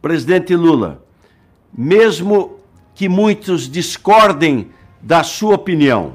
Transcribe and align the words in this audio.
Presidente 0.00 0.56
Lula, 0.56 1.04
mesmo 1.76 2.58
que 2.94 3.08
muitos 3.08 3.70
discordem 3.70 4.70
da 5.00 5.22
sua 5.22 5.54
opinião, 5.54 6.14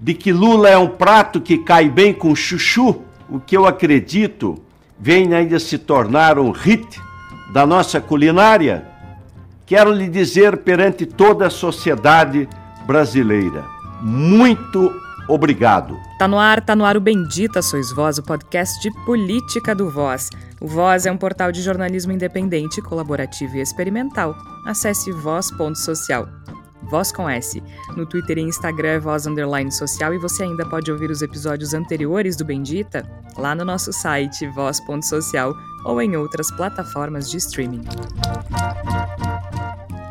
de 0.00 0.14
que 0.14 0.32
Lula 0.32 0.68
é 0.68 0.78
um 0.78 0.88
prato 0.88 1.40
que 1.40 1.58
cai 1.58 1.88
bem 1.88 2.12
com 2.12 2.34
chuchu, 2.34 3.02
o 3.28 3.40
que 3.40 3.56
eu 3.56 3.66
acredito 3.66 4.62
vem 4.98 5.34
ainda 5.34 5.58
se 5.58 5.78
tornar 5.78 6.38
um 6.38 6.50
hit 6.50 7.00
da 7.52 7.66
nossa 7.66 8.00
culinária, 8.00 8.86
quero 9.64 9.92
lhe 9.92 10.08
dizer 10.08 10.58
perante 10.58 11.04
toda 11.04 11.46
a 11.46 11.50
sociedade 11.50 12.48
brasileira, 12.86 13.64
muito 14.00 14.92
obrigado. 15.28 15.98
Tá 16.18 16.26
no 16.26 16.38
ar, 16.38 16.60
tá 16.60 16.74
no 16.74 16.84
ar 16.84 16.96
o 16.96 17.00
Bendita 17.00 17.62
Sois 17.62 17.92
Voz, 17.92 18.18
o 18.18 18.22
podcast 18.22 18.80
de 18.80 18.90
política 19.04 19.74
do 19.74 19.90
Voz. 19.90 20.30
O 20.60 20.66
Voz 20.66 21.06
é 21.06 21.12
um 21.12 21.16
portal 21.16 21.52
de 21.52 21.62
jornalismo 21.62 22.12
independente, 22.12 22.80
colaborativo 22.82 23.56
e 23.56 23.60
experimental. 23.60 24.34
Acesse 24.66 25.12
voz.social. 25.12 26.28
Voz 26.90 27.10
com 27.10 27.28
S. 27.28 27.62
No 27.96 28.06
Twitter 28.06 28.38
e 28.38 28.42
Instagram 28.42 28.88
é 28.88 28.98
Voz 28.98 29.26
Underline 29.26 29.72
Social 29.72 30.14
e 30.14 30.18
você 30.18 30.44
ainda 30.44 30.64
pode 30.64 30.90
ouvir 30.90 31.10
os 31.10 31.20
episódios 31.20 31.74
anteriores 31.74 32.36
do 32.36 32.44
Bendita 32.44 33.04
lá 33.36 33.54
no 33.54 33.64
nosso 33.64 33.92
site 33.92 34.46
voz.social 34.48 35.52
ou 35.84 36.00
em 36.00 36.16
outras 36.16 36.50
plataformas 36.52 37.30
de 37.30 37.38
streaming. 37.38 37.84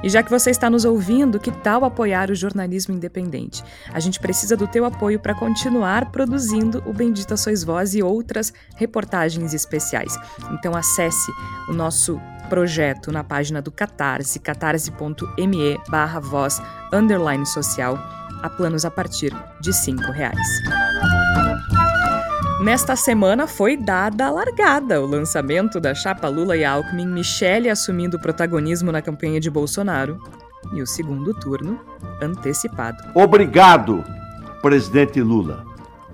E 0.06 0.10
já 0.10 0.22
que 0.22 0.30
você 0.30 0.52
está 0.52 0.70
nos 0.70 0.86
ouvindo, 0.86 1.40
que 1.40 1.50
tal 1.50 1.84
apoiar 1.84 2.30
o 2.30 2.36
jornalismo 2.36 2.94
independente? 2.94 3.64
A 3.92 4.00
gente 4.00 4.20
precisa 4.20 4.56
do 4.56 4.68
teu 4.68 4.86
apoio 4.86 5.20
para 5.20 5.34
continuar 5.34 6.12
produzindo 6.12 6.84
o 6.86 6.94
Bendita 6.94 7.36
Sois 7.36 7.64
Voz 7.64 7.96
e 7.96 8.04
outras 8.04 8.54
reportagens 8.76 9.52
especiais. 9.52 10.16
Então 10.52 10.76
acesse 10.76 11.32
o 11.68 11.74
nosso 11.74 12.22
projeto 12.50 13.12
na 13.12 13.24
página 13.24 13.64
do 13.64 13.72
Catarse, 13.72 14.38
catarse.me 14.38 15.80
barra 15.90 16.20
voz 16.20 16.62
underline 16.94 17.46
social, 17.48 17.98
a 18.44 18.50
planos 18.50 18.86
a 18.86 18.92
partir 18.92 19.34
de 19.60 19.72
R$ 19.72 20.12
reais. 20.14 21.25
Nesta 22.62 22.96
semana 22.96 23.48
foi 23.48 23.76
dada 23.76 24.28
a 24.28 24.32
largada, 24.32 25.02
o 25.02 25.06
lançamento 25.06 25.78
da 25.78 25.94
chapa 25.94 26.30
Lula 26.30 26.56
e 26.56 26.64
Alckmin, 26.64 27.06
Michele 27.06 27.70
assumindo 27.70 28.18
protagonismo 28.18 28.94
na 28.94 29.02
campanha 29.02 29.42
de 29.42 29.50
Bolsonaro 29.50 30.18
e 30.74 30.82
o 30.82 30.88
segundo 30.88 31.34
turno 31.34 31.78
antecipado. 32.22 33.04
Obrigado, 33.14 34.04
presidente 34.62 35.22
Lula, 35.22 35.66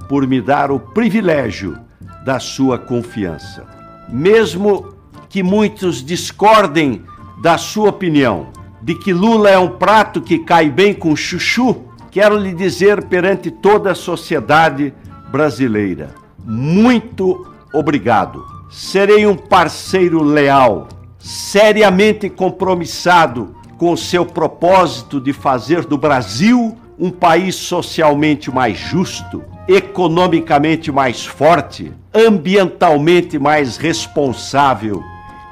por 0.10 0.26
me 0.26 0.42
dar 0.42 0.72
o 0.72 0.80
privilégio 0.80 1.78
da 2.26 2.40
sua 2.40 2.80
confiança. 2.80 3.64
Mesmo 4.10 4.96
que 5.30 5.44
muitos 5.44 6.04
discordem 6.04 7.06
da 7.40 7.58
sua 7.60 7.90
opinião, 7.90 8.48
de 8.82 8.96
que 8.96 9.14
Lula 9.14 9.52
é 9.52 9.60
um 9.60 9.78
prato 9.78 10.20
que 10.20 10.40
cai 10.40 10.72
bem 10.72 10.92
com 10.92 11.16
chuchu, 11.16 11.86
quero 12.10 12.36
lhe 12.36 12.52
dizer 12.52 13.06
perante 13.06 13.52
toda 13.52 13.92
a 13.92 13.96
sociedade 13.96 14.92
brasileira: 15.32 16.21
muito 16.46 17.48
obrigado. 17.74 18.44
Serei 18.70 19.26
um 19.26 19.36
parceiro 19.36 20.24
leal, 20.24 20.88
seriamente 21.20 22.30
compromissado 22.30 23.56
com 23.78 23.92
o 23.92 23.98
seu 23.98 24.26
propósito 24.26 25.20
de 25.20 25.34
fazer 25.34 25.86
do 25.86 25.98
Brasil 25.98 26.78
um 26.98 27.10
país 27.10 27.56
socialmente 27.56 28.52
mais 28.52 28.78
justo, 28.78 29.44
economicamente 29.68 30.92
mais 30.92 31.26
forte, 31.26 31.92
ambientalmente 32.14 33.40
mais 33.40 33.78
responsável 33.78 35.02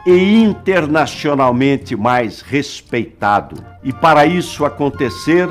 e 0.06 0.44
internacionalmente 0.44 1.96
mais 1.96 2.42
respeitado. 2.42 3.56
E 3.84 3.92
para 3.92 4.26
isso 4.26 4.64
acontecer, 4.64 5.48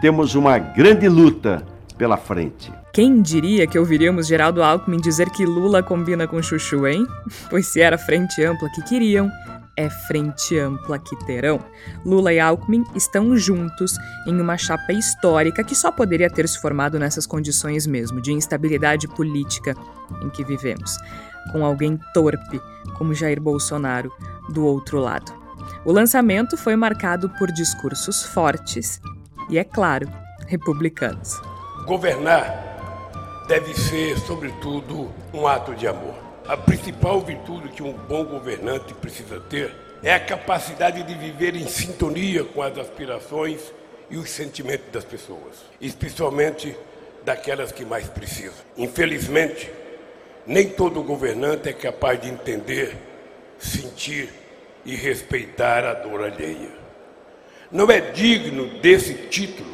temos 0.00 0.34
uma 0.34 0.58
grande 0.58 1.08
luta 1.08 1.66
pela 1.98 2.16
frente. 2.16 2.72
Quem 2.92 3.22
diria 3.22 3.66
que 3.66 3.78
ouviríamos 3.78 4.26
Geraldo 4.26 4.62
Alckmin 4.62 4.98
dizer 4.98 5.30
que 5.30 5.46
Lula 5.46 5.82
combina 5.82 6.28
com 6.28 6.42
Chuchu, 6.42 6.86
hein? 6.86 7.06
Pois 7.48 7.66
se 7.66 7.80
era 7.80 7.96
frente 7.96 8.44
ampla 8.44 8.68
que 8.68 8.82
queriam, 8.82 9.30
é 9.78 9.88
frente 9.88 10.58
ampla 10.58 10.98
que 10.98 11.16
terão. 11.24 11.58
Lula 12.04 12.34
e 12.34 12.38
Alckmin 12.38 12.84
estão 12.94 13.34
juntos 13.34 13.96
em 14.26 14.38
uma 14.38 14.58
chapa 14.58 14.92
histórica 14.92 15.64
que 15.64 15.74
só 15.74 15.90
poderia 15.90 16.28
ter 16.28 16.46
se 16.46 16.60
formado 16.60 16.98
nessas 16.98 17.26
condições 17.26 17.86
mesmo, 17.86 18.20
de 18.20 18.30
instabilidade 18.30 19.08
política 19.08 19.74
em 20.22 20.28
que 20.28 20.44
vivemos, 20.44 20.98
com 21.50 21.64
alguém 21.64 21.98
torpe 22.12 22.60
como 22.98 23.14
Jair 23.14 23.40
Bolsonaro 23.40 24.12
do 24.50 24.66
outro 24.66 24.98
lado. 24.98 25.32
O 25.82 25.92
lançamento 25.92 26.58
foi 26.58 26.76
marcado 26.76 27.30
por 27.38 27.50
discursos 27.50 28.22
fortes 28.22 29.00
e, 29.48 29.56
é 29.58 29.64
claro, 29.64 30.06
republicanos. 30.46 31.40
Governar 31.86 32.71
deve 33.46 33.74
ser, 33.74 34.18
sobretudo, 34.18 35.12
um 35.32 35.46
ato 35.46 35.74
de 35.74 35.86
amor. 35.86 36.14
A 36.46 36.56
principal 36.56 37.20
virtude 37.20 37.68
que 37.68 37.82
um 37.82 37.92
bom 37.92 38.24
governante 38.24 38.94
precisa 38.94 39.40
ter 39.40 39.74
é 40.02 40.12
a 40.12 40.20
capacidade 40.20 41.02
de 41.02 41.14
viver 41.14 41.54
em 41.54 41.66
sintonia 41.66 42.44
com 42.44 42.60
as 42.60 42.76
aspirações 42.76 43.60
e 44.10 44.16
os 44.16 44.28
sentimentos 44.28 44.90
das 44.90 45.04
pessoas, 45.04 45.64
especialmente 45.80 46.76
daquelas 47.24 47.70
que 47.70 47.84
mais 47.84 48.08
precisam. 48.08 48.64
Infelizmente, 48.76 49.70
nem 50.46 50.68
todo 50.68 51.02
governante 51.02 51.68
é 51.68 51.72
capaz 51.72 52.20
de 52.20 52.28
entender, 52.28 52.96
sentir 53.58 54.28
e 54.84 54.96
respeitar 54.96 55.84
a 55.84 55.94
dor 55.94 56.24
alheia. 56.24 56.70
Não 57.70 57.88
é 57.90 58.00
digno 58.00 58.80
desse 58.80 59.14
título 59.14 59.71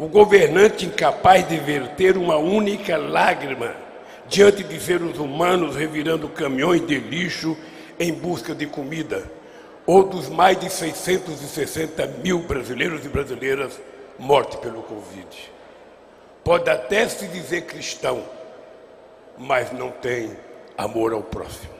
o 0.00 0.08
governante 0.08 0.86
incapaz 0.86 1.46
de 1.46 1.58
verter 1.58 2.16
uma 2.16 2.38
única 2.38 2.96
lágrima 2.96 3.74
diante 4.26 4.64
de 4.64 4.80
seres 4.80 5.18
humanos 5.18 5.76
revirando 5.76 6.26
caminhões 6.26 6.86
de 6.86 6.98
lixo 6.98 7.54
em 7.98 8.10
busca 8.10 8.54
de 8.54 8.66
comida, 8.66 9.30
ou 9.84 10.02
dos 10.02 10.30
mais 10.30 10.58
de 10.58 10.70
660 10.70 12.06
mil 12.24 12.38
brasileiros 12.38 13.04
e 13.04 13.10
brasileiras 13.10 13.78
mortos 14.18 14.58
pelo 14.60 14.82
Covid. 14.82 15.52
Pode 16.42 16.70
até 16.70 17.06
se 17.06 17.26
dizer 17.26 17.66
cristão, 17.66 18.24
mas 19.36 19.70
não 19.70 19.90
tem 19.90 20.30
amor 20.78 21.12
ao 21.12 21.22
próximo. 21.22 21.74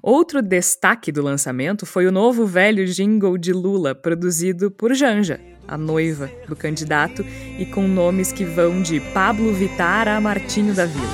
Outro 0.00 0.40
destaque 0.40 1.10
do 1.10 1.22
lançamento 1.22 1.84
foi 1.84 2.06
o 2.06 2.12
novo 2.12 2.46
velho 2.46 2.86
jingle 2.86 3.36
de 3.36 3.52
Lula, 3.52 3.96
produzido 3.96 4.70
por 4.70 4.94
Janja, 4.94 5.40
a 5.70 5.78
noiva 5.78 6.28
do 6.48 6.56
candidato, 6.56 7.24
e 7.56 7.64
com 7.64 7.86
nomes 7.86 8.32
que 8.32 8.44
vão 8.44 8.82
de 8.82 8.98
Pablo 8.98 9.54
Vittar 9.54 10.08
a 10.08 10.20
Martinho 10.20 10.74
da 10.74 10.84
Vila. 10.84 11.06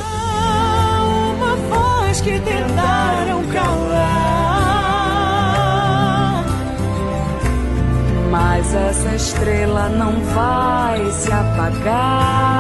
Uma 1.37 1.57
voz 1.57 2.23
que 2.23 2.41
tentaram 2.41 3.45
calar, 3.49 4.47
mas 8.31 8.75
essa 8.75 9.15
estrela 9.15 9.91
não 9.91 10.19
vai 10.35 11.13
se 11.13 11.31
apagar. 11.31 12.57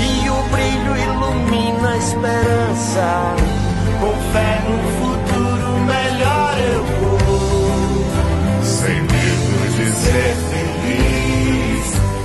E 0.00 0.28
o 0.28 0.42
brilho 0.50 0.96
ilumina 0.96 1.90
a 1.90 1.96
esperança, 1.96 3.36
com 4.00 4.12
fé 4.32 4.60
no 4.68 4.76
futuro 4.90 5.05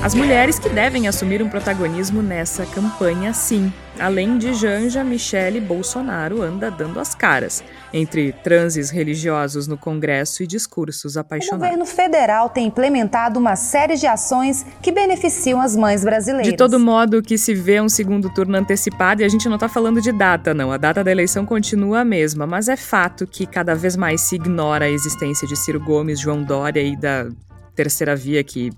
As 0.03 0.15
mulheres 0.15 0.57
que 0.57 0.67
devem 0.67 1.07
assumir 1.07 1.43
um 1.43 1.47
protagonismo 1.47 2.23
nessa 2.23 2.65
campanha, 2.65 3.33
sim. 3.33 3.71
Além 3.99 4.39
de 4.39 4.51
Janja, 4.51 5.03
Michele 5.03 5.61
Bolsonaro 5.61 6.41
anda 6.41 6.71
dando 6.71 6.99
as 6.99 7.13
caras 7.13 7.63
entre 7.93 8.31
transes 8.31 8.89
religiosos 8.89 9.67
no 9.67 9.77
Congresso 9.77 10.41
e 10.41 10.47
discursos 10.47 11.15
O 11.15 11.19
apaixonados. 11.19 11.67
governo 11.67 11.85
federal 11.85 12.49
tem 12.49 12.65
implementado 12.65 13.39
uma 13.39 13.55
série 13.55 13.95
de 13.95 14.07
ações 14.07 14.65
que 14.81 14.91
beneficiam 14.91 15.61
as 15.61 15.75
mães 15.75 16.03
brasileiras. 16.03 16.49
De 16.49 16.57
todo 16.57 16.79
modo, 16.79 17.21
que 17.21 17.37
se 17.37 17.53
vê 17.53 17.79
um 17.79 17.89
segundo 17.89 18.27
turno 18.33 18.57
antecipado, 18.57 19.21
e 19.21 19.25
a 19.25 19.29
gente 19.29 19.47
não 19.47 19.55
está 19.55 19.69
falando 19.69 20.01
de 20.01 20.11
data, 20.11 20.51
não. 20.51 20.71
A 20.71 20.77
data 20.77 21.03
da 21.03 21.11
eleição 21.11 21.45
continua 21.45 21.99
a 21.99 22.05
mesma, 22.05 22.47
mas 22.47 22.67
é 22.67 22.75
fato 22.75 23.27
que 23.27 23.45
cada 23.45 23.75
vez 23.75 23.95
mais 23.95 24.21
se 24.21 24.33
ignora 24.33 24.85
a 24.85 24.89
existência 24.89 25.47
de 25.47 25.55
Ciro 25.55 25.79
Gomes, 25.79 26.19
João 26.19 26.41
Dória 26.41 26.81
e 26.81 26.95
da 26.95 27.27
terceira 27.75 28.15
via, 28.15 28.43
que 28.43 28.71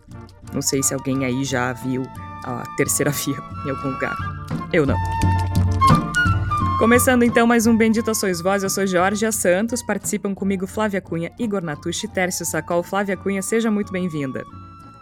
não 0.53 0.61
sei 0.61 0.83
se 0.83 0.93
alguém 0.93 1.25
aí 1.25 1.43
já 1.43 1.73
viu 1.73 2.03
a 2.45 2.63
terceira 2.77 3.11
via 3.11 3.37
em 3.65 3.69
algum 3.69 3.89
lugar. 3.89 4.15
Eu 4.71 4.85
não. 4.85 4.97
Começando 6.79 7.23
então 7.23 7.47
mais 7.47 7.65
um 7.65 7.77
Bendita 7.77 8.13
Sois 8.13 8.41
Voz, 8.41 8.63
eu 8.63 8.69
sou 8.69 8.85
Georgia 8.85 9.31
Santos, 9.31 9.81
participam 9.81 10.35
comigo 10.35 10.67
Flávia 10.67 10.99
Cunha, 10.99 11.31
Igor 11.39 11.63
Natucci, 11.63 12.07
Tércio 12.07 12.45
Sacol. 12.45 12.83
Flávia 12.83 13.15
Cunha, 13.15 13.41
seja 13.41 13.71
muito 13.71 13.91
bem-vinda. 13.91 14.43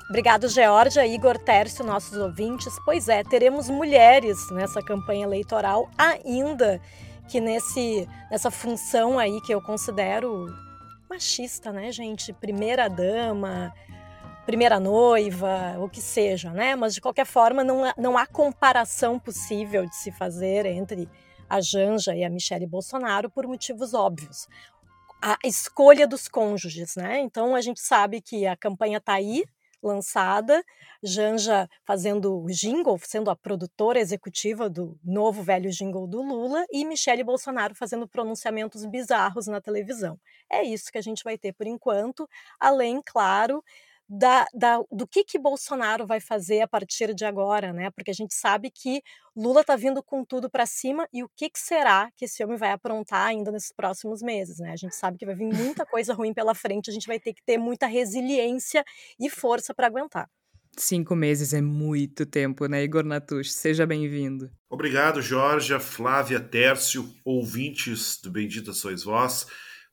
Obrigado, 0.09 0.47
Georgia, 0.47 1.07
Igor 1.07 1.37
Tércio, 1.37 1.85
nossos 1.85 2.17
ouvintes. 2.17 2.77
Pois 2.85 3.07
é, 3.07 3.23
teremos 3.23 3.69
mulheres 3.69 4.51
nessa 4.51 4.81
campanha 4.81 5.23
eleitoral 5.23 5.89
ainda 5.97 6.81
que 7.29 7.39
nesse 7.39 8.07
nessa 8.29 8.51
função 8.51 9.17
aí 9.17 9.39
que 9.41 9.53
eu 9.53 9.61
considero 9.61 10.53
machista, 11.09 11.71
né, 11.71 11.91
gente? 11.91 12.33
Primeira 12.33 12.89
dama, 12.89 13.73
primeira 14.51 14.81
noiva, 14.81 15.77
o 15.79 15.87
que 15.87 16.01
seja, 16.01 16.51
né? 16.51 16.75
Mas 16.75 16.93
de 16.93 16.99
qualquer 16.99 17.25
forma 17.25 17.63
não, 17.63 17.83
não 17.97 18.17
há 18.17 18.27
comparação 18.27 19.17
possível 19.17 19.85
de 19.85 19.95
se 19.95 20.11
fazer 20.11 20.65
entre 20.65 21.07
a 21.49 21.61
Janja 21.61 22.13
e 22.13 22.21
a 22.25 22.29
Michelle 22.29 22.67
Bolsonaro 22.67 23.29
por 23.29 23.47
motivos 23.47 23.93
óbvios. 23.93 24.49
A 25.21 25.37
escolha 25.45 26.05
dos 26.05 26.27
cônjuges, 26.27 26.97
né? 26.97 27.21
Então 27.21 27.55
a 27.55 27.61
gente 27.61 27.79
sabe 27.79 28.19
que 28.19 28.45
a 28.45 28.57
campanha 28.57 28.97
está 28.97 29.13
aí, 29.13 29.45
lançada, 29.81 30.61
Janja 31.01 31.69
fazendo 31.85 32.43
o 32.43 32.47
jingle, 32.47 32.99
sendo 33.01 33.29
a 33.29 33.37
produtora 33.37 34.01
executiva 34.01 34.69
do 34.69 34.99
novo 35.01 35.41
velho 35.41 35.71
jingle 35.71 36.07
do 36.07 36.21
Lula, 36.21 36.65
e 36.69 36.83
Michele 36.83 37.23
Bolsonaro 37.23 37.73
fazendo 37.73 38.05
pronunciamentos 38.05 38.85
bizarros 38.85 39.47
na 39.47 39.61
televisão. 39.61 40.19
É 40.51 40.61
isso 40.61 40.91
que 40.91 40.97
a 40.97 41.01
gente 41.01 41.23
vai 41.23 41.37
ter 41.37 41.53
por 41.53 41.65
enquanto, 41.65 42.27
além, 42.59 43.01
claro, 43.03 43.63
da, 44.13 44.45
da, 44.53 44.83
do 44.91 45.07
que 45.07 45.23
que 45.23 45.39
Bolsonaro 45.39 46.05
vai 46.05 46.19
fazer 46.19 46.59
a 46.59 46.67
partir 46.67 47.13
de 47.15 47.23
agora, 47.23 47.71
né? 47.71 47.89
Porque 47.91 48.11
a 48.11 48.13
gente 48.13 48.33
sabe 48.33 48.69
que 48.69 49.01
Lula 49.33 49.61
está 49.61 49.77
vindo 49.77 50.03
com 50.03 50.25
tudo 50.25 50.49
para 50.49 50.65
cima 50.65 51.07
e 51.13 51.23
o 51.23 51.29
que, 51.33 51.49
que 51.49 51.57
será 51.57 52.11
que 52.17 52.25
esse 52.25 52.43
homem 52.43 52.57
vai 52.57 52.71
aprontar 52.71 53.27
ainda 53.27 53.53
nesses 53.53 53.71
próximos 53.71 54.21
meses, 54.21 54.59
né? 54.59 54.73
A 54.73 54.75
gente 54.75 54.93
sabe 54.95 55.17
que 55.17 55.25
vai 55.25 55.33
vir 55.33 55.45
muita 55.45 55.85
coisa 55.87 56.13
ruim 56.13 56.33
pela 56.33 56.53
frente, 56.53 56.89
a 56.89 56.93
gente 56.93 57.07
vai 57.07 57.21
ter 57.21 57.33
que 57.33 57.41
ter 57.45 57.57
muita 57.57 57.87
resiliência 57.87 58.83
e 59.17 59.29
força 59.29 59.73
para 59.73 59.87
aguentar. 59.87 60.29
Cinco 60.75 61.15
meses 61.15 61.53
é 61.53 61.61
muito 61.61 62.25
tempo, 62.25 62.65
né, 62.65 62.83
Igor 62.83 63.05
Natush? 63.05 63.53
Seja 63.53 63.85
bem-vindo. 63.85 64.51
Obrigado, 64.69 65.21
Jorge, 65.21 65.77
Flávia, 65.79 66.39
Tércio, 66.41 67.09
ouvintes 67.23 68.19
do 68.21 68.29
Bendita 68.29 68.73
Sois 68.73 69.03
Vós 69.03 69.47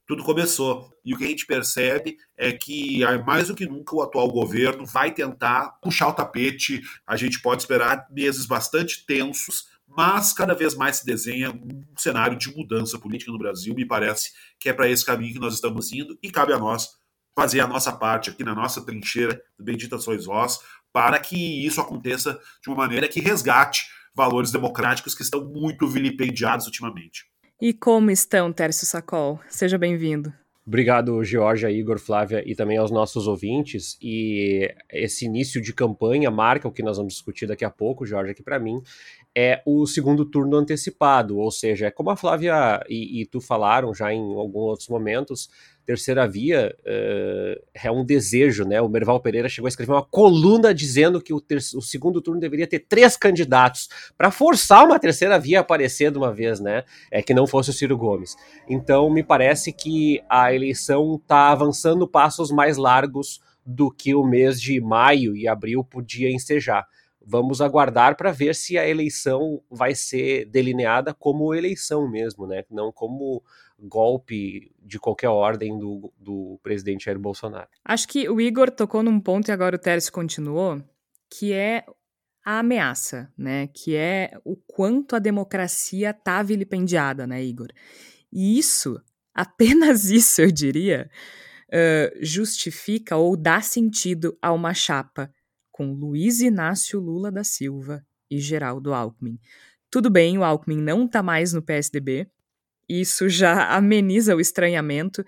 tudo 0.09 0.25
começou. 0.25 0.91
E 1.05 1.13
o 1.13 1.19
que 1.19 1.25
a 1.25 1.29
gente 1.29 1.45
percebe 1.45 2.17
é 2.35 2.51
que, 2.51 3.01
mais 3.27 3.49
do 3.49 3.55
que 3.55 3.67
nunca, 3.67 3.95
o 3.95 4.01
atual 4.01 4.27
governo 4.29 4.87
vai 4.87 5.13
tentar 5.13 5.79
puxar 5.83 6.09
o 6.09 6.15
tapete. 6.15 6.81
A 7.07 7.15
gente 7.15 7.43
pode 7.43 7.63
esperar 7.63 8.07
meses 8.11 8.47
bastante 8.47 9.05
tensos, 9.05 9.69
mas 9.87 10.33
cada 10.33 10.55
vez 10.55 10.75
mais 10.75 10.97
se 10.97 11.07
desenha 11.07 11.51
um 11.51 11.85
cenário 11.95 12.39
de 12.39 12.51
mudança 12.57 12.99
política 12.99 13.31
no 13.31 13.39
Brasil. 13.39 13.75
Me 13.75 13.85
parece 13.85 14.33
que 14.59 14.71
é 14.71 14.73
para 14.73 14.89
esse 14.89 15.05
caminho 15.05 15.35
que 15.35 15.39
nós 15.39 15.53
estamos 15.53 15.93
indo 15.93 16.19
e 16.23 16.31
cabe 16.31 16.55
a 16.55 16.59
nós 16.59 16.89
fazer 17.37 17.61
a 17.61 17.67
nossa 17.67 17.93
parte 17.93 18.31
aqui 18.31 18.43
na 18.43 18.55
nossa 18.55 18.81
trincheira, 18.81 19.41
bendita 19.59 19.99
sois 19.99 20.25
vós, 20.25 20.59
para 20.91 21.19
que 21.21 21.67
isso 21.67 21.83
aconteça 21.83 22.41
de 22.63 22.69
uma 22.71 22.79
maneira 22.79 23.07
que 23.07 23.21
resgate 23.21 23.87
valores 24.15 24.51
democráticos 24.51 25.15
que 25.15 25.23
estão 25.23 25.45
muito 25.45 25.87
vilipendiados 25.87 26.65
ultimamente. 26.65 27.27
E 27.61 27.73
como 27.73 28.09
estão, 28.09 28.53
Tércio 28.53 28.87
Sacol? 28.87 29.41
Seja 29.49 29.77
bem-vindo. 29.77 30.33
Obrigado, 30.65 31.25
Georgia, 31.25 31.69
Igor, 31.69 31.99
Flávia 31.99 32.41
e 32.47 32.55
também 32.55 32.77
aos 32.77 32.91
nossos 32.91 33.27
ouvintes. 33.27 33.99
E 34.01 34.73
esse 34.93 35.25
início 35.25 35.61
de 35.61 35.73
campanha 35.75 36.31
marca 36.31 36.69
o 36.69 36.71
que 36.71 36.85
nós 36.85 36.99
vamos 36.99 37.15
discutir 37.15 37.47
daqui 37.47 37.65
a 37.65 37.71
pouco, 37.71 38.07
Georgia, 38.07 38.33
que 38.33 38.45
para 38.45 38.61
mim 38.61 38.81
é 39.35 39.61
o 39.67 39.87
segundo 39.87 40.25
turno 40.25 40.57
antecipado, 40.57 41.37
ou 41.37 41.51
seja, 41.51 41.87
é 41.87 41.91
como 41.91 42.11
a 42.11 42.17
Flávia 42.17 42.81
e, 42.89 43.23
e 43.23 43.27
tu 43.27 43.41
falaram 43.41 43.93
já 43.93 44.13
em 44.13 44.35
alguns 44.35 44.63
outros 44.63 44.89
momentos, 44.89 45.51
terceira 45.89 46.29
via 46.29 46.77
uh, 46.81 47.65
é 47.73 47.91
um 47.91 48.05
desejo, 48.05 48.67
né? 48.67 48.79
O 48.79 48.91
Merval 48.91 49.21
Pereira 49.21 49.49
chegou 49.49 49.67
a 49.67 49.71
escrever 49.71 49.93
uma 49.93 50.05
coluna 50.05 50.75
dizendo 50.75 51.19
que 51.19 51.33
o, 51.33 51.43
o 51.49 51.81
segundo 51.81 52.21
turno 52.21 52.39
deveria 52.39 52.67
ter 52.67 52.81
três 52.81 53.17
candidatos 53.17 53.89
para 54.15 54.31
forçar 54.31 54.85
uma 54.85 54.99
terceira 54.99 55.39
via 55.39 55.61
a 55.61 55.63
aparecer 55.63 56.11
de 56.11 56.19
uma 56.19 56.31
vez, 56.31 56.61
né? 56.61 56.85
É 57.11 57.23
que 57.23 57.33
não 57.33 57.47
fosse 57.47 57.71
o 57.71 57.73
Ciro 57.73 57.97
Gomes. 57.97 58.37
Então, 58.69 59.09
me 59.09 59.23
parece 59.23 59.73
que 59.73 60.21
a 60.29 60.53
eleição 60.53 61.15
está 61.15 61.53
avançando 61.53 62.07
passos 62.07 62.51
mais 62.51 62.77
largos 62.77 63.41
do 63.65 63.91
que 63.91 64.15
o 64.15 64.23
mês 64.23 64.61
de 64.61 64.83
maio 64.83 65.35
e 65.35 65.49
abril 65.49 65.83
podia 65.83 66.31
ensejar. 66.31 66.87
Vamos 67.25 67.63
aguardar 67.63 68.15
para 68.15 68.31
ver 68.31 68.55
se 68.55 68.77
a 68.77 68.87
eleição 68.87 69.63
vai 69.71 69.95
ser 69.95 70.45
delineada 70.45 71.15
como 71.15 71.55
eleição 71.55 72.07
mesmo, 72.11 72.47
né? 72.47 72.63
Não 72.71 72.93
como 72.93 73.43
golpe 73.79 74.75
de 74.81 74.99
qualquer 74.99 75.29
ordem 75.29 75.79
do, 75.79 76.13
do 76.19 76.59
presidente 76.63 77.05
Jair 77.05 77.19
Bolsonaro. 77.19 77.69
Acho 77.85 78.09
que 78.09 78.29
o 78.29 78.41
Igor 78.41 78.71
tocou 78.71 79.03
num 79.03 79.21
ponto 79.21 79.49
e 79.49 79.53
agora 79.53 79.77
o 79.77 79.79
Tércio 79.79 80.13
continuou, 80.13 80.83
que 81.31 81.53
é 81.53 81.85
a 82.45 82.61
ameaça, 82.61 83.33
né? 83.37 83.69
Que 83.69 83.95
é 83.95 84.33
o 84.45 84.57
quanto 84.57 85.15
a 85.15 85.19
democracia 85.19 86.13
tá 86.13 86.43
vilipendiada, 86.43 87.27
né, 87.27 87.45
Igor? 87.45 87.69
E 88.33 88.59
isso, 88.59 89.01
apenas 89.35 90.07
isso, 90.11 90.41
eu 90.41 90.51
diria, 90.51 91.11
uh, 91.69 92.19
justifica 92.25 93.17
ou 93.17 93.37
dá 93.37 93.61
sentido 93.61 94.37
a 94.41 94.53
uma 94.53 94.75
chapa 94.75 95.33
com 95.71 95.93
Luiz 95.93 96.41
Inácio 96.41 96.99
Lula 96.99 97.31
da 97.31 97.45
Silva 97.45 98.05
e 98.31 98.41
Geraldo 98.41 98.93
Alckmin. 98.93 99.39
Tudo 99.91 100.11
bem, 100.11 100.37
o 100.37 100.45
Alckmin 100.45 100.83
não 100.83 101.07
tá 101.07 101.23
mais 101.23 101.53
no 101.53 101.63
PSDB, 101.63 102.29
isso 102.89 103.29
já 103.29 103.69
ameniza 103.75 104.35
o 104.35 104.41
estranhamento, 104.41 105.25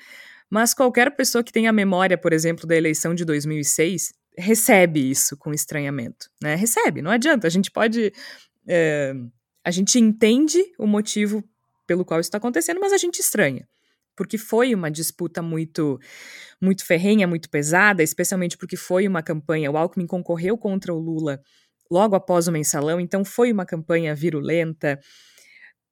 mas 0.49 0.75
qualquer 0.75 1.15
pessoa 1.15 1.45
que 1.45 1.53
tenha 1.53 1.73
memória, 1.73 2.19
por 2.19 2.33
exemplo, 2.33 2.67
da 2.67 2.77
eleição 2.77 3.15
de 3.15 3.25
2006, 3.25 4.13
recebe 4.37 5.11
isso 5.11 5.37
com 5.37 5.53
estranhamento, 5.53 6.29
né? 6.43 6.55
Recebe, 6.55 7.03
não 7.03 7.11
adianta, 7.11 7.47
a 7.47 7.51
gente 7.51 7.71
pode... 7.71 8.13
É, 8.69 9.15
a 9.65 9.71
gente 9.71 9.99
entende 9.99 10.59
o 10.79 10.87
motivo 10.87 11.45
pelo 11.87 12.05
qual 12.05 12.21
isso 12.21 12.29
está 12.29 12.39
acontecendo, 12.39 12.81
mas 12.81 12.93
a 12.93 12.97
gente 12.97 13.21
estranha 13.21 13.67
porque 14.21 14.37
foi 14.37 14.75
uma 14.75 14.91
disputa 14.91 15.41
muito 15.41 15.99
muito 16.61 16.85
ferrenha, 16.85 17.27
muito 17.27 17.49
pesada, 17.49 18.03
especialmente 18.03 18.59
porque 18.59 18.77
foi 18.77 19.09
uma 19.09 19.23
campanha, 19.23 19.71
o 19.71 19.79
Alckmin 19.79 20.07
concorreu 20.07 20.59
contra 20.59 20.93
o 20.93 20.99
Lula 20.99 21.41
logo 21.91 22.15
após 22.15 22.47
o 22.47 22.53
mensalão, 22.53 23.01
então 23.01 23.25
foi 23.25 23.51
uma 23.51 23.65
campanha 23.65 24.15
virulenta, 24.15 25.01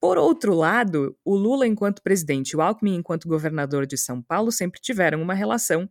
por 0.01 0.17
outro 0.17 0.55
lado, 0.55 1.17
o 1.25 1.35
Lula 1.35 1.67
enquanto 1.67 2.03
presidente 2.03 2.51
e 2.51 2.57
o 2.57 2.61
Alckmin 2.61 2.97
enquanto 2.97 3.29
governador 3.29 3.87
de 3.87 3.97
São 3.97 4.23
Paulo 4.23 4.53
sempre 4.53 4.81
tiveram 4.81 5.21
uma 5.21 5.35
relação 5.35 5.89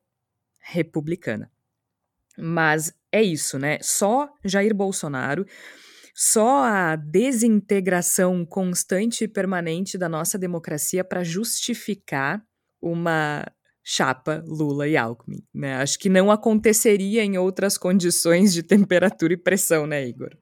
republicana. 0.59 1.51
Mas 2.37 2.93
é 3.11 3.21
isso, 3.21 3.57
né? 3.57 3.79
Só 3.81 4.29
Jair 4.45 4.73
Bolsonaro, 4.73 5.45
só 6.13 6.63
a 6.63 6.95
desintegração 6.95 8.45
constante 8.45 9.23
e 9.23 9.27
permanente 9.27 9.97
da 9.97 10.07
nossa 10.07 10.37
democracia 10.37 11.03
para 11.03 11.23
justificar 11.23 12.43
uma 12.81 13.45
chapa 13.83 14.43
Lula 14.45 14.87
e 14.87 14.95
Alckmin, 14.97 15.43
né? 15.53 15.75
Acho 15.75 15.97
que 15.99 16.09
não 16.09 16.31
aconteceria 16.31 17.23
em 17.23 17.37
outras 17.37 17.77
condições 17.77 18.53
de 18.53 18.61
temperatura 18.63 19.33
e 19.33 19.37
pressão, 19.37 19.87
né, 19.87 20.07
Igor? 20.07 20.37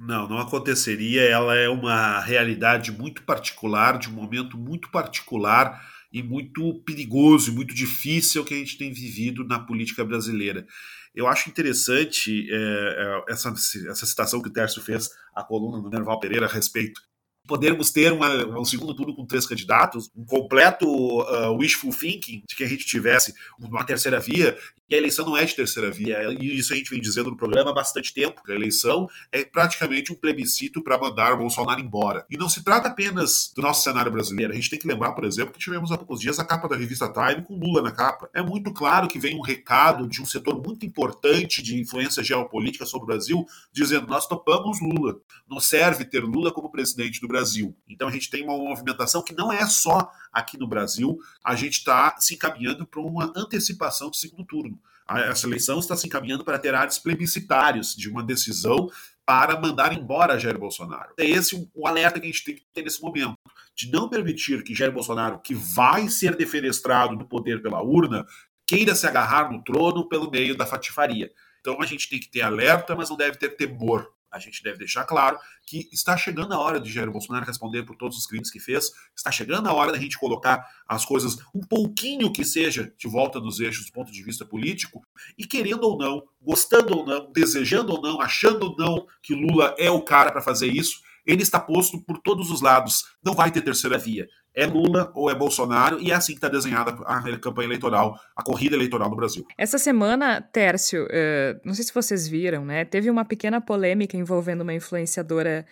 Não, 0.00 0.26
não 0.26 0.38
aconteceria. 0.38 1.22
Ela 1.22 1.54
é 1.56 1.68
uma 1.68 2.20
realidade 2.20 2.90
muito 2.90 3.22
particular, 3.22 3.98
de 3.98 4.08
um 4.08 4.12
momento 4.12 4.56
muito 4.56 4.90
particular 4.90 5.86
e 6.10 6.22
muito 6.22 6.82
perigoso 6.86 7.50
e 7.50 7.54
muito 7.54 7.74
difícil 7.74 8.42
que 8.42 8.54
a 8.54 8.56
gente 8.56 8.78
tem 8.78 8.90
vivido 8.90 9.44
na 9.44 9.58
política 9.58 10.02
brasileira. 10.02 10.66
Eu 11.14 11.26
acho 11.26 11.50
interessante 11.50 12.48
é, 12.50 13.24
essa, 13.28 13.50
essa 13.50 14.06
citação 14.06 14.40
que 14.40 14.48
o 14.48 14.52
Tércio 14.52 14.80
fez, 14.80 15.10
a 15.34 15.44
coluna 15.44 15.82
do 15.82 15.90
Nerval 15.90 16.18
Pereira 16.18 16.46
a 16.46 16.48
respeito 16.48 17.02
podermos 17.46 17.90
ter 17.90 18.12
uma, 18.12 18.58
um 18.58 18.64
segundo 18.64 18.94
turno 18.94 19.14
com 19.14 19.26
três 19.26 19.46
candidatos, 19.46 20.10
um 20.16 20.24
completo 20.24 20.86
uh, 20.86 21.56
wishful 21.56 21.92
thinking 21.92 22.42
de 22.48 22.54
que 22.54 22.64
a 22.64 22.68
gente 22.68 22.84
tivesse 22.84 23.34
uma 23.58 23.84
terceira 23.84 24.20
via 24.20 24.56
e 24.90 24.94
a 24.96 24.98
eleição 24.98 25.24
não 25.24 25.36
é 25.36 25.44
de 25.44 25.54
terceira 25.54 25.88
via, 25.88 26.36
e 26.40 26.58
isso 26.58 26.72
a 26.72 26.76
gente 26.76 26.90
vem 26.90 27.00
dizendo 27.00 27.30
no 27.30 27.36
programa 27.36 27.70
há 27.70 27.72
bastante 27.72 28.12
tempo, 28.12 28.42
que 28.42 28.50
a 28.50 28.56
eleição 28.56 29.08
é 29.30 29.44
praticamente 29.44 30.12
um 30.12 30.16
plebiscito 30.16 30.82
para 30.82 30.98
mandar 30.98 31.32
o 31.32 31.36
Bolsonaro 31.36 31.80
embora. 31.80 32.26
E 32.28 32.36
não 32.36 32.48
se 32.48 32.64
trata 32.64 32.88
apenas 32.88 33.52
do 33.54 33.62
nosso 33.62 33.84
cenário 33.84 34.10
brasileiro, 34.10 34.52
a 34.52 34.56
gente 34.56 34.68
tem 34.68 34.80
que 34.80 34.88
lembrar, 34.88 35.12
por 35.12 35.24
exemplo, 35.24 35.52
que 35.52 35.60
tivemos 35.60 35.92
há 35.92 35.96
poucos 35.96 36.18
dias 36.18 36.40
a 36.40 36.44
capa 36.44 36.68
da 36.68 36.74
revista 36.74 37.08
Time 37.08 37.44
com 37.44 37.54
Lula 37.54 37.82
na 37.82 37.92
capa. 37.92 38.28
É 38.34 38.42
muito 38.42 38.72
claro 38.72 39.06
que 39.06 39.20
vem 39.20 39.36
um 39.36 39.42
recado 39.42 40.08
de 40.08 40.20
um 40.20 40.26
setor 40.26 40.60
muito 40.60 40.84
importante 40.84 41.62
de 41.62 41.80
influência 41.80 42.24
geopolítica 42.24 42.84
sobre 42.84 43.04
o 43.04 43.06
Brasil, 43.06 43.46
dizendo: 43.72 44.08
nós 44.08 44.26
topamos 44.26 44.80
Lula, 44.80 45.20
não 45.48 45.60
serve 45.60 46.04
ter 46.04 46.24
Lula 46.24 46.50
como 46.52 46.68
presidente 46.68 47.20
do 47.20 47.28
Brasil. 47.30 47.76
Então 47.88 48.08
a 48.08 48.10
gente 48.10 48.28
tem 48.28 48.42
uma 48.42 48.56
movimentação 48.56 49.22
que 49.22 49.34
não 49.34 49.52
é 49.52 49.66
só 49.66 50.10
aqui 50.32 50.58
no 50.58 50.66
Brasil, 50.66 51.18
a 51.44 51.54
gente 51.54 51.78
está 51.78 52.16
se 52.18 52.34
encaminhando 52.34 52.86
para 52.86 53.00
uma 53.00 53.32
antecipação 53.36 54.10
do 54.10 54.16
segundo 54.16 54.44
turno. 54.44 54.78
Essa 55.08 55.46
eleição 55.46 55.78
está 55.78 55.96
se 55.96 56.06
encaminhando 56.06 56.44
para 56.44 56.58
ter 56.58 56.74
áreas 56.74 56.98
plebiscitários 56.98 57.96
de 57.96 58.08
uma 58.08 58.22
decisão 58.22 58.88
para 59.26 59.60
mandar 59.60 59.92
embora 59.92 60.38
Jair 60.38 60.58
Bolsonaro. 60.58 61.12
É 61.18 61.24
esse 61.24 61.68
o 61.74 61.86
alerta 61.86 62.20
que 62.20 62.26
a 62.26 62.30
gente 62.30 62.44
tem 62.44 62.54
que 62.54 62.66
ter 62.72 62.82
nesse 62.82 63.02
momento, 63.02 63.34
de 63.76 63.90
não 63.90 64.08
permitir 64.08 64.62
que 64.62 64.74
Jair 64.74 64.92
Bolsonaro, 64.92 65.40
que 65.40 65.54
vai 65.54 66.08
ser 66.08 66.36
defenestrado 66.36 67.16
do 67.16 67.24
poder 67.24 67.60
pela 67.60 67.82
urna, 67.82 68.24
queira 68.66 68.94
se 68.94 69.06
agarrar 69.06 69.50
no 69.50 69.62
trono 69.64 70.08
pelo 70.08 70.30
meio 70.30 70.56
da 70.56 70.64
fatifaria. 70.64 71.30
Então 71.60 71.80
a 71.80 71.86
gente 71.86 72.08
tem 72.08 72.20
que 72.20 72.30
ter 72.30 72.42
alerta, 72.42 72.94
mas 72.94 73.10
não 73.10 73.16
deve 73.16 73.36
ter 73.36 73.50
temor. 73.50 74.08
A 74.30 74.38
gente 74.38 74.62
deve 74.62 74.78
deixar 74.78 75.04
claro 75.04 75.38
que 75.66 75.88
está 75.92 76.16
chegando 76.16 76.54
a 76.54 76.58
hora 76.58 76.80
de 76.80 76.90
Jair 76.90 77.10
Bolsonaro 77.10 77.44
responder 77.44 77.82
por 77.84 77.96
todos 77.96 78.16
os 78.16 78.26
crimes 78.26 78.50
que 78.50 78.60
fez, 78.60 78.90
está 79.14 79.30
chegando 79.30 79.68
a 79.68 79.72
hora 79.72 79.92
da 79.92 79.98
gente 79.98 80.18
colocar 80.18 80.66
as 80.88 81.04
coisas 81.04 81.38
um 81.54 81.60
pouquinho 81.60 82.32
que 82.32 82.44
seja 82.44 82.92
de 82.96 83.08
volta 83.08 83.40
nos 83.40 83.60
eixos 83.60 83.86
do 83.86 83.92
ponto 83.92 84.12
de 84.12 84.22
vista 84.22 84.44
político, 84.44 85.02
e 85.36 85.46
querendo 85.46 85.84
ou 85.84 85.98
não, 85.98 86.22
gostando 86.40 86.98
ou 86.98 87.06
não, 87.06 87.30
desejando 87.32 87.92
ou 87.92 88.02
não, 88.02 88.20
achando 88.20 88.66
ou 88.66 88.76
não 88.76 89.06
que 89.22 89.34
Lula 89.34 89.74
é 89.78 89.90
o 89.90 90.02
cara 90.02 90.30
para 90.30 90.42
fazer 90.42 90.68
isso, 90.68 91.00
ele 91.26 91.42
está 91.42 91.60
posto 91.60 92.00
por 92.00 92.18
todos 92.18 92.50
os 92.50 92.60
lados. 92.60 93.04
Não 93.22 93.34
vai 93.34 93.50
ter 93.50 93.62
terceira 93.62 93.98
via. 93.98 94.28
É 94.54 94.66
Lula 94.66 95.12
ou 95.14 95.30
é 95.30 95.34
Bolsonaro, 95.34 96.00
e 96.00 96.10
é 96.10 96.14
assim 96.14 96.32
que 96.32 96.38
está 96.38 96.48
desenhada 96.48 96.90
a 97.04 97.38
campanha 97.38 97.66
eleitoral, 97.66 98.18
a 98.36 98.42
corrida 98.42 98.74
eleitoral 98.74 99.08
no 99.08 99.16
Brasil. 99.16 99.46
Essa 99.56 99.78
semana, 99.78 100.40
Tércio, 100.40 101.04
uh, 101.04 101.60
não 101.64 101.74
sei 101.74 101.84
se 101.84 101.94
vocês 101.94 102.26
viram, 102.26 102.64
né? 102.64 102.84
Teve 102.84 103.10
uma 103.10 103.24
pequena 103.24 103.60
polêmica 103.60 104.16
envolvendo 104.16 104.62
uma 104.62 104.74
influenciadora, 104.74 105.64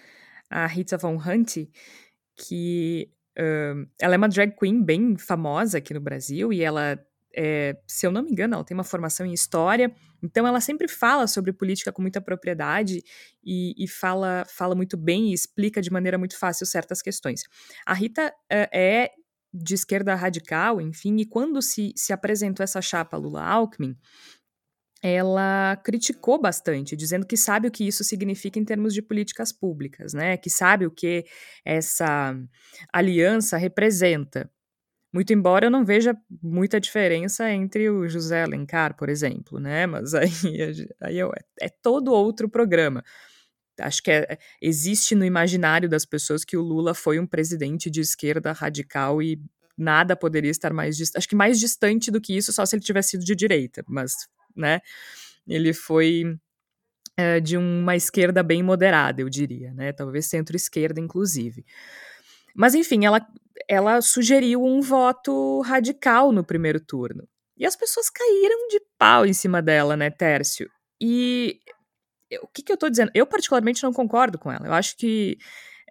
a 0.49 0.66
Rita 0.66 0.97
Von 0.97 1.16
Hunt, 1.16 1.56
que 2.37 3.11
uh, 3.38 3.87
ela 4.00 4.14
é 4.14 4.16
uma 4.16 4.28
drag 4.28 4.54
queen 4.56 4.82
bem 4.82 5.16
famosa 5.18 5.78
aqui 5.78 5.92
no 5.92 6.00
Brasil 6.00 6.52
e 6.52 6.62
ela 6.62 6.99
é, 7.37 7.76
se 7.87 8.06
eu 8.06 8.11
não 8.11 8.23
me 8.23 8.32
engano, 8.32 8.54
ela 8.54 8.64
tem 8.64 8.76
uma 8.76 8.85
formação 8.85 9.25
em 9.25 9.32
história, 9.32 9.92
então 10.22 10.46
ela 10.46 10.60
sempre 10.60 10.88
fala 10.88 11.26
sobre 11.26 11.52
política 11.52 11.92
com 11.92 12.02
muita 12.02 12.20
propriedade 12.20 13.02
e, 13.44 13.75
e 13.76 13.88
fala, 13.88 14.44
fala 14.48 14.75
muito 14.75 14.96
bem 14.96 15.30
e 15.30 15.34
explica 15.34 15.80
de 15.80 15.90
maneira 15.90 16.18
muito 16.18 16.38
fácil 16.38 16.66
certas 16.66 17.00
questões. 17.02 17.42
A 17.87 17.94
Rita 17.94 18.32
é, 18.50 18.68
é 18.72 19.10
de 19.52 19.75
esquerda 19.75 20.14
radical, 20.14 20.80
enfim, 20.80 21.16
e 21.18 21.25
quando 21.25 21.62
se, 21.62 21.92
se 21.96 22.12
apresentou 22.12 22.62
essa 22.62 22.82
chapa 22.82 23.16
Lula-Alckmin, 23.16 23.96
ela 25.02 25.76
criticou 25.84 26.40
bastante, 26.40 26.96
dizendo 26.96 27.26
que 27.26 27.37
sabe 27.37 27.68
o 27.68 27.70
que 27.70 27.87
isso 27.87 28.02
significa 28.02 28.58
em 28.58 28.64
termos 28.64 28.92
de 28.92 29.00
políticas 29.00 29.52
públicas, 29.52 30.12
né? 30.12 30.37
Que 30.37 30.50
sabe 30.50 30.87
o 30.87 30.90
que 30.90 31.25
essa 31.64 32.37
aliança 32.92 33.56
representa. 33.56 34.50
Muito 35.12 35.32
embora 35.32 35.66
eu 35.66 35.70
não 35.70 35.84
veja 35.84 36.14
muita 36.42 36.78
diferença 36.78 37.50
entre 37.50 37.88
o 37.88 38.06
José 38.08 38.42
Alencar, 38.42 38.94
por 38.96 39.08
exemplo, 39.08 39.58
né? 39.58 39.86
Mas 39.86 40.12
aí, 40.14 40.30
aí 41.00 41.20
é, 41.20 41.28
é 41.62 41.68
todo 41.68 42.12
outro 42.12 42.48
programa. 42.48 43.02
Acho 43.80 44.02
que 44.02 44.10
é, 44.10 44.38
existe 44.60 45.14
no 45.14 45.24
imaginário 45.24 45.88
das 45.88 46.04
pessoas 46.04 46.44
que 46.44 46.56
o 46.56 46.62
Lula 46.62 46.94
foi 46.94 47.18
um 47.18 47.26
presidente 47.26 47.90
de 47.90 48.00
esquerda 48.00 48.52
radical 48.52 49.22
e 49.22 49.40
nada 49.76 50.16
poderia 50.16 50.50
estar 50.50 50.72
mais. 50.72 50.98
Acho 51.16 51.28
que 51.28 51.36
mais 51.36 51.58
distante 51.58 52.10
do 52.10 52.20
que 52.20 52.36
isso, 52.36 52.52
só 52.52 52.66
se 52.66 52.76
ele 52.76 52.82
tivesse 52.82 53.10
sido 53.10 53.24
de 53.24 53.34
direita, 53.34 53.84
mas, 53.88 54.12
né? 54.54 54.80
Ele 55.46 55.72
foi 55.72 56.36
é, 57.16 57.40
de 57.40 57.56
uma 57.56 57.96
esquerda 57.96 58.42
bem 58.42 58.62
moderada, 58.62 59.22
eu 59.22 59.28
diria, 59.28 59.72
né? 59.74 59.92
Talvez 59.92 60.26
centro-esquerda, 60.26 61.00
inclusive. 61.00 61.64
Mas, 62.58 62.74
enfim, 62.74 63.06
ela 63.06 63.24
ela 63.68 64.00
sugeriu 64.00 64.64
um 64.64 64.80
voto 64.80 65.60
radical 65.60 66.32
no 66.32 66.44
primeiro 66.44 66.80
turno. 66.80 67.28
E 67.56 67.66
as 67.66 67.76
pessoas 67.76 68.08
caíram 68.10 68.68
de 68.68 68.80
pau 68.98 69.26
em 69.26 69.32
cima 69.32 69.60
dela, 69.62 69.96
né, 69.96 70.10
Tércio? 70.10 70.68
E 71.00 71.60
o 72.42 72.48
que, 72.48 72.62
que 72.62 72.72
eu 72.72 72.76
tô 72.76 72.88
dizendo? 72.88 73.10
Eu, 73.14 73.26
particularmente, 73.26 73.82
não 73.82 73.92
concordo 73.92 74.38
com 74.38 74.50
ela. 74.50 74.66
Eu 74.66 74.72
acho 74.72 74.96
que, 74.96 75.38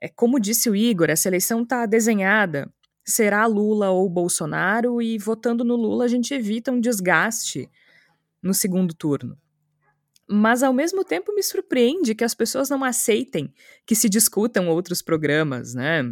é, 0.01 0.09
como 0.09 0.39
disse 0.39 0.69
o 0.69 0.75
Igor, 0.75 1.09
essa 1.09 1.29
eleição 1.29 1.65
tá 1.65 1.85
desenhada. 1.85 2.69
Será 3.05 3.45
Lula 3.45 3.89
ou 3.89 4.09
Bolsonaro, 4.09 5.01
e 5.01 5.17
votando 5.17 5.63
no 5.63 5.75
Lula 5.75 6.05
a 6.05 6.09
gente 6.09 6.33
evita 6.33 6.71
um 6.71 6.79
desgaste 6.79 7.69
no 8.41 8.53
segundo 8.53 8.93
turno 8.93 9.37
mas 10.29 10.61
ao 10.61 10.73
mesmo 10.73 11.05
tempo 11.05 11.33
me 11.33 11.41
surpreende 11.41 12.13
que 12.13 12.23
as 12.23 12.35
pessoas 12.35 12.69
não 12.69 12.83
aceitem 12.83 13.53
que 13.85 13.95
se 13.95 14.09
discutam 14.09 14.67
outros 14.67 15.01
programas, 15.01 15.73
né? 15.73 16.03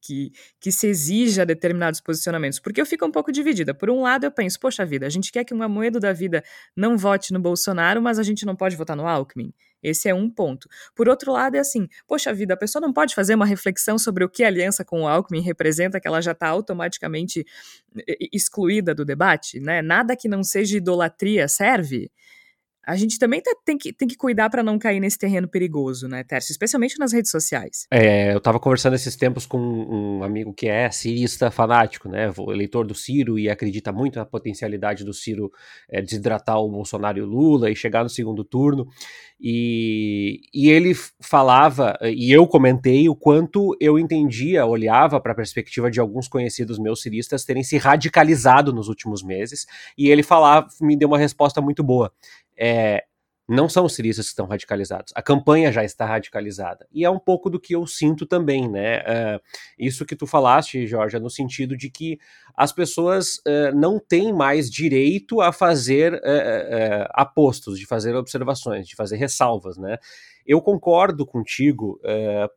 Que, 0.00 0.30
que 0.60 0.70
se 0.70 0.86
exija 0.86 1.46
determinados 1.46 1.98
posicionamentos. 1.98 2.58
Porque 2.60 2.80
eu 2.80 2.84
fico 2.84 3.06
um 3.06 3.10
pouco 3.10 3.32
dividida. 3.32 3.72
Por 3.72 3.88
um 3.88 4.02
lado, 4.02 4.24
eu 4.24 4.30
penso, 4.30 4.60
poxa 4.60 4.84
vida, 4.84 5.06
a 5.06 5.08
gente 5.08 5.32
quer 5.32 5.44
que 5.44 5.54
um 5.54 5.62
Amoedo 5.62 5.98
da 5.98 6.12
vida 6.12 6.44
não 6.76 6.98
vote 6.98 7.32
no 7.32 7.40
Bolsonaro, 7.40 8.02
mas 8.02 8.18
a 8.18 8.22
gente 8.22 8.44
não 8.44 8.54
pode 8.54 8.76
votar 8.76 8.94
no 8.94 9.06
Alckmin. 9.06 9.54
Esse 9.82 10.08
é 10.08 10.14
um 10.14 10.28
ponto. 10.28 10.68
Por 10.94 11.08
outro 11.08 11.32
lado, 11.32 11.56
é 11.56 11.58
assim, 11.58 11.88
poxa 12.06 12.32
vida, 12.32 12.52
a 12.54 12.56
pessoa 12.56 12.80
não 12.80 12.92
pode 12.92 13.14
fazer 13.14 13.34
uma 13.34 13.46
reflexão 13.46 13.98
sobre 13.98 14.22
o 14.22 14.28
que 14.28 14.44
a 14.44 14.48
aliança 14.48 14.84
com 14.84 15.02
o 15.02 15.08
Alckmin 15.08 15.40
representa, 15.40 15.98
que 15.98 16.06
ela 16.06 16.20
já 16.20 16.32
está 16.32 16.48
automaticamente 16.48 17.44
excluída 18.30 18.94
do 18.94 19.04
debate, 19.04 19.58
né? 19.58 19.80
Nada 19.80 20.14
que 20.14 20.28
não 20.28 20.44
seja 20.44 20.76
idolatria 20.76 21.48
serve 21.48 22.10
a 22.84 22.96
gente 22.96 23.18
também 23.18 23.40
tá, 23.40 23.54
tem, 23.64 23.78
que, 23.78 23.92
tem 23.92 24.08
que 24.08 24.16
cuidar 24.16 24.50
para 24.50 24.62
não 24.62 24.78
cair 24.78 24.98
nesse 24.98 25.18
terreno 25.18 25.46
perigoso, 25.46 26.08
né, 26.08 26.24
Tércio? 26.24 26.50
Especialmente 26.50 26.98
nas 26.98 27.12
redes 27.12 27.30
sociais. 27.30 27.86
É, 27.90 28.32
eu 28.32 28.38
estava 28.38 28.58
conversando 28.58 28.94
esses 28.94 29.14
tempos 29.14 29.46
com 29.46 29.58
um 29.58 30.24
amigo 30.24 30.52
que 30.52 30.68
é 30.68 30.90
cirista 30.90 31.50
fanático, 31.50 32.08
né, 32.08 32.32
eleitor 32.48 32.86
do 32.86 32.94
Ciro 32.94 33.38
e 33.38 33.48
acredita 33.48 33.92
muito 33.92 34.18
na 34.18 34.24
potencialidade 34.24 35.04
do 35.04 35.12
Ciro 35.12 35.50
é, 35.88 36.02
desidratar 36.02 36.58
o 36.58 36.68
Bolsonaro 36.68 37.18
e 37.18 37.22
o 37.22 37.26
Lula 37.26 37.70
e 37.70 37.76
chegar 37.76 38.02
no 38.02 38.10
segundo 38.10 38.44
turno. 38.44 38.86
E, 39.40 40.42
e 40.54 40.70
ele 40.70 40.94
falava, 41.20 41.98
e 42.02 42.30
eu 42.30 42.46
comentei 42.46 43.08
o 43.08 43.16
quanto 43.16 43.76
eu 43.80 43.98
entendia, 43.98 44.64
olhava 44.64 45.20
para 45.20 45.32
a 45.32 45.34
perspectiva 45.34 45.90
de 45.90 45.98
alguns 45.98 46.28
conhecidos 46.28 46.78
meus 46.78 47.02
ciristas 47.02 47.44
terem 47.44 47.64
se 47.64 47.76
radicalizado 47.76 48.72
nos 48.72 48.88
últimos 48.88 49.22
meses, 49.22 49.66
e 49.98 50.08
ele 50.10 50.22
falava, 50.22 50.68
me 50.80 50.96
deu 50.96 51.08
uma 51.08 51.18
resposta 51.18 51.60
muito 51.60 51.82
boa 51.82 52.12
é, 52.58 53.04
não 53.48 53.68
são 53.68 53.84
os 53.84 53.94
ciristas 53.94 54.26
que 54.26 54.30
estão 54.30 54.46
radicalizados. 54.46 55.12
A 55.14 55.22
campanha 55.22 55.72
já 55.72 55.84
está 55.84 56.06
radicalizada. 56.06 56.86
E 56.92 57.04
é 57.04 57.10
um 57.10 57.18
pouco 57.18 57.50
do 57.50 57.60
que 57.60 57.74
eu 57.74 57.86
sinto 57.86 58.24
também, 58.24 58.68
né? 58.68 59.00
Uh, 59.00 59.40
isso 59.78 60.06
que 60.06 60.16
tu 60.16 60.26
falaste, 60.26 60.86
Jorge, 60.86 61.18
no 61.18 61.28
sentido 61.28 61.76
de 61.76 61.90
que 61.90 62.18
as 62.56 62.72
pessoas 62.72 63.36
uh, 63.38 63.74
não 63.74 63.98
têm 63.98 64.32
mais 64.32 64.70
direito 64.70 65.40
a 65.40 65.52
fazer 65.52 66.14
uh, 66.14 67.08
apostos, 67.10 67.78
de 67.78 67.86
fazer 67.86 68.14
observações, 68.14 68.86
de 68.86 68.94
fazer 68.94 69.16
ressalvas, 69.16 69.76
né? 69.76 69.98
Eu 70.44 70.60
concordo 70.60 71.24
contigo, 71.24 72.00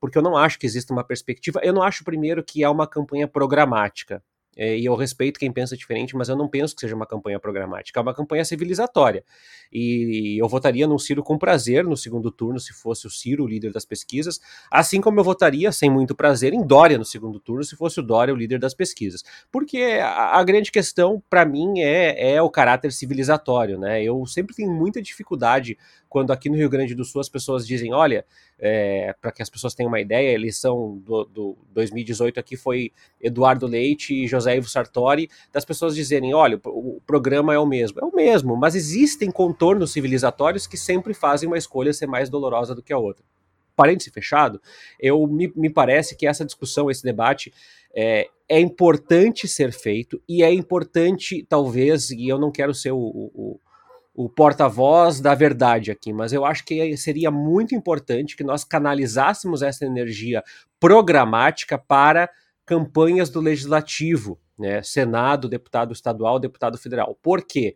porque 0.02 0.18
eu 0.18 0.22
não 0.24 0.36
acho 0.36 0.58
que 0.58 0.66
exista 0.66 0.92
uma 0.92 1.04
perspectiva. 1.04 1.60
Eu 1.62 1.72
não 1.72 1.84
acho, 1.84 2.04
primeiro, 2.04 2.44
que 2.44 2.64
é 2.64 2.68
uma 2.68 2.88
campanha 2.88 3.28
programática. 3.28 4.24
É, 4.55 4.77
e 4.77 4.85
eu 4.85 4.95
respeito 4.95 5.39
quem 5.39 5.51
pensa 5.51 5.75
diferente, 5.75 6.15
mas 6.15 6.29
eu 6.29 6.35
não 6.35 6.47
penso 6.47 6.74
que 6.74 6.81
seja 6.81 6.95
uma 6.95 7.05
campanha 7.05 7.39
programática, 7.39 8.00
é 8.00 8.01
uma 8.01 8.13
campanha 8.13 8.45
civilizatória. 8.45 9.24
E 9.71 10.38
eu 10.41 10.47
votaria 10.47 10.88
no 10.88 10.97
Ciro 10.97 11.21
com 11.24 11.38
prazer 11.38 11.83
no 11.83 11.97
segundo 11.97 12.31
turno, 12.31 12.59
se 12.59 12.74
fosse 12.74 13.05
o 13.05 13.09
Ciro 13.09 13.43
o 13.43 13.47
líder 13.47 13.71
das 13.71 13.85
pesquisas, 13.85 14.39
assim 14.71 15.01
como 15.01 15.19
eu 15.19 15.24
votaria 15.24 15.71
sem 15.71 15.89
muito 15.89 16.15
prazer 16.15 16.53
em 16.53 16.65
Dória 16.65 16.97
no 16.97 17.05
segundo 17.05 17.39
turno, 17.39 17.63
se 17.63 17.75
fosse 17.75 18.00
o 18.00 18.03
Dória 18.03 18.33
o 18.33 18.38
líder 18.38 18.59
das 18.59 18.74
pesquisas. 18.74 19.24
Porque 19.51 20.00
a, 20.01 20.39
a 20.39 20.43
grande 20.43 20.71
questão, 20.71 21.21
para 21.29 21.45
mim, 21.45 21.79
é, 21.79 22.35
é 22.35 22.41
o 22.41 22.50
caráter 22.50 22.91
civilizatório, 22.91 23.77
né? 23.77 24.03
Eu 24.03 24.25
sempre 24.25 24.55
tenho 24.55 24.71
muita 24.71 25.01
dificuldade 25.01 25.77
quando 26.15 26.31
aqui 26.31 26.50
no 26.50 26.55
Rio 26.55 26.69
Grande 26.69 26.95
do 26.95 27.03
Sul 27.03 27.19
as 27.19 27.27
pessoas 27.27 27.67
dizem, 27.67 27.93
olha, 27.93 28.25
é, 28.57 29.13
para 29.19 29.34
que 29.34 29.41
as 29.41 29.50
pessoas 29.50 29.75
tenham 29.75 29.89
uma 29.89 30.00
ideia, 30.00 30.29
a 30.29 30.34
eleição 30.34 30.98
do, 31.00 31.25
do 31.25 31.57
2018 31.74 32.39
aqui 32.39 32.55
foi 32.55 32.93
Eduardo 33.19 33.67
Leite 33.67 34.13
e 34.13 34.25
José 34.25 34.55
Ivo 34.55 34.69
Sartori, 34.69 35.29
das 35.51 35.65
pessoas 35.65 35.93
dizerem, 35.93 36.34
olha, 36.34 36.57
o, 36.63 36.95
o 36.95 37.01
programa 37.05 37.53
é 37.53 37.60
o 37.60 37.65
mesmo. 37.65 38.00
É 38.00 38.05
o 38.05 38.15
mesmo, 38.15 38.55
mas 38.55 38.75
existem 38.75 39.29
contornos 39.29 39.91
civilizatórios 39.91 40.65
que 40.65 40.77
sempre 40.77 41.13
fazem 41.13 41.48
uma 41.48 41.57
escolha 41.57 41.91
ser 41.91 42.07
mais 42.07 42.29
dolorosa 42.29 42.74
do 42.74 42.81
que 42.81 42.93
a 42.93 42.98
outra. 42.98 43.25
Parêntese 43.75 44.10
fechado, 44.10 44.62
eu 44.98 45.27
me, 45.27 45.51
me 45.53 45.69
parece 45.69 46.15
que 46.15 46.25
essa 46.25 46.45
discussão, 46.45 46.89
esse 46.89 47.03
debate, 47.03 47.51
é, 47.93 48.29
é 48.48 48.57
importante 48.57 49.50
ser 49.50 49.74
feito 49.74 50.22
e 50.29 50.43
é 50.43 50.53
importante, 50.53 51.45
talvez, 51.50 52.10
e 52.10 52.29
eu 52.29 52.39
não 52.39 52.53
quero 52.53 52.74
ser 52.74 52.93
o, 52.93 53.00
o, 53.00 53.60
o 54.15 54.29
porta-voz 54.29 55.19
da 55.19 55.36
verdade 55.36 55.91
aqui, 55.91 56.13
mas 56.13 56.31
eu 56.31 56.45
acho 56.45 56.63
que 56.63 56.95
seria 56.95 57.29
muito 57.29 57.75
importante 57.75 58.38
que 58.38 58.45
nós 58.45 58.63
canalizássemos 58.63 59.62
essa 59.62 59.86
energia 59.86 60.41
programática 60.79 61.77
para 61.77 62.29
campanhas 62.65 63.29
do 63.29 63.41
legislativo, 63.41 64.39
né? 64.57 64.81
Senado, 64.81 65.50
deputado 65.50 65.91
estadual, 65.91 66.39
deputado 66.39 66.77
federal. 66.77 67.19
Por 67.22 67.45
quê? 67.45 67.75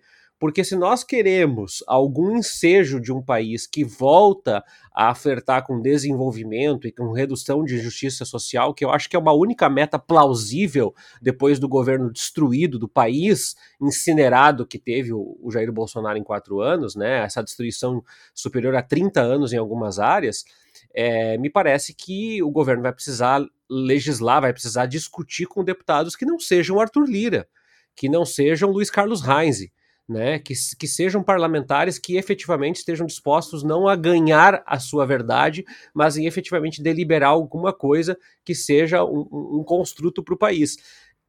Se 0.63 0.75
nós 0.75 1.03
queremos 1.03 1.84
algum 1.86 2.38
ensejo 2.38 3.01
de 3.01 3.12
um 3.12 3.22
país 3.22 3.67
que 3.67 3.84
volta 3.84 4.63
a 4.93 5.13
flertar 5.13 5.65
com 5.65 5.81
desenvolvimento 5.81 6.88
e 6.88 6.93
com 6.93 7.12
redução 7.12 7.63
de 7.63 7.75
injustiça 7.75 8.24
social, 8.24 8.74
que 8.74 8.86
eu 8.86 8.89
acho 8.89 9.10
que 9.10 9.17
é 9.17 9.19
uma 9.19 9.34
única 9.34 9.69
meta 9.69 10.00
plausível 10.00 10.96
depois 11.22 11.60
do 11.60 11.67
governo 11.67 12.10
destruído 12.10 12.79
do 12.79 12.88
país, 12.88 13.55
incinerado 13.81 14.65
que 14.65 14.79
teve 14.79 15.12
o, 15.12 15.38
Jair 15.51 15.72
Bolsonaro 15.74 16.17
em 16.17 16.24
quatro 16.24 16.62
anos, 16.62 16.96
né? 16.96 17.24
Essa 17.24 17.43
destruição 17.43 18.01
superior 18.34 18.74
a 18.75 18.81
30 18.81 19.19
anos 19.19 19.51
em 19.51 19.58
algumas 19.58 20.00
áreas, 20.00 20.46
é, 20.93 21.38
me 21.38 21.50
parece 21.50 21.93
que 21.93 22.41
o 22.41 22.50
governo 22.50 22.84
vai 22.84 22.93
precisar 22.93 23.46
legislar, 23.69 24.41
vai 24.41 24.53
precisar 24.53 24.86
discutir 24.86 25.48
com 25.48 25.63
deputados 25.63 26.15
que 26.15 26.25
não 26.25 26.39
sejam 26.39 26.79
Arthur 26.79 27.05
Lira, 27.05 27.48
que 27.93 28.08
não 28.08 28.25
sejam 28.25 28.72
Luiz 28.72 28.89
Carlos 28.89 29.22
Reis, 29.22 29.69
né, 30.10 30.39
que, 30.39 30.54
que 30.78 30.88
sejam 30.88 31.22
parlamentares 31.22 32.00
que 32.00 32.18
efetivamente 32.18 32.78
estejam 32.78 33.06
dispostos 33.06 33.63
não 33.63 33.88
a 33.88 33.96
ganhar 33.96 34.63
a 34.66 34.80
sua 34.80 35.06
verdade, 35.06 35.63
mas 35.94 36.18
em 36.18 36.25
efetivamente 36.25 36.82
deliberar 36.82 37.30
alguma 37.30 37.72
coisa 37.72 38.18
que 38.44 38.56
seja 38.56 39.04
um, 39.04 39.28
um 39.32 39.63
construto 39.63 40.24
para 40.24 40.34
o 40.34 40.38
país. 40.38 40.78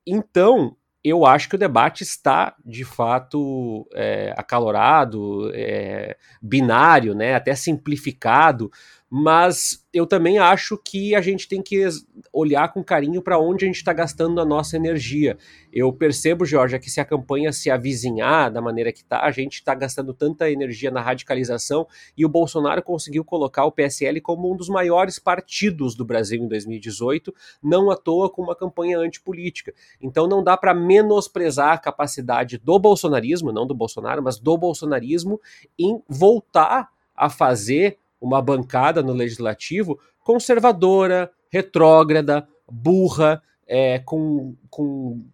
Então, 0.06 0.74
eu 1.04 1.24
acho 1.24 1.48
que 1.48 1.54
o 1.54 1.58
debate 1.58 2.02
está 2.02 2.54
de 2.64 2.84
fato 2.84 3.86
é, 3.94 4.34
acalorado, 4.36 5.50
é, 5.54 6.16
binário, 6.42 7.14
né, 7.14 7.34
até 7.34 7.54
simplificado, 7.54 8.70
mas 9.12 9.84
eu 9.92 10.06
também 10.06 10.38
acho 10.38 10.78
que 10.78 11.16
a 11.16 11.20
gente 11.20 11.48
tem 11.48 11.60
que 11.60 11.84
olhar 12.32 12.72
com 12.72 12.84
carinho 12.84 13.20
para 13.20 13.40
onde 13.40 13.64
a 13.64 13.66
gente 13.66 13.78
está 13.78 13.92
gastando 13.92 14.40
a 14.40 14.44
nossa 14.44 14.76
energia. 14.76 15.36
Eu 15.72 15.92
percebo, 15.92 16.44
Jorge, 16.44 16.78
que 16.78 16.88
se 16.88 17.00
a 17.00 17.04
campanha 17.04 17.52
se 17.52 17.68
avizinhar 17.72 18.52
da 18.52 18.60
maneira 18.60 18.92
que 18.92 19.00
está, 19.00 19.24
a 19.24 19.32
gente 19.32 19.54
está 19.54 19.74
gastando 19.74 20.14
tanta 20.14 20.48
energia 20.48 20.92
na 20.92 21.00
radicalização 21.00 21.88
e 22.16 22.24
o 22.24 22.28
Bolsonaro 22.28 22.84
conseguiu 22.84 23.24
colocar 23.24 23.64
o 23.64 23.72
PSL 23.72 24.20
como 24.20 24.52
um 24.52 24.56
dos 24.56 24.68
maiores 24.68 25.18
partidos 25.18 25.96
do 25.96 26.04
Brasil 26.04 26.40
em 26.40 26.46
2018, 26.46 27.34
não 27.60 27.90
à 27.90 27.96
toa 27.96 28.30
com 28.30 28.42
uma 28.42 28.54
campanha 28.54 28.96
antipolítica. 28.96 29.74
Então 30.00 30.28
não 30.28 30.44
dá 30.44 30.56
para 30.56 30.72
menosprezar 30.72 31.72
a 31.72 31.78
capacidade 31.78 32.58
do 32.58 32.78
bolsonarismo, 32.78 33.50
não 33.50 33.66
do 33.66 33.74
Bolsonaro, 33.74 34.22
mas 34.22 34.38
do 34.38 34.56
bolsonarismo 34.56 35.40
em 35.76 36.00
voltar 36.08 36.90
a 37.16 37.28
fazer 37.28 37.98
uma 38.20 38.42
bancada 38.42 39.02
no 39.02 39.12
legislativo 39.12 39.98
conservadora, 40.22 41.30
retrógrada, 41.50 42.46
burra, 42.70 43.42
é, 43.66 43.98
com, 44.00 44.54
com 44.68 45.24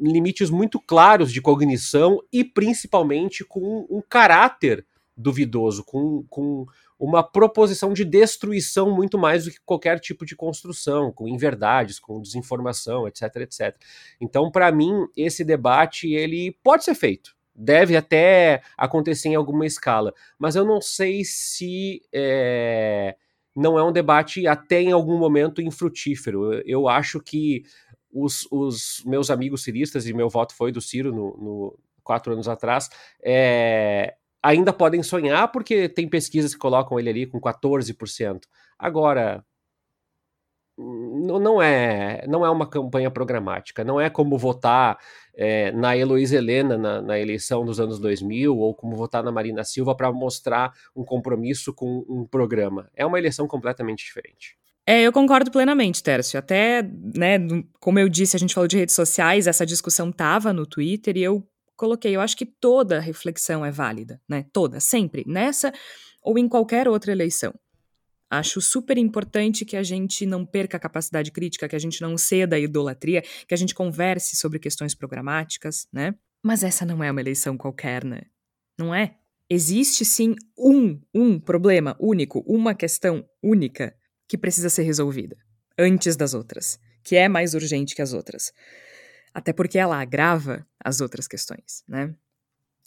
limites 0.00 0.50
muito 0.50 0.78
claros 0.80 1.32
de 1.32 1.40
cognição 1.40 2.22
e 2.32 2.44
principalmente 2.44 3.44
com 3.44 3.86
um 3.90 4.00
caráter 4.00 4.86
duvidoso, 5.16 5.84
com, 5.84 6.24
com 6.30 6.64
uma 6.98 7.22
proposição 7.22 7.92
de 7.92 8.04
destruição 8.04 8.94
muito 8.94 9.18
mais 9.18 9.44
do 9.44 9.50
que 9.50 9.58
qualquer 9.64 9.98
tipo 9.98 10.24
de 10.24 10.36
construção, 10.36 11.12
com 11.12 11.28
inverdades, 11.28 11.98
com 11.98 12.20
desinformação, 12.20 13.06
etc, 13.08 13.22
etc. 13.36 13.76
Então, 14.20 14.50
para 14.50 14.70
mim, 14.70 15.06
esse 15.16 15.44
debate 15.44 16.12
ele 16.12 16.56
pode 16.62 16.84
ser 16.84 16.94
feito 16.94 17.37
deve 17.58 17.96
até 17.96 18.62
acontecer 18.76 19.30
em 19.30 19.34
alguma 19.34 19.66
escala, 19.66 20.14
mas 20.38 20.54
eu 20.54 20.64
não 20.64 20.80
sei 20.80 21.24
se 21.24 22.00
é, 22.12 23.16
não 23.54 23.76
é 23.76 23.82
um 23.82 23.90
debate 23.90 24.46
até 24.46 24.80
em 24.80 24.92
algum 24.92 25.18
momento 25.18 25.60
infrutífero. 25.60 26.54
Eu, 26.64 26.88
acho 26.88 27.20
que 27.20 27.64
os, 28.12 28.46
os, 28.52 29.02
meus 29.04 29.28
amigos 29.28 29.64
ciristas, 29.64 30.06
e 30.06 30.14
meu 30.14 30.28
voto 30.28 30.54
foi 30.54 30.70
do 30.70 30.80
Ciro 30.80 31.12
no, 31.12 31.36
no 31.36 31.78
quatro 32.04 32.32
anos 32.32 32.48
atrás, 32.48 32.88
é, 33.20 34.14
ainda 34.40 34.72
podem 34.72 35.02
sonhar 35.02 35.50
porque 35.50 35.88
tem 35.88 36.08
pesquisas 36.08 36.54
que 36.54 36.60
colocam 36.60 36.98
ele 36.98 37.10
ali 37.10 37.26
com 37.26 37.40
14%. 37.40 38.42
Agora, 38.78 39.44
não 40.78 41.60
é 41.60 42.24
não 42.28 42.46
é 42.46 42.50
uma 42.50 42.68
campanha 42.68 43.10
programática, 43.10 43.82
não 43.82 44.00
é 44.00 44.08
como 44.08 44.38
votar 44.38 44.96
é, 45.40 45.70
na 45.70 45.96
Heloísa 45.96 46.36
Helena 46.36 46.76
na, 46.76 47.00
na, 47.00 47.20
eleição 47.20 47.64
dos 47.64 47.78
anos 47.78 48.00
2000 48.00 48.56
ou 48.56 48.74
como 48.74 48.96
votar 48.96 49.22
na 49.22 49.30
Marina 49.30 49.62
Silva 49.62 49.94
para 49.94 50.10
mostrar 50.10 50.72
um 50.96 51.04
compromisso 51.04 51.72
com 51.72 52.04
um 52.08 52.26
programa. 52.26 52.90
É 52.96 53.06
uma 53.06 53.18
eleição 53.18 53.46
completamente 53.46 54.04
diferente. 54.04 54.56
É, 54.84 55.02
eu 55.02 55.12
concordo 55.12 55.50
plenamente, 55.50 56.02
Tércio. 56.02 56.38
Até, 56.38 56.82
né, 56.82 57.38
como 57.78 58.00
eu 58.00 58.08
disse, 58.08 58.34
a 58.34 58.40
gente 58.40 58.52
falou 58.52 58.66
de 58.66 58.78
redes 58.78 58.96
sociais, 58.96 59.46
essa 59.46 59.64
discussão 59.64 60.10
tava 60.10 60.52
no 60.52 60.66
Twitter 60.66 61.16
e 61.16 61.22
eu 61.22 61.46
coloquei, 61.76 62.16
eu 62.16 62.20
acho 62.20 62.36
que 62.36 62.44
toda 62.44 62.98
reflexão 62.98 63.64
é 63.64 63.70
válida, 63.70 64.20
né? 64.28 64.44
Toda, 64.52 64.80
sempre, 64.80 65.22
nessa 65.24 65.72
ou 66.20 66.36
em 66.36 66.48
qualquer 66.48 66.88
outra 66.88 67.12
eleição. 67.12 67.54
Acho 68.30 68.60
super 68.60 68.98
importante 68.98 69.64
que 69.64 69.76
a 69.76 69.82
gente 69.82 70.26
não 70.26 70.44
perca 70.44 70.76
a 70.76 70.80
capacidade 70.80 71.30
crítica, 71.32 71.68
que 71.68 71.76
a 71.76 71.78
gente 71.78 72.02
não 72.02 72.18
ceda 72.18 72.56
à 72.56 72.58
idolatria, 72.58 73.22
que 73.46 73.54
a 73.54 73.56
gente 73.56 73.74
converse 73.74 74.36
sobre 74.36 74.58
questões 74.58 74.94
programáticas, 74.94 75.86
né? 75.92 76.14
Mas 76.42 76.62
essa 76.62 76.84
não 76.84 77.02
é 77.02 77.10
uma 77.10 77.20
eleição 77.20 77.56
qualquer, 77.56 78.04
né? 78.04 78.22
Não 78.78 78.94
é? 78.94 79.16
Existe 79.50 80.04
sim 80.04 80.34
um, 80.58 81.00
um 81.14 81.40
problema 81.40 81.96
único, 81.98 82.40
uma 82.46 82.74
questão 82.74 83.26
única 83.42 83.96
que 84.28 84.36
precisa 84.36 84.68
ser 84.68 84.82
resolvida 84.82 85.36
antes 85.78 86.16
das 86.16 86.34
outras, 86.34 86.78
que 87.02 87.16
é 87.16 87.28
mais 87.28 87.54
urgente 87.54 87.94
que 87.94 88.02
as 88.02 88.12
outras. 88.12 88.52
Até 89.32 89.52
porque 89.52 89.78
ela 89.78 89.98
agrava 89.98 90.66
as 90.84 91.00
outras 91.00 91.26
questões, 91.26 91.82
né? 91.88 92.14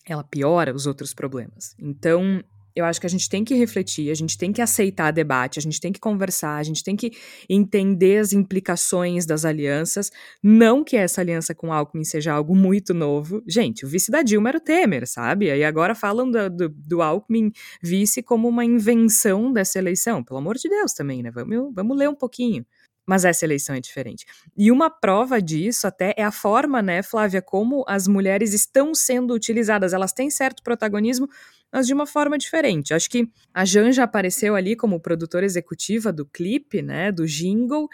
Ela 0.05 0.23
piora 0.23 0.73
os 0.73 0.85
outros 0.85 1.13
problemas. 1.13 1.75
Então, 1.79 2.43
eu 2.75 2.85
acho 2.85 2.99
que 2.99 3.05
a 3.05 3.09
gente 3.09 3.29
tem 3.29 3.43
que 3.43 3.53
refletir, 3.55 4.11
a 4.11 4.13
gente 4.13 4.37
tem 4.37 4.51
que 4.51 4.61
aceitar 4.61 5.11
debate, 5.11 5.59
a 5.59 5.61
gente 5.61 5.79
tem 5.79 5.91
que 5.91 5.99
conversar, 5.99 6.57
a 6.57 6.63
gente 6.63 6.83
tem 6.83 6.95
que 6.95 7.11
entender 7.49 8.19
as 8.19 8.33
implicações 8.33 9.25
das 9.25 9.45
alianças. 9.45 10.11
Não 10.41 10.83
que 10.83 10.95
essa 10.95 11.21
aliança 11.21 11.53
com 11.53 11.71
Alckmin 11.71 12.03
seja 12.03 12.33
algo 12.33 12.55
muito 12.55 12.93
novo. 12.93 13.43
Gente, 13.47 13.85
o 13.85 13.89
vice 13.89 14.11
da 14.11 14.21
Dilma 14.21 14.49
era 14.49 14.57
o 14.57 14.61
Temer, 14.61 15.07
sabe? 15.07 15.45
E 15.45 15.63
agora 15.63 15.95
falam 15.95 16.29
do, 16.29 16.49
do, 16.49 16.69
do 16.69 17.01
Alckmin 17.01 17.51
vice 17.81 18.21
como 18.21 18.47
uma 18.47 18.65
invenção 18.65 19.51
dessa 19.51 19.79
eleição. 19.79 20.23
Pelo 20.23 20.39
amor 20.39 20.57
de 20.57 20.69
Deus 20.69 20.93
também, 20.93 21.21
né? 21.21 21.31
Vamos, 21.31 21.73
vamos 21.73 21.97
ler 21.97 22.09
um 22.09 22.15
pouquinho. 22.15 22.65
Mas 23.05 23.25
essa 23.25 23.45
eleição 23.45 23.75
é 23.75 23.81
diferente. 23.81 24.25
E 24.55 24.71
uma 24.71 24.89
prova 24.89 25.41
disso 25.41 25.87
até 25.87 26.13
é 26.17 26.23
a 26.23 26.31
forma, 26.31 26.81
né, 26.81 27.01
Flávia, 27.03 27.41
como 27.41 27.83
as 27.87 28.07
mulheres 28.07 28.53
estão 28.53 28.93
sendo 28.93 29.33
utilizadas. 29.33 29.93
Elas 29.93 30.13
têm 30.13 30.29
certo 30.29 30.63
protagonismo, 30.63 31.27
mas 31.71 31.87
de 31.87 31.93
uma 31.93 32.05
forma 32.05 32.37
diferente. 32.37 32.93
Acho 32.93 33.09
que 33.09 33.27
a 33.53 33.65
Janja 33.65 34.03
apareceu 34.03 34.55
ali 34.55 34.75
como 34.75 34.99
produtora 34.99 35.45
executiva 35.45 36.11
do 36.11 36.25
clipe, 36.25 36.81
né, 36.81 37.11
do 37.11 37.25
jingle, 37.25 37.87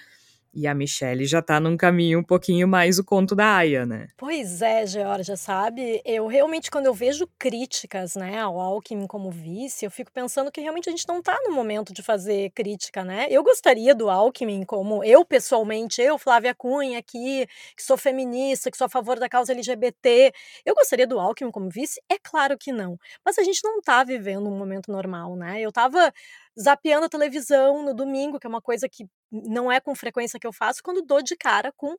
e 0.58 0.66
a 0.66 0.74
Michelle 0.74 1.24
já 1.28 1.40
tá 1.40 1.60
num 1.60 1.78
caminho 1.78 2.18
um 2.18 2.24
pouquinho 2.24 2.68
mais 2.68 2.98
o 2.98 3.04
conto 3.04 3.36
da 3.36 3.58
Aya, 3.58 3.86
né? 3.86 4.08
Pois 4.18 4.60
é, 4.64 4.88
Georgia, 4.88 5.38
sabe? 5.38 6.02
Eu 6.04 6.26
realmente, 6.26 6.72
quando 6.72 6.88
eu 6.88 6.96
vejo 6.96 7.30
críticas, 7.38 8.16
né, 8.16 8.40
ao 8.40 8.60
Alckmin 8.60 9.06
como 9.06 9.30
vice, 9.30 9.86
eu 9.86 9.92
fico 9.92 10.12
pensando 10.12 10.52
que 10.52 10.60
realmente 10.60 10.90
a 10.90 10.92
gente 10.92 11.08
não 11.08 11.22
tá 11.22 11.38
no 11.44 11.54
momento 11.54 11.94
de 11.94 12.02
fazer 12.02 12.50
crítica, 12.56 13.04
né? 13.04 13.28
Eu 13.30 13.44
gostaria 13.44 13.94
do 13.94 14.10
Alckmin 14.10 14.64
como 14.66 15.04
eu, 15.04 15.24
pessoalmente, 15.24 16.02
eu, 16.02 16.18
Flávia 16.18 16.56
Cunha, 16.56 16.98
aqui, 16.98 17.46
que 17.76 17.84
sou 17.84 17.96
feminista, 17.96 18.72
que 18.72 18.78
sou 18.78 18.86
a 18.86 18.90
favor 18.90 19.20
da 19.20 19.30
causa 19.30 19.52
LGBT, 19.52 20.34
eu 20.66 20.74
gostaria 20.74 21.06
do 21.06 21.20
Alckmin 21.20 21.52
como 21.52 21.70
vice? 21.70 22.02
É 22.10 22.18
claro 22.18 22.58
que 22.58 22.72
não. 22.72 22.98
Mas 23.24 23.38
a 23.38 23.44
gente 23.44 23.62
não 23.64 23.80
tá 23.80 24.04
vivendo 24.04 24.48
um 24.50 24.58
momento 24.58 24.92
normal, 24.92 25.36
né? 25.36 25.62
Eu 25.62 25.72
tava 25.72 26.12
zapeando 26.60 27.06
a 27.06 27.10
televisão 27.10 27.86
no 27.86 27.94
domingo, 27.94 28.40
que 28.40 28.48
é 28.48 28.50
uma 28.50 28.62
coisa 28.62 28.90
que 28.90 29.06
não 29.32 29.72
é 29.72 29.80
com 29.80 29.96
frequência 29.96 30.40
que 30.40 30.48
eu 30.48 30.54
faço, 30.54 30.82
quando 30.84 31.02
dou 31.02 31.22
de 31.22 31.36
cara 31.36 31.72
com 31.76 31.96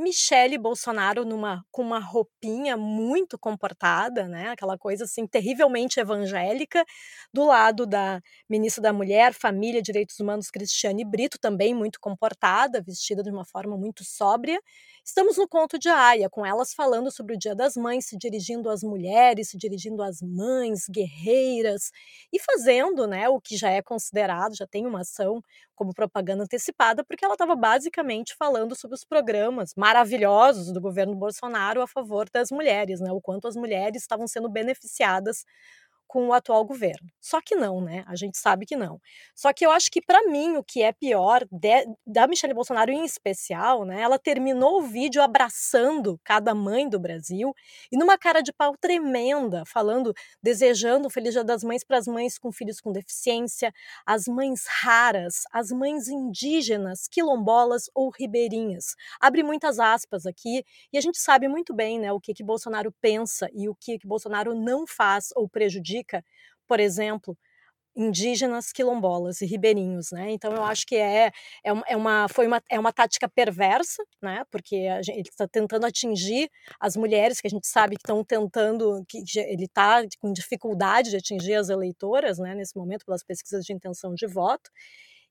Michele 0.00 0.58
Bolsonaro 0.58 1.24
numa 1.24 1.64
com 1.70 1.82
uma 1.82 1.98
roupinha 1.98 2.76
muito 2.76 3.38
comportada, 3.38 4.26
né? 4.26 4.48
Aquela 4.50 4.78
coisa 4.78 5.04
assim 5.04 5.26
terrivelmente 5.26 6.00
evangélica, 6.00 6.84
do 7.32 7.44
lado 7.44 7.86
da 7.86 8.20
ministra 8.48 8.82
da 8.82 8.92
Mulher, 8.92 9.34
Família, 9.34 9.82
Direitos 9.82 10.18
Humanos 10.18 10.50
Cristiane 10.50 11.04
Brito, 11.04 11.38
também 11.38 11.74
muito 11.74 12.00
comportada, 12.00 12.82
vestida 12.82 13.22
de 13.22 13.30
uma 13.30 13.44
forma 13.44 13.76
muito 13.76 14.04
sóbria, 14.04 14.60
Estamos 15.04 15.36
no 15.38 15.48
conto 15.48 15.78
de 15.78 15.88
Aya, 15.88 16.28
com 16.28 16.44
elas 16.44 16.72
falando 16.72 17.10
sobre 17.10 17.34
o 17.34 17.38
Dia 17.38 17.54
das 17.54 17.74
Mães, 17.74 18.06
se 18.06 18.16
dirigindo 18.16 18.68
às 18.68 18.82
mulheres, 18.82 19.48
se 19.50 19.56
dirigindo 19.56 20.02
às 20.02 20.20
mães, 20.22 20.84
guerreiras, 20.88 21.90
e 22.32 22.38
fazendo 22.38 23.06
né, 23.06 23.28
o 23.28 23.40
que 23.40 23.56
já 23.56 23.70
é 23.70 23.82
considerado, 23.82 24.54
já 24.54 24.66
tem 24.66 24.86
uma 24.86 25.00
ação 25.00 25.42
como 25.74 25.94
propaganda 25.94 26.44
antecipada, 26.44 27.02
porque 27.04 27.24
ela 27.24 27.34
estava 27.34 27.56
basicamente 27.56 28.34
falando 28.38 28.76
sobre 28.76 28.94
os 28.94 29.04
programas 29.04 29.72
maravilhosos 29.90 30.72
do 30.72 30.80
governo 30.80 31.14
Bolsonaro 31.16 31.82
a 31.82 31.86
favor 31.86 32.28
das 32.32 32.50
mulheres, 32.50 33.00
né, 33.00 33.10
o 33.12 33.20
quanto 33.20 33.48
as 33.48 33.56
mulheres 33.56 34.02
estavam 34.02 34.26
sendo 34.28 34.48
beneficiadas 34.48 35.44
com 36.10 36.26
o 36.26 36.32
atual 36.32 36.64
governo. 36.64 37.08
Só 37.20 37.40
que 37.40 37.54
não, 37.54 37.80
né? 37.80 38.02
A 38.04 38.16
gente 38.16 38.36
sabe 38.36 38.66
que 38.66 38.74
não. 38.74 39.00
Só 39.32 39.52
que 39.52 39.64
eu 39.64 39.70
acho 39.70 39.88
que 39.92 40.02
para 40.02 40.24
mim 40.24 40.56
o 40.56 40.64
que 40.64 40.82
é 40.82 40.90
pior 40.92 41.46
de, 41.48 41.86
da 42.04 42.26
Michelle 42.26 42.52
Bolsonaro 42.52 42.90
em 42.90 43.04
especial, 43.04 43.84
né? 43.84 44.00
Ela 44.02 44.18
terminou 44.18 44.80
o 44.80 44.82
vídeo 44.82 45.22
abraçando 45.22 46.18
cada 46.24 46.52
mãe 46.52 46.88
do 46.88 46.98
Brasil 46.98 47.54
e 47.92 47.96
numa 47.96 48.18
cara 48.18 48.40
de 48.40 48.52
pau 48.52 48.74
tremenda, 48.76 49.62
falando, 49.64 50.12
desejando 50.42 51.06
o 51.06 51.10
Feliz 51.10 51.32
Dia 51.32 51.44
das 51.44 51.62
Mães 51.62 51.84
para 51.84 51.98
as 51.98 52.08
mães 52.08 52.38
com 52.38 52.50
filhos 52.50 52.80
com 52.80 52.90
deficiência, 52.90 53.72
as 54.04 54.26
mães 54.26 54.64
raras, 54.66 55.44
as 55.52 55.70
mães 55.70 56.08
indígenas, 56.08 57.06
quilombolas 57.06 57.84
ou 57.94 58.10
ribeirinhas. 58.10 58.96
Abre 59.20 59.44
muitas 59.44 59.78
aspas 59.78 60.26
aqui 60.26 60.64
e 60.92 60.98
a 60.98 61.00
gente 61.00 61.20
sabe 61.20 61.46
muito 61.46 61.72
bem, 61.72 62.00
né, 62.00 62.12
o 62.12 62.18
que 62.18 62.34
que 62.34 62.42
Bolsonaro 62.42 62.92
pensa 63.00 63.48
e 63.54 63.68
o 63.68 63.76
que 63.76 63.96
que 63.96 64.08
Bolsonaro 64.08 64.56
não 64.56 64.88
faz 64.88 65.28
ou 65.36 65.48
prejudica 65.48 65.99
por 66.66 66.80
exemplo, 66.80 67.36
indígenas, 67.96 68.72
quilombolas 68.72 69.40
e 69.40 69.46
ribeirinhos, 69.46 70.12
né? 70.12 70.30
Então 70.30 70.52
eu 70.52 70.62
acho 70.64 70.86
que 70.86 70.96
é, 70.96 71.30
é, 71.64 71.72
uma, 71.96 72.24
é 72.24 72.28
foi 72.28 72.46
uma, 72.46 72.62
é 72.70 72.78
uma 72.78 72.92
tática 72.92 73.28
perversa, 73.28 74.02
né? 74.22 74.44
Porque 74.50 74.88
gente, 75.02 75.18
ele 75.18 75.28
está 75.28 75.46
tentando 75.48 75.86
atingir 75.86 76.48
as 76.78 76.96
mulheres 76.96 77.40
que 77.40 77.46
a 77.46 77.50
gente 77.50 77.66
sabe 77.66 77.96
que 77.96 78.02
estão 78.02 78.24
tentando, 78.24 79.04
que 79.08 79.22
ele 79.36 79.64
está 79.64 80.02
com 80.20 80.32
dificuldade 80.32 81.10
de 81.10 81.16
atingir 81.16 81.54
as 81.54 81.68
eleitoras, 81.68 82.38
né? 82.38 82.54
Nesse 82.54 82.76
momento 82.76 83.04
pelas 83.04 83.24
pesquisas 83.24 83.64
de 83.64 83.72
intenção 83.72 84.14
de 84.14 84.26
voto. 84.26 84.70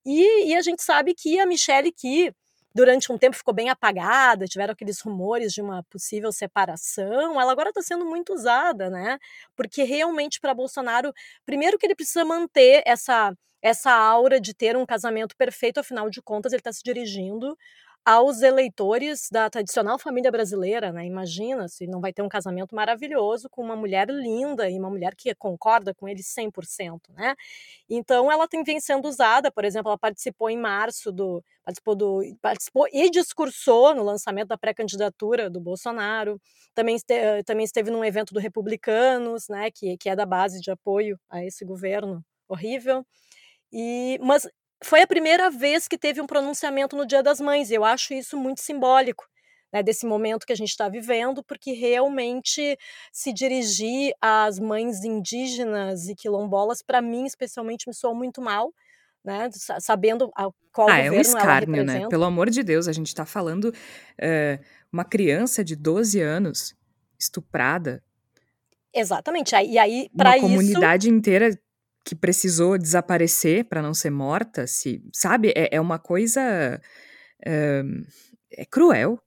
E, 0.06 0.52
e 0.52 0.56
a 0.56 0.62
gente 0.62 0.82
sabe 0.84 1.14
que 1.14 1.40
a 1.40 1.46
Michelle 1.46 1.92
que 1.92 2.34
durante 2.80 3.12
um 3.12 3.18
tempo 3.18 3.36
ficou 3.36 3.54
bem 3.54 3.70
apagada, 3.70 4.46
tiveram 4.48 4.72
aqueles 4.72 5.02
rumores 5.02 5.52
de 5.54 5.62
uma 5.62 5.84
possível 5.84 6.32
separação. 6.32 7.40
Ela 7.42 7.52
agora 7.52 7.70
está 7.70 7.82
sendo 7.82 8.06
muito 8.06 8.34
usada, 8.34 8.90
né? 8.90 9.20
Porque 9.56 9.84
realmente 9.84 10.40
para 10.40 10.54
Bolsonaro, 10.54 11.14
primeiro 11.46 11.78
que 11.78 11.86
ele 11.86 11.96
precisa 11.96 12.24
manter 12.26 12.82
essa 12.86 13.34
essa 13.62 13.92
aura 13.92 14.40
de 14.40 14.54
ter 14.54 14.78
um 14.78 14.86
casamento 14.86 15.36
perfeito, 15.36 15.82
afinal 15.82 16.10
de 16.10 16.22
contas, 16.22 16.54
ele 16.54 16.62
está 16.62 16.72
se 16.72 16.82
dirigindo 16.82 17.58
aos 18.06 18.42
eleitores 18.42 19.28
da 19.32 19.50
tradicional 19.50 20.00
família 20.00 20.32
brasileira, 20.32 20.92
né? 20.92 21.06
Imagina 21.06 21.68
se 21.68 21.86
não 21.88 22.02
vai 22.02 22.12
ter 22.14 22.22
um 22.24 22.30
casamento 22.30 22.76
maravilhoso 22.76 23.50
com 23.50 23.62
uma 23.64 23.76
mulher 23.76 24.10
linda 24.10 24.70
e 24.70 24.80
uma 24.80 24.90
mulher 24.90 25.16
que 25.16 25.34
concorda 25.36 25.94
com 25.94 26.08
ele 26.08 26.24
100%, 26.24 27.12
né? 27.14 27.36
Então 27.90 28.32
ela 28.32 28.48
tem 28.48 28.64
vem 28.64 28.80
sendo 28.80 29.08
usada, 29.08 29.52
por 29.52 29.66
exemplo, 29.66 29.90
ela 29.90 29.98
participou 29.98 30.50
em 30.50 30.58
março 30.58 31.12
do 31.12 31.44
participou 31.64 31.96
do 31.96 32.22
participou 32.42 32.88
e 32.92 33.10
discursou 33.12 33.94
no 33.96 34.04
lançamento 34.04 34.50
da 34.50 34.58
pré-candidatura 34.58 35.50
do 35.50 35.60
Bolsonaro. 35.60 36.42
Também 36.74 36.96
esteve, 36.96 37.44
também 37.44 37.66
esteve 37.66 37.92
num 37.92 38.04
evento 38.06 38.34
do 38.34 38.40
Republicanos, 38.40 39.48
né, 39.50 39.70
que 39.72 39.98
que 39.98 40.10
é 40.10 40.16
da 40.16 40.26
base 40.26 40.60
de 40.62 40.72
apoio 40.72 41.20
a 41.30 41.44
esse 41.46 41.66
governo 41.66 42.24
horrível. 42.48 43.06
E, 43.72 44.18
mas 44.22 44.48
foi 44.84 45.02
a 45.02 45.08
primeira 45.08 45.50
vez 45.50 45.88
que 45.88 45.98
teve 45.98 46.22
um 46.22 46.28
pronunciamento 46.28 46.96
no 46.96 47.06
Dia 47.06 47.22
das 47.22 47.40
Mães. 47.40 47.72
Eu 47.72 47.84
acho 47.84 48.14
isso 48.14 48.38
muito 48.38 48.62
simbólico. 48.62 49.26
Né, 49.72 49.84
desse 49.84 50.04
momento 50.04 50.48
que 50.48 50.54
a 50.54 50.56
gente 50.56 50.70
está 50.70 50.90
vivendo, 50.90 51.44
porque 51.44 51.74
realmente 51.74 52.76
se 53.14 53.32
dirigir 53.32 54.12
às 54.20 54.58
mães 54.58 55.04
indígenas 55.04 56.08
e 56.08 56.16
quilombolas, 56.16 56.82
para 56.82 57.04
mim, 57.04 57.26
especialmente, 57.26 57.88
me 57.88 57.94
soou 57.94 58.16
muito 58.16 58.42
mal, 58.42 58.74
né, 59.24 59.48
sabendo 59.80 60.32
qual 60.74 60.90
ah, 60.90 60.98
é 60.98 61.12
um 61.12 61.22
escárnio, 61.22 61.84
né? 61.84 62.08
Pelo 62.08 62.24
amor 62.24 62.50
de 62.50 62.64
Deus, 62.64 62.88
a 62.88 62.92
gente 62.92 63.10
está 63.10 63.28
falando 63.28 63.66
uh, 63.66 64.66
uma 64.92 65.06
criança 65.06 65.64
de 65.64 65.76
12 65.76 66.20
anos 66.20 66.76
estuprada. 67.20 68.02
Exatamente. 68.92 69.54
E 69.56 69.78
aí, 69.78 70.10
para 70.18 70.36
isso. 70.36 70.48
Uma 70.48 70.58
comunidade 70.58 71.10
inteira 71.12 71.56
que 72.06 72.16
precisou 72.16 72.78
desaparecer 72.78 73.66
para 73.66 73.82
não 73.82 73.94
ser 73.94 74.10
morta, 74.10 74.66
se 74.66 75.02
sabe, 75.14 75.54
é, 75.56 75.76
é 75.76 75.82
uma 75.82 76.00
coisa 76.00 76.82
é, 77.46 77.82
é 78.52 78.66
cruel. 78.66 79.20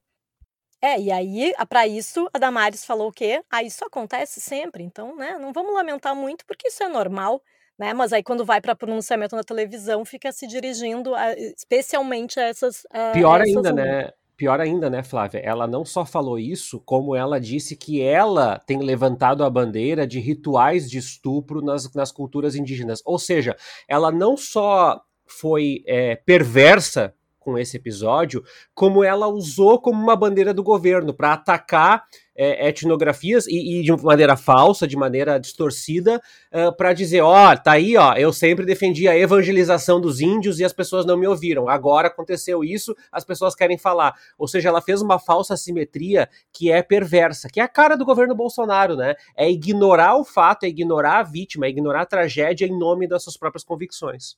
É, 0.81 0.99
e 0.99 1.11
aí, 1.11 1.53
para 1.69 1.87
isso, 1.87 2.29
a 2.33 2.37
Damares 2.37 2.83
falou 2.83 3.07
o 3.07 3.11
quê? 3.11 3.41
Ah, 3.49 3.63
isso 3.63 3.85
acontece 3.85 4.41
sempre, 4.41 4.83
então, 4.83 5.15
né, 5.15 5.37
não 5.39 5.53
vamos 5.53 5.73
lamentar 5.73 6.13
muito, 6.13 6.45
porque 6.45 6.67
isso 6.67 6.83
é 6.83 6.89
normal, 6.89 7.41
né, 7.79 7.93
mas 7.93 8.11
aí 8.11 8.21
quando 8.21 8.43
vai 8.43 8.59
para 8.59 8.75
pronunciamento 8.75 9.33
na 9.33 9.43
televisão, 9.43 10.03
fica 10.03 10.31
se 10.33 10.45
dirigindo 10.45 11.15
a, 11.15 11.33
especialmente 11.33 12.37
a 12.37 12.43
essas... 12.43 12.85
A, 12.91 13.11
Pior 13.13 13.39
essas 13.39 13.55
ainda, 13.55 13.71
né, 13.71 14.11
Pior 14.35 14.59
ainda, 14.59 14.89
né, 14.89 15.03
Flávia? 15.03 15.39
Ela 15.39 15.67
não 15.67 15.85
só 15.85 16.05
falou 16.05 16.39
isso, 16.39 16.79
como 16.79 17.15
ela 17.15 17.39
disse 17.39 17.75
que 17.75 18.01
ela 18.01 18.57
tem 18.59 18.79
levantado 18.79 19.43
a 19.43 19.49
bandeira 19.49 20.07
de 20.07 20.19
rituais 20.19 20.89
de 20.89 20.97
estupro 20.97 21.61
nas, 21.61 21.91
nas 21.93 22.11
culturas 22.11 22.55
indígenas. 22.55 23.01
Ou 23.05 23.19
seja, 23.19 23.55
ela 23.87 24.11
não 24.11 24.35
só 24.35 25.01
foi 25.25 25.83
é, 25.85 26.15
perversa 26.15 27.13
com 27.43 27.57
esse 27.57 27.77
episódio, 27.77 28.43
como 28.73 29.03
ela 29.03 29.27
usou 29.27 29.79
como 29.79 30.01
uma 30.01 30.15
bandeira 30.15 30.53
do 30.53 30.63
governo 30.63 31.13
para 31.13 31.33
atacar 31.33 32.05
é, 32.35 32.67
etnografias 32.67 33.45
e, 33.47 33.79
e, 33.79 33.83
de 33.83 33.91
maneira 34.03 34.35
falsa, 34.35 34.87
de 34.87 34.95
maneira 34.95 35.39
distorcida, 35.39 36.21
uh, 36.51 36.75
para 36.75 36.93
dizer, 36.93 37.21
ó, 37.21 37.51
oh, 37.51 37.57
tá 37.57 37.73
aí, 37.73 37.95
ó, 37.95 38.13
eu 38.13 38.33
sempre 38.33 38.65
defendi 38.65 39.07
a 39.07 39.15
evangelização 39.15 40.01
dos 40.01 40.19
índios 40.19 40.59
e 40.59 40.65
as 40.65 40.73
pessoas 40.73 41.05
não 41.05 41.17
me 41.17 41.27
ouviram. 41.27 41.69
Agora 41.69 42.07
aconteceu 42.07 42.63
isso, 42.63 42.95
as 43.11 43.23
pessoas 43.23 43.55
querem 43.55 43.77
falar. 43.77 44.15
Ou 44.37 44.47
seja, 44.47 44.69
ela 44.69 44.81
fez 44.81 45.01
uma 45.01 45.19
falsa 45.19 45.55
simetria 45.55 46.27
que 46.51 46.71
é 46.71 46.81
perversa, 46.81 47.47
que 47.51 47.59
é 47.59 47.63
a 47.63 47.67
cara 47.67 47.95
do 47.95 48.05
governo 48.05 48.35
Bolsonaro, 48.35 48.95
né? 48.95 49.15
É 49.35 49.49
ignorar 49.49 50.15
o 50.15 50.23
fato, 50.23 50.63
é 50.63 50.67
ignorar 50.67 51.19
a 51.19 51.23
vítima, 51.23 51.65
é 51.65 51.69
ignorar 51.69 52.01
a 52.01 52.05
tragédia 52.05 52.65
em 52.65 52.77
nome 52.77 53.07
das 53.07 53.23
suas 53.23 53.37
próprias 53.37 53.63
convicções. 53.63 54.35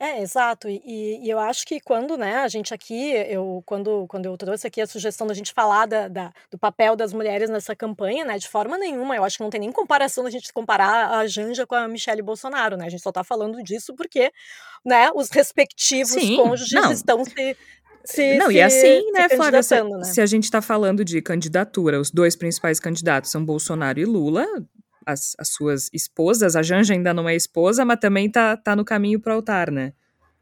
É, 0.00 0.22
exato. 0.22 0.68
E, 0.68 0.80
e 0.84 1.28
eu 1.28 1.40
acho 1.40 1.66
que 1.66 1.80
quando, 1.80 2.16
né, 2.16 2.36
a 2.36 2.48
gente 2.48 2.72
aqui, 2.72 3.10
eu 3.28 3.62
quando, 3.66 4.06
quando 4.06 4.26
eu 4.26 4.36
trouxe 4.36 4.64
aqui 4.64 4.80
a 4.80 4.86
sugestão 4.86 5.26
da 5.26 5.34
gente 5.34 5.52
falar 5.52 5.86
da, 5.86 6.06
da, 6.06 6.32
do 6.50 6.56
papel 6.56 6.94
das 6.94 7.12
mulheres 7.12 7.50
nessa 7.50 7.74
campanha, 7.74 8.24
né, 8.24 8.38
de 8.38 8.48
forma 8.48 8.78
nenhuma, 8.78 9.16
eu 9.16 9.24
acho 9.24 9.36
que 9.36 9.42
não 9.42 9.50
tem 9.50 9.60
nem 9.60 9.72
comparação 9.72 10.24
a 10.24 10.30
gente 10.30 10.52
comparar 10.52 11.18
a 11.18 11.26
Janja 11.26 11.66
com 11.66 11.74
a 11.74 11.88
Michelle 11.88 12.22
Bolsonaro, 12.22 12.76
né? 12.76 12.86
A 12.86 12.88
gente 12.88 13.02
só 13.02 13.10
tá 13.10 13.24
falando 13.24 13.60
disso 13.60 13.92
porque, 13.96 14.30
né, 14.84 15.10
os 15.16 15.30
respectivos 15.30 16.12
Sim, 16.12 16.36
cônjuges 16.36 16.72
não. 16.72 16.92
estão 16.92 17.24
se 17.24 17.56
se, 18.04 18.38
não, 18.38 18.46
se, 18.46 18.54
e 18.54 18.62
assim, 18.62 19.12
né, 19.12 19.28
Flávia, 19.28 19.62
se, 19.62 19.82
né? 19.82 20.04
se, 20.04 20.20
a 20.22 20.24
gente 20.24 20.44
está 20.44 20.62
falando 20.62 21.04
de 21.04 21.20
candidatura, 21.20 22.00
os 22.00 22.10
dois 22.10 22.34
principais 22.34 22.80
candidatos 22.80 23.30
são 23.30 23.44
Bolsonaro 23.44 24.00
e 24.00 24.06
Lula, 24.06 24.46
as, 25.08 25.34
as 25.38 25.48
suas 25.48 25.88
esposas. 25.92 26.54
A 26.54 26.62
Janja 26.62 26.92
ainda 26.92 27.14
não 27.14 27.26
é 27.26 27.34
esposa, 27.34 27.84
mas 27.84 27.98
também 27.98 28.30
tá, 28.30 28.56
tá 28.56 28.76
no 28.76 28.84
caminho 28.84 29.18
pro 29.18 29.32
altar, 29.32 29.70
né? 29.70 29.94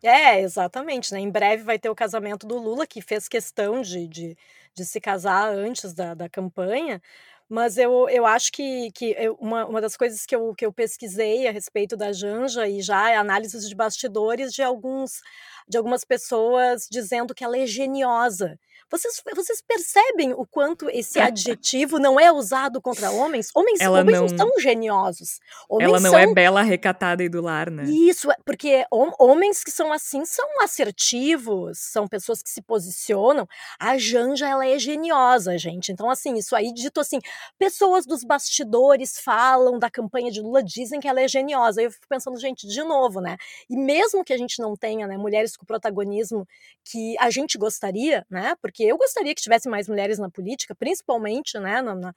É, 0.03 0.41
exatamente, 0.41 1.13
né? 1.13 1.21
Em 1.21 1.31
breve 1.31 1.63
vai 1.63 1.79
ter 1.79 1.89
o 1.89 1.95
casamento 1.95 2.47
do 2.47 2.59
Lula, 2.59 2.87
que 2.87 3.01
fez 3.01 3.29
questão 3.29 3.81
de, 3.81 4.07
de, 4.09 4.37
de 4.75 4.85
se 4.85 5.01
casar 5.01 5.49
antes 5.53 5.95
da, 5.95 6.15
da 6.15 6.29
campanha. 6.29 7.01
Mas 7.49 7.79
eu, 7.79 8.09
eu 8.09 8.27
acho 8.27 8.51
que, 8.53 8.91
que 8.93 9.17
uma, 9.39 9.65
uma 9.67 9.81
das 9.81 9.97
coisas 9.97 10.27
que 10.27 10.35
eu, 10.35 10.53
que 10.55 10.67
eu 10.67 10.73
pesquisei 10.73 11.47
a 11.47 11.53
respeito 11.53 11.97
da 11.97 12.13
Janja 12.13 12.67
e 12.69 12.83
já 12.83 13.11
é 13.11 13.17
análises 13.17 13.69
de 13.69 13.75
bastidores 13.75 14.53
de 14.53 14.63
alguns 14.63 15.23
de 15.69 15.77
algumas 15.79 16.05
pessoas 16.05 16.87
dizendo 16.91 17.35
que 17.35 17.45
ela 17.45 17.57
é 17.59 17.67
geniosa. 17.67 18.59
Vocês, 18.91 19.21
vocês 19.35 19.61
percebem 19.61 20.33
o 20.33 20.47
quanto 20.47 20.89
esse 20.89 21.19
adjetivo 21.21 21.99
não 21.99 22.19
é 22.19 22.31
usado 22.31 22.81
contra 22.81 23.11
homens? 23.11 23.51
Homens, 23.55 23.81
ela 23.81 24.01
homens 24.01 24.21
não, 24.21 24.27
não 24.27 24.37
são 24.37 24.61
geniosos. 24.61 25.41
Homens 25.69 25.89
ela 25.89 26.01
não 26.01 26.11
são... 26.11 26.19
é 26.19 26.33
bela, 26.33 26.63
recatada 26.63 27.23
e 27.23 27.29
do 27.29 27.41
lar, 27.41 27.71
né? 27.71 27.85
Isso, 27.85 28.31
é, 28.31 28.37
porque 28.45 28.85
homens 28.91 29.65
que 29.65 29.71
são 29.71 29.93
assim 29.93 30.25
são 30.25 30.47
assertivos, 30.63 31.79
são 31.79 32.07
pessoas 32.07 32.43
que 32.43 32.51
se 32.51 32.63
posicionam. 32.63 33.47
A 33.79 33.99
Janja, 33.99 34.49
ela 34.49 34.67
é 34.67 34.79
geniosa, 34.79 35.59
gente. 35.59 35.91
Então, 35.91 36.09
assim, 36.09 36.35
isso 36.35 36.55
aí 36.55 36.73
dito 36.73 37.01
assim, 37.01 37.21
pessoas 37.59 38.07
dos 38.07 38.23
bastidores 38.23 39.19
falam 39.19 39.79
da 39.79 39.91
campanha 39.91 40.31
de 40.31 40.41
Lula, 40.41 40.63
dizem 40.63 41.01
que 41.01 41.09
ela 41.09 41.21
é 41.21 41.29
geniosa. 41.29 41.83
Eu 41.83 41.91
fico 41.91 42.07
pensando, 42.09 42.39
gente, 42.39 42.67
de 42.67 42.83
novo, 42.83 43.21
né? 43.21 43.37
E 43.69 43.77
mesmo 43.77 44.25
que 44.25 44.33
a 44.33 44.39
gente 44.39 44.61
não 44.61 44.77
tenha 44.77 45.07
né, 45.07 45.17
mulheres 45.17 45.57
com 45.57 45.65
protagonismo 45.65 46.47
que 46.85 47.17
a 47.19 47.31
gente 47.31 47.59
gostaria, 47.59 48.25
né? 48.31 48.55
Porque 48.61 48.76
eu 48.85 48.97
gostaria 48.97 49.35
que 49.35 49.43
tivesse 49.43 49.69
mais 49.69 49.89
mulheres 49.89 50.19
na 50.19 50.31
política, 50.31 50.75
principalmente, 50.75 51.59
né? 51.59 51.83
Na, 51.83 51.95
na, 51.95 52.15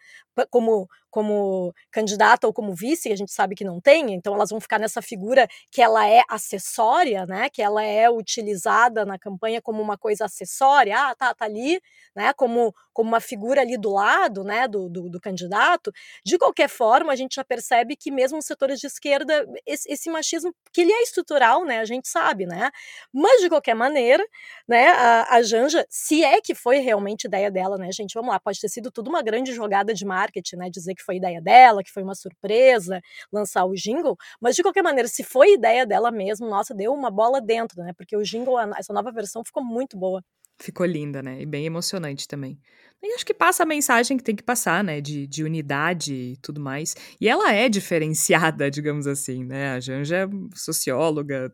como 0.49 0.87
como 1.09 1.73
candidata 1.91 2.47
ou 2.47 2.53
como 2.53 2.73
vice, 2.73 3.11
a 3.11 3.15
gente 3.15 3.31
sabe 3.31 3.55
que 3.55 3.63
não 3.63 3.81
tem, 3.81 4.13
então 4.13 4.35
elas 4.35 4.49
vão 4.49 4.59
ficar 4.59 4.79
nessa 4.79 5.01
figura 5.01 5.47
que 5.71 5.81
ela 5.81 6.07
é 6.07 6.21
acessória, 6.29 7.25
né? 7.25 7.49
Que 7.49 7.61
ela 7.61 7.83
é 7.83 8.09
utilizada 8.09 9.05
na 9.05 9.17
campanha 9.17 9.61
como 9.61 9.81
uma 9.81 9.97
coisa 9.97 10.25
acessória, 10.25 10.95
ah, 10.97 11.15
tá, 11.15 11.33
tá 11.33 11.45
ali, 11.45 11.81
né? 12.15 12.31
Como, 12.33 12.73
como 12.93 13.09
uma 13.09 13.19
figura 13.19 13.61
ali 13.61 13.77
do 13.77 13.91
lado, 13.91 14.43
né? 14.43 14.67
Do, 14.67 14.87
do, 14.89 15.09
do 15.09 15.19
candidato. 15.19 15.91
De 16.23 16.37
qualquer 16.37 16.69
forma, 16.69 17.11
a 17.11 17.15
gente 17.15 17.35
já 17.35 17.43
percebe 17.43 17.95
que 17.95 18.11
mesmo 18.11 18.37
os 18.37 18.45
setores 18.45 18.79
de 18.79 18.87
esquerda, 18.87 19.45
esse, 19.65 19.91
esse, 19.91 20.09
machismo, 20.09 20.53
que 20.71 20.81
ele 20.81 20.91
é 20.91 21.01
estrutural, 21.01 21.65
né? 21.65 21.79
A 21.79 21.85
gente 21.85 22.07
sabe, 22.07 22.45
né? 22.45 22.69
Mas 23.13 23.41
de 23.41 23.49
qualquer 23.49 23.73
maneira, 23.75 24.23
né? 24.67 24.89
A, 24.89 25.35
a 25.35 25.41
Janja, 25.41 25.85
se 25.89 26.23
é 26.23 26.39
que 26.39 26.48
foi 26.55 26.79
realmente 26.79 27.25
ideia 27.25 27.51
dela, 27.51 27.77
né, 27.77 27.91
gente? 27.91 28.13
Vamos 28.13 28.31
lá, 28.31 28.39
pode 28.39 28.59
ter 28.59 28.69
sido 28.69 28.91
tudo 28.91 29.09
uma 29.09 29.21
grande 29.21 29.53
jogada 29.53 29.93
de 29.93 30.05
marketing, 30.05 30.57
né? 30.57 30.69
Dizer 30.69 30.95
que 30.95 31.03
foi 31.03 31.17
ideia 31.17 31.41
dela, 31.41 31.83
que 31.83 31.91
foi 31.91 32.03
uma 32.03 32.15
surpresa 32.15 33.01
lançar 33.31 33.65
o 33.65 33.73
jingle, 33.73 34.15
mas 34.41 34.55
de 34.55 34.63
qualquer 34.63 34.83
maneira, 34.83 35.07
se 35.07 35.23
foi 35.23 35.53
ideia 35.53 35.85
dela 35.85 36.11
mesmo, 36.11 36.47
nossa, 36.47 36.73
deu 36.73 36.93
uma 36.93 37.11
bola 37.11 37.41
dentro, 37.41 37.81
né? 37.81 37.93
Porque 37.95 38.15
o 38.15 38.23
jingle, 38.23 38.59
essa 38.77 38.93
nova 38.93 39.11
versão 39.11 39.43
ficou 39.43 39.63
muito 39.63 39.97
boa. 39.97 40.23
Ficou 40.61 40.85
linda, 40.85 41.23
né? 41.23 41.41
E 41.41 41.45
bem 41.45 41.65
emocionante 41.65 42.27
também. 42.27 42.59
E 43.01 43.13
acho 43.13 43.25
que 43.25 43.33
passa 43.33 43.63
a 43.63 43.65
mensagem 43.65 44.17
que 44.17 44.23
tem 44.23 44.35
que 44.35 44.43
passar, 44.43 44.83
né? 44.83 44.99
De, 44.99 45.25
de 45.25 45.41
unidade 45.41 46.13
e 46.13 46.37
tudo 46.41 46.59
mais. 46.59 46.95
E 47.19 47.29
ela 47.29 47.53
é 47.53 47.69
diferenciada, 47.69 48.69
digamos 48.69 49.07
assim, 49.07 49.45
né? 49.45 49.71
A 49.71 49.79
Janja 49.79 50.17
é 50.17 50.27
socióloga, 50.53 51.53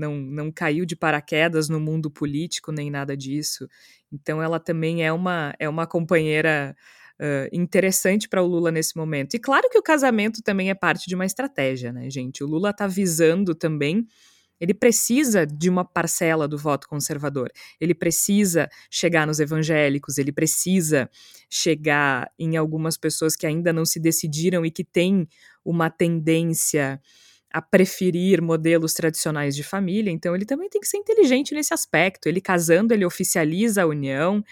não, 0.00 0.16
não 0.16 0.50
caiu 0.50 0.86
de 0.86 0.96
paraquedas 0.96 1.68
no 1.68 1.78
mundo 1.78 2.10
político 2.10 2.72
nem 2.72 2.90
nada 2.90 3.14
disso. 3.14 3.68
Então 4.10 4.42
ela 4.42 4.58
também 4.58 5.04
é 5.04 5.12
uma, 5.12 5.54
é 5.58 5.68
uma 5.68 5.86
companheira 5.86 6.74
uh, 7.20 7.48
interessante 7.52 8.28
para 8.28 8.42
o 8.42 8.46
Lula 8.46 8.72
nesse 8.72 8.96
momento. 8.96 9.34
E 9.34 9.38
claro 9.38 9.68
que 9.70 9.78
o 9.78 9.82
casamento 9.82 10.42
também 10.42 10.70
é 10.70 10.74
parte 10.74 11.06
de 11.06 11.14
uma 11.14 11.26
estratégia, 11.26 11.92
né, 11.92 12.08
gente? 12.08 12.42
O 12.42 12.46
Lula 12.46 12.70
está 12.70 12.86
visando 12.86 13.54
também. 13.54 14.06
Ele 14.58 14.74
precisa 14.74 15.46
de 15.46 15.70
uma 15.70 15.84
parcela 15.84 16.46
do 16.46 16.58
voto 16.58 16.88
conservador. 16.88 17.50
Ele 17.80 17.94
precisa 17.94 18.68
chegar 18.90 19.26
nos 19.26 19.40
evangélicos, 19.40 20.18
ele 20.18 20.32
precisa 20.32 21.08
chegar 21.48 22.30
em 22.38 22.56
algumas 22.56 22.96
pessoas 22.96 23.36
que 23.36 23.46
ainda 23.46 23.72
não 23.72 23.84
se 23.84 23.98
decidiram 23.98 24.64
e 24.64 24.70
que 24.70 24.84
têm 24.84 25.26
uma 25.64 25.88
tendência 25.88 27.00
a 27.52 27.60
preferir 27.60 28.40
modelos 28.40 28.94
tradicionais 28.94 29.56
de 29.56 29.62
família. 29.62 30.10
Então, 30.10 30.34
ele 30.34 30.44
também 30.44 30.68
tem 30.68 30.80
que 30.80 30.86
ser 30.86 30.98
inteligente 30.98 31.54
nesse 31.54 31.74
aspecto. 31.74 32.28
Ele 32.28 32.40
casando, 32.40 32.94
ele 32.94 33.04
oficializa 33.04 33.82
a 33.82 33.86
união 33.86 34.44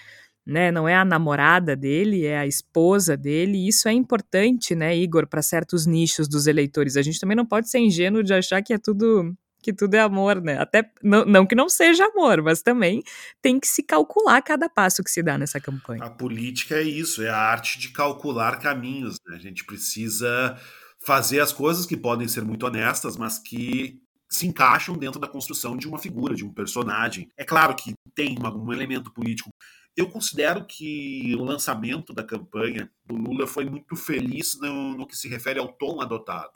né? 0.48 0.72
Não 0.72 0.88
é 0.88 0.94
a 0.96 1.04
namorada 1.04 1.76
dele, 1.76 2.24
é 2.24 2.38
a 2.38 2.46
esposa 2.46 3.18
dele. 3.18 3.58
E 3.58 3.68
isso 3.68 3.86
é 3.86 3.92
importante, 3.92 4.74
né, 4.74 4.96
Igor, 4.96 5.26
para 5.26 5.42
certos 5.42 5.84
nichos 5.84 6.26
dos 6.26 6.46
eleitores. 6.46 6.96
A 6.96 7.02
gente 7.02 7.20
também 7.20 7.36
não 7.36 7.44
pode 7.44 7.68
ser 7.68 7.80
ingênuo 7.80 8.24
de 8.24 8.32
achar 8.32 8.62
que 8.62 8.72
é 8.72 8.78
tudo 8.78 9.36
que 9.60 9.72
tudo 9.72 9.94
é 9.94 10.00
amor, 10.00 10.40
né? 10.40 10.56
Até 10.58 10.88
não, 11.02 11.24
não, 11.26 11.44
que 11.44 11.54
não 11.54 11.68
seja 11.68 12.06
amor, 12.06 12.40
mas 12.42 12.62
também 12.62 13.02
tem 13.42 13.60
que 13.60 13.66
se 13.66 13.82
calcular 13.82 14.40
cada 14.40 14.68
passo 14.68 15.02
que 15.02 15.10
se 15.10 15.22
dá 15.22 15.36
nessa 15.36 15.60
campanha. 15.60 16.04
A 16.04 16.10
política 16.10 16.76
é 16.76 16.82
isso, 16.82 17.22
é 17.22 17.28
a 17.28 17.36
arte 17.36 17.78
de 17.78 17.90
calcular 17.90 18.58
caminhos. 18.60 19.16
Né? 19.26 19.36
A 19.36 19.40
gente 19.40 19.64
precisa 19.64 20.56
fazer 21.04 21.40
as 21.40 21.52
coisas 21.52 21.86
que 21.86 21.96
podem 21.96 22.28
ser 22.28 22.44
muito 22.44 22.66
honestas, 22.66 23.16
mas 23.16 23.38
que 23.38 24.00
se 24.28 24.46
encaixam 24.46 24.96
dentro 24.96 25.18
da 25.18 25.26
construção 25.26 25.76
de 25.76 25.88
uma 25.88 25.98
figura, 25.98 26.34
de 26.34 26.44
um 26.44 26.52
personagem. 26.52 27.28
É 27.36 27.44
claro 27.44 27.74
que 27.74 27.94
tem 28.14 28.36
um 28.38 28.72
elemento 28.72 29.10
político 29.12 29.50
eu 29.98 30.08
considero 30.08 30.64
que 30.64 31.34
o 31.34 31.42
lançamento 31.42 32.12
da 32.12 32.22
campanha 32.22 32.88
do 33.04 33.16
Lula 33.16 33.48
foi 33.48 33.64
muito 33.64 33.96
feliz 33.96 34.56
no, 34.60 34.96
no 34.96 35.04
que 35.04 35.16
se 35.16 35.28
refere 35.28 35.58
ao 35.58 35.72
tom 35.72 36.00
adotado. 36.00 36.52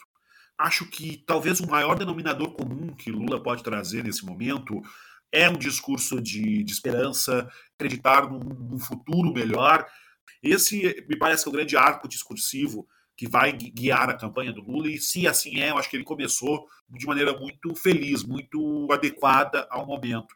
Acho 0.57 0.87
que 0.87 1.25
talvez 1.27 1.59
o 1.59 1.69
maior 1.69 1.99
denominador 1.99 2.53
comum 2.53 2.95
que 2.95 3.11
Lula 3.11 3.43
pode 3.43 3.65
trazer 3.65 4.05
nesse 4.05 4.25
momento 4.25 4.81
é 5.33 5.51
um 5.51 5.57
discurso 5.57 6.21
de, 6.21 6.63
de 6.63 6.73
esperança, 6.73 7.51
acreditar 7.75 8.31
num, 8.31 8.39
num, 8.39 8.79
futuro 8.79 9.33
melhor. 9.33 9.85
Esse 10.41 11.05
me 11.09 11.19
parece 11.19 11.43
que 11.43 11.49
é 11.49 11.51
o 11.51 11.55
grande 11.55 11.77
arco 11.77 12.07
discursivo 12.07 12.87
que 13.17 13.29
vai 13.29 13.53
guiar 13.53 14.09
a 14.11 14.17
campanha 14.17 14.53
do 14.53 14.63
Lula, 14.63 14.89
e 14.89 14.99
se 14.99 15.27
assim 15.27 15.61
é, 15.61 15.71
eu 15.71 15.79
acho 15.79 15.89
que 15.89 15.97
ele 15.97 16.05
começou 16.05 16.67
de 16.89 17.07
maneira 17.07 17.39
muito 17.39 17.75
feliz, 17.75 18.23
muito 18.23 18.89
adequada 18.91 19.67
ao 19.71 19.87
momento. 19.87 20.35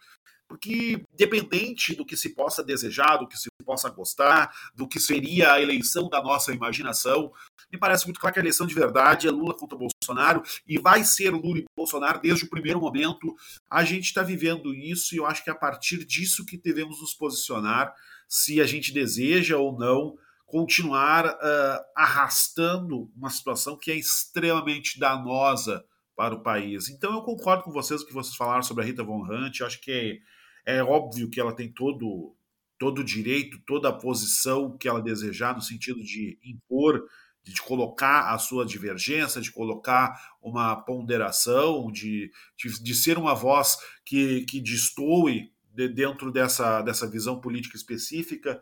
Porque, 0.48 1.04
dependente 1.12 1.94
do 1.94 2.06
que 2.06 2.16
se 2.16 2.32
possa 2.32 2.62
desejar, 2.62 3.16
do 3.16 3.26
que 3.26 3.36
se 3.36 3.48
possa 3.64 3.90
gostar, 3.90 4.52
do 4.76 4.86
que 4.86 5.00
seria 5.00 5.52
a 5.52 5.60
eleição 5.60 6.08
da 6.08 6.22
nossa 6.22 6.52
imaginação, 6.52 7.32
me 7.72 7.78
parece 7.78 8.04
muito 8.04 8.20
claro 8.20 8.32
que 8.32 8.38
a 8.38 8.42
eleição 8.42 8.64
de 8.64 8.74
verdade 8.74 9.26
é 9.26 9.30
Lula 9.30 9.56
contra 9.56 9.76
Bolsonaro 9.76 10.42
e 10.66 10.78
vai 10.78 11.02
ser 11.02 11.30
Lula 11.30 11.58
e 11.58 11.64
Bolsonaro 11.76 12.20
desde 12.20 12.44
o 12.44 12.48
primeiro 12.50 12.80
momento. 12.80 13.34
A 13.68 13.84
gente 13.84 14.04
está 14.04 14.22
vivendo 14.22 14.72
isso 14.72 15.14
e 15.14 15.18
eu 15.18 15.26
acho 15.26 15.42
que 15.42 15.50
é 15.50 15.52
a 15.52 15.56
partir 15.56 16.04
disso 16.04 16.46
que 16.46 16.56
devemos 16.56 17.00
nos 17.00 17.12
posicionar 17.12 17.92
se 18.28 18.60
a 18.60 18.66
gente 18.66 18.92
deseja 18.92 19.56
ou 19.56 19.76
não 19.76 20.16
continuar 20.46 21.26
uh, 21.26 21.84
arrastando 21.94 23.10
uma 23.16 23.28
situação 23.28 23.76
que 23.76 23.90
é 23.90 23.96
extremamente 23.96 24.98
danosa 24.98 25.84
para 26.14 26.34
o 26.34 26.42
país. 26.42 26.88
Então 26.88 27.12
eu 27.12 27.22
concordo 27.22 27.64
com 27.64 27.72
vocês 27.72 28.00
o 28.00 28.06
que 28.06 28.14
vocês 28.14 28.36
falaram 28.36 28.62
sobre 28.62 28.82
a 28.82 28.86
Rita 28.86 29.04
Von 29.04 29.22
Hunt, 29.22 29.60
acho 29.60 29.80
que 29.80 29.92
é 29.92 30.36
é 30.66 30.82
óbvio 30.82 31.30
que 31.30 31.40
ela 31.40 31.54
tem 31.54 31.72
todo 31.72 32.34
todo 32.78 32.98
o 32.98 33.04
direito, 33.04 33.58
toda 33.66 33.88
a 33.88 33.92
posição 33.92 34.76
que 34.76 34.86
ela 34.86 35.00
desejar, 35.00 35.54
no 35.54 35.62
sentido 35.62 36.02
de 36.02 36.38
impor, 36.44 37.06
de 37.42 37.62
colocar 37.62 38.34
a 38.34 38.38
sua 38.38 38.66
divergência, 38.66 39.40
de 39.40 39.50
colocar 39.50 40.14
uma 40.42 40.76
ponderação, 40.76 41.90
de, 41.90 42.30
de, 42.54 42.82
de 42.82 42.94
ser 42.94 43.16
uma 43.16 43.34
voz 43.34 43.78
que, 44.04 44.44
que 44.44 44.60
destoe 44.60 45.50
de, 45.72 45.88
dentro 45.88 46.30
dessa, 46.30 46.82
dessa 46.82 47.08
visão 47.08 47.40
política 47.40 47.76
específica. 47.76 48.60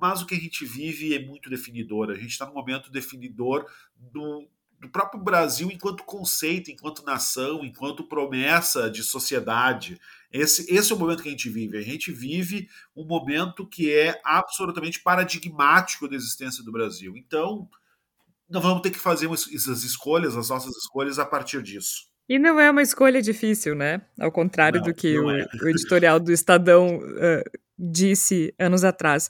Mas 0.00 0.22
o 0.22 0.26
que 0.26 0.34
a 0.34 0.38
gente 0.38 0.64
vive 0.64 1.14
é 1.14 1.24
muito 1.24 1.50
definidor. 1.50 2.10
A 2.10 2.14
gente 2.14 2.30
está 2.30 2.46
num 2.46 2.54
momento 2.54 2.90
definidor 2.90 3.66
do, 3.96 4.48
do 4.80 4.88
próprio 4.88 5.22
Brasil 5.22 5.70
enquanto 5.70 6.04
conceito, 6.04 6.70
enquanto 6.70 7.04
nação, 7.04 7.64
enquanto 7.64 8.08
promessa 8.08 8.90
de 8.90 9.02
sociedade. 9.02 10.00
Esse, 10.32 10.72
esse 10.72 10.92
é 10.92 10.94
o 10.94 10.98
momento 10.98 11.22
que 11.22 11.28
a 11.28 11.32
gente 11.32 11.50
vive. 11.50 11.76
A 11.76 11.82
gente 11.82 12.10
vive 12.10 12.68
um 12.96 13.04
momento 13.04 13.66
que 13.66 13.92
é 13.92 14.20
absolutamente 14.24 15.02
paradigmático 15.02 16.08
da 16.08 16.16
existência 16.16 16.64
do 16.64 16.72
Brasil. 16.72 17.16
Então, 17.16 17.68
nós 18.48 18.62
vamos 18.62 18.82
ter 18.82 18.90
que 18.90 18.98
fazer 18.98 19.30
essas 19.30 19.84
escolhas, 19.84 20.36
as 20.36 20.48
nossas 20.48 20.76
escolhas, 20.76 21.18
a 21.18 21.26
partir 21.26 21.62
disso. 21.62 22.10
E 22.28 22.38
não 22.38 22.60
é 22.60 22.70
uma 22.70 22.80
escolha 22.80 23.20
difícil, 23.20 23.74
né? 23.74 24.02
Ao 24.18 24.30
contrário 24.30 24.78
não, 24.78 24.86
do 24.86 24.94
que 24.94 25.18
o, 25.18 25.30
é. 25.30 25.46
o, 25.62 25.68
editorial 25.68 26.20
do 26.20 26.32
Estadão 26.32 26.98
uh, 26.98 27.58
disse 27.76 28.54
anos 28.56 28.84
atrás. 28.84 29.28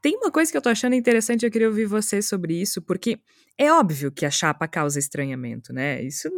Tem 0.00 0.16
uma 0.16 0.30
coisa 0.30 0.50
que 0.50 0.56
eu 0.56 0.62
tô 0.62 0.68
achando 0.68 0.94
interessante, 0.94 1.44
eu 1.44 1.50
queria 1.50 1.68
ouvir 1.68 1.86
você 1.86 2.22
sobre 2.22 2.60
isso, 2.60 2.80
porque 2.82 3.20
é 3.56 3.72
óbvio 3.72 4.12
que 4.12 4.24
a 4.24 4.30
chapa 4.30 4.68
causa 4.68 4.98
estranhamento, 4.98 5.72
né? 5.72 6.02
Isso 6.02 6.28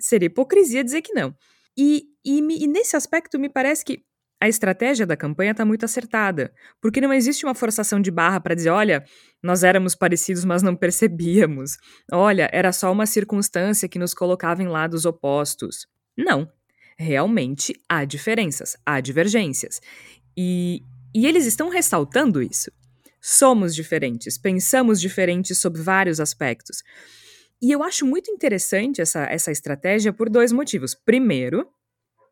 seria 0.00 0.26
hipocrisia 0.26 0.84
dizer 0.84 1.02
que 1.02 1.12
não. 1.12 1.34
E, 1.76 2.04
e, 2.24 2.64
e 2.64 2.66
nesse 2.66 2.96
aspecto, 2.96 3.38
me 3.38 3.48
parece 3.48 3.84
que 3.84 4.04
a 4.40 4.48
estratégia 4.48 5.04
da 5.04 5.16
campanha 5.16 5.50
está 5.50 5.64
muito 5.64 5.84
acertada, 5.84 6.52
porque 6.80 7.00
não 7.00 7.12
existe 7.12 7.44
uma 7.44 7.54
forçação 7.54 8.00
de 8.00 8.10
barra 8.10 8.40
para 8.40 8.54
dizer, 8.54 8.70
olha, 8.70 9.04
nós 9.42 9.64
éramos 9.64 9.94
parecidos, 9.94 10.44
mas 10.44 10.62
não 10.62 10.76
percebíamos. 10.76 11.76
Olha, 12.12 12.48
era 12.52 12.72
só 12.72 12.92
uma 12.92 13.06
circunstância 13.06 13.88
que 13.88 13.98
nos 13.98 14.14
colocava 14.14 14.62
em 14.62 14.68
lados 14.68 15.04
opostos. 15.04 15.86
Não. 16.16 16.48
Realmente 16.96 17.72
há 17.88 18.04
diferenças, 18.04 18.76
há 18.84 19.00
divergências. 19.00 19.80
E, 20.36 20.82
e 21.18 21.26
eles 21.26 21.46
estão 21.46 21.68
ressaltando 21.68 22.40
isso. 22.40 22.70
Somos 23.20 23.74
diferentes, 23.74 24.38
pensamos 24.38 25.00
diferentes 25.00 25.58
sobre 25.58 25.82
vários 25.82 26.20
aspectos. 26.20 26.84
E 27.60 27.72
eu 27.72 27.82
acho 27.82 28.06
muito 28.06 28.30
interessante 28.30 29.00
essa, 29.00 29.24
essa 29.24 29.50
estratégia 29.50 30.12
por 30.12 30.30
dois 30.30 30.52
motivos. 30.52 30.94
Primeiro, 30.94 31.68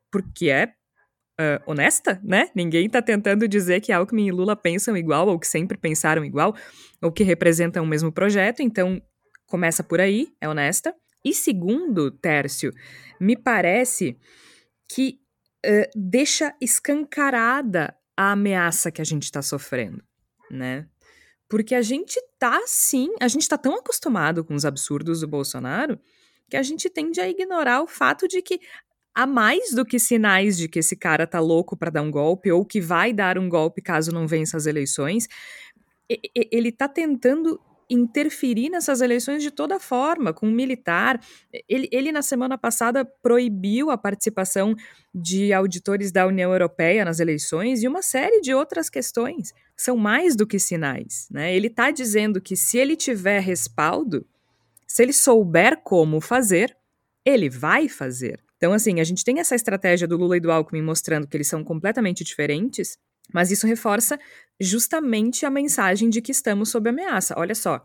porque 0.08 0.50
é 0.50 0.66
uh, 0.66 1.60
honesta, 1.66 2.20
né? 2.22 2.48
Ninguém 2.54 2.86
está 2.86 3.02
tentando 3.02 3.48
dizer 3.48 3.80
que 3.80 3.90
Alckmin 3.90 4.28
e 4.28 4.30
Lula 4.30 4.54
pensam 4.54 4.96
igual, 4.96 5.26
ou 5.26 5.36
que 5.36 5.48
sempre 5.48 5.76
pensaram 5.76 6.24
igual, 6.24 6.54
ou 7.02 7.10
que 7.10 7.24
representam 7.24 7.82
o 7.82 7.88
mesmo 7.88 8.12
projeto. 8.12 8.62
Então, 8.62 9.02
começa 9.48 9.82
por 9.82 10.00
aí, 10.00 10.28
é 10.40 10.48
honesta. 10.48 10.94
E 11.24 11.34
segundo, 11.34 12.08
Tércio, 12.08 12.72
me 13.20 13.36
parece 13.36 14.16
que 14.88 15.18
uh, 15.66 15.90
deixa 15.96 16.54
escancarada 16.60 17.92
a 18.16 18.32
ameaça 18.32 18.90
que 18.90 19.00
a 19.00 19.04
gente 19.04 19.24
está 19.24 19.42
sofrendo, 19.42 20.02
né? 20.50 20.88
Porque 21.48 21.74
a 21.74 21.82
gente 21.82 22.20
tá 22.38 22.62
sim, 22.66 23.14
a 23.20 23.28
gente 23.28 23.48
tá 23.48 23.56
tão 23.56 23.76
acostumado 23.76 24.44
com 24.44 24.54
os 24.54 24.64
absurdos 24.64 25.20
do 25.20 25.28
Bolsonaro 25.28 25.98
que 26.48 26.56
a 26.56 26.62
gente 26.62 26.88
tende 26.88 27.20
a 27.20 27.28
ignorar 27.28 27.82
o 27.82 27.86
fato 27.86 28.26
de 28.26 28.40
que 28.40 28.60
há 29.14 29.26
mais 29.26 29.72
do 29.72 29.84
que 29.84 29.98
sinais 29.98 30.56
de 30.56 30.68
que 30.68 30.78
esse 30.78 30.96
cara 30.96 31.26
tá 31.26 31.40
louco 31.40 31.76
para 31.76 31.90
dar 31.90 32.02
um 32.02 32.10
golpe 32.10 32.50
ou 32.52 32.64
que 32.64 32.80
vai 32.80 33.12
dar 33.12 33.38
um 33.38 33.48
golpe 33.48 33.80
caso 33.80 34.12
não 34.12 34.26
vença 34.26 34.56
as 34.56 34.66
eleições. 34.66 35.28
Ele 36.34 36.70
tá 36.70 36.88
tentando 36.88 37.60
interferir 37.88 38.68
nessas 38.70 39.00
eleições 39.00 39.42
de 39.42 39.50
toda 39.50 39.78
forma, 39.78 40.32
com 40.32 40.48
um 40.48 40.52
militar. 40.52 41.20
Ele, 41.68 41.88
ele, 41.92 42.12
na 42.12 42.22
semana 42.22 42.58
passada, 42.58 43.04
proibiu 43.22 43.90
a 43.90 43.98
participação 43.98 44.74
de 45.14 45.52
auditores 45.52 46.10
da 46.10 46.26
União 46.26 46.52
Europeia 46.52 47.04
nas 47.04 47.20
eleições 47.20 47.82
e 47.82 47.88
uma 47.88 48.02
série 48.02 48.40
de 48.40 48.52
outras 48.52 48.90
questões. 48.90 49.52
São 49.76 49.96
mais 49.96 50.34
do 50.34 50.46
que 50.46 50.58
sinais. 50.58 51.28
Né? 51.30 51.54
Ele 51.54 51.68
está 51.68 51.90
dizendo 51.90 52.40
que 52.40 52.56
se 52.56 52.78
ele 52.78 52.96
tiver 52.96 53.40
respaldo, 53.40 54.26
se 54.86 55.02
ele 55.02 55.12
souber 55.12 55.80
como 55.82 56.20
fazer, 56.20 56.76
ele 57.24 57.48
vai 57.48 57.88
fazer. 57.88 58.40
Então, 58.56 58.72
assim, 58.72 59.00
a 59.00 59.04
gente 59.04 59.22
tem 59.22 59.38
essa 59.38 59.54
estratégia 59.54 60.08
do 60.08 60.16
Lula 60.16 60.36
e 60.36 60.40
do 60.40 60.50
Alckmin 60.50 60.82
mostrando 60.82 61.26
que 61.26 61.36
eles 61.36 61.48
são 61.48 61.62
completamente 61.62 62.24
diferentes, 62.24 62.98
mas 63.32 63.50
isso 63.50 63.66
reforça 63.66 64.18
justamente 64.60 65.44
a 65.44 65.50
mensagem 65.50 66.08
de 66.08 66.20
que 66.20 66.32
estamos 66.32 66.70
sob 66.70 66.88
ameaça. 66.88 67.34
Olha 67.36 67.54
só. 67.54 67.84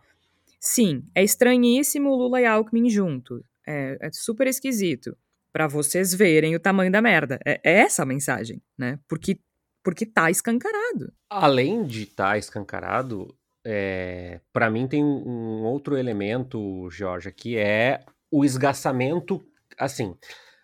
Sim, 0.60 1.04
é 1.16 1.24
estranhíssimo 1.24 2.16
Lula 2.16 2.42
e 2.42 2.46
Alckmin 2.46 2.90
juntos. 2.90 3.42
É, 3.68 3.98
é 4.00 4.10
super 4.12 4.48
esquisito. 4.48 5.18
Para 5.52 5.68
vocês 5.68 6.14
verem 6.14 6.56
o 6.56 6.60
tamanho 6.60 6.92
da 6.92 7.02
merda. 7.02 7.40
É, 7.46 7.60
é, 7.64 7.80
essa 7.82 8.04
a 8.04 8.06
mensagem, 8.06 8.62
né? 8.78 9.00
Porque, 9.08 9.40
porque 9.84 10.06
tá 10.06 10.30
escancarado. 10.30 11.12
Além 11.30 11.84
de 11.84 12.06
tá 12.06 12.38
escancarado, 12.38 13.36
é, 13.66 14.40
para 14.54 14.70
mim 14.70 14.88
tem 14.88 15.04
um 15.04 15.64
outro 15.64 15.98
elemento, 15.98 16.90
Jorge, 16.90 17.32
que 17.32 17.58
é 17.58 18.02
o 18.32 18.46
esgaçamento. 18.46 19.44
Assim, 19.78 20.16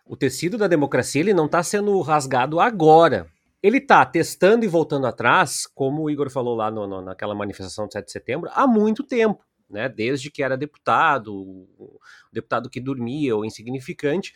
o 0.06 0.16
tecido 0.16 0.58
da 0.58 0.68
democracia 0.68 1.20
ele 1.20 1.34
não 1.34 1.48
está 1.48 1.62
sendo 1.64 2.00
rasgado 2.02 2.60
agora 2.60 3.28
ele 3.68 3.78
está 3.78 4.06
testando 4.06 4.64
e 4.64 4.68
voltando 4.68 5.08
atrás, 5.08 5.68
como 5.68 6.04
o 6.04 6.10
Igor 6.10 6.30
falou 6.30 6.56
lá 6.56 6.72
no, 6.72 6.88
no, 6.88 7.02
naquela 7.02 7.36
manifestação 7.36 7.88
de 7.88 7.94
7 7.94 8.06
de 8.06 8.12
setembro, 8.12 8.50
há 8.54 8.66
muito 8.66 9.04
tempo, 9.04 9.44
né? 9.70 9.90
Desde 9.90 10.32
que 10.32 10.42
era 10.42 10.56
deputado, 10.56 11.68
deputado 12.32 12.70
que 12.70 12.80
dormia 12.80 13.36
ou 13.36 13.44
insignificante, 13.44 14.34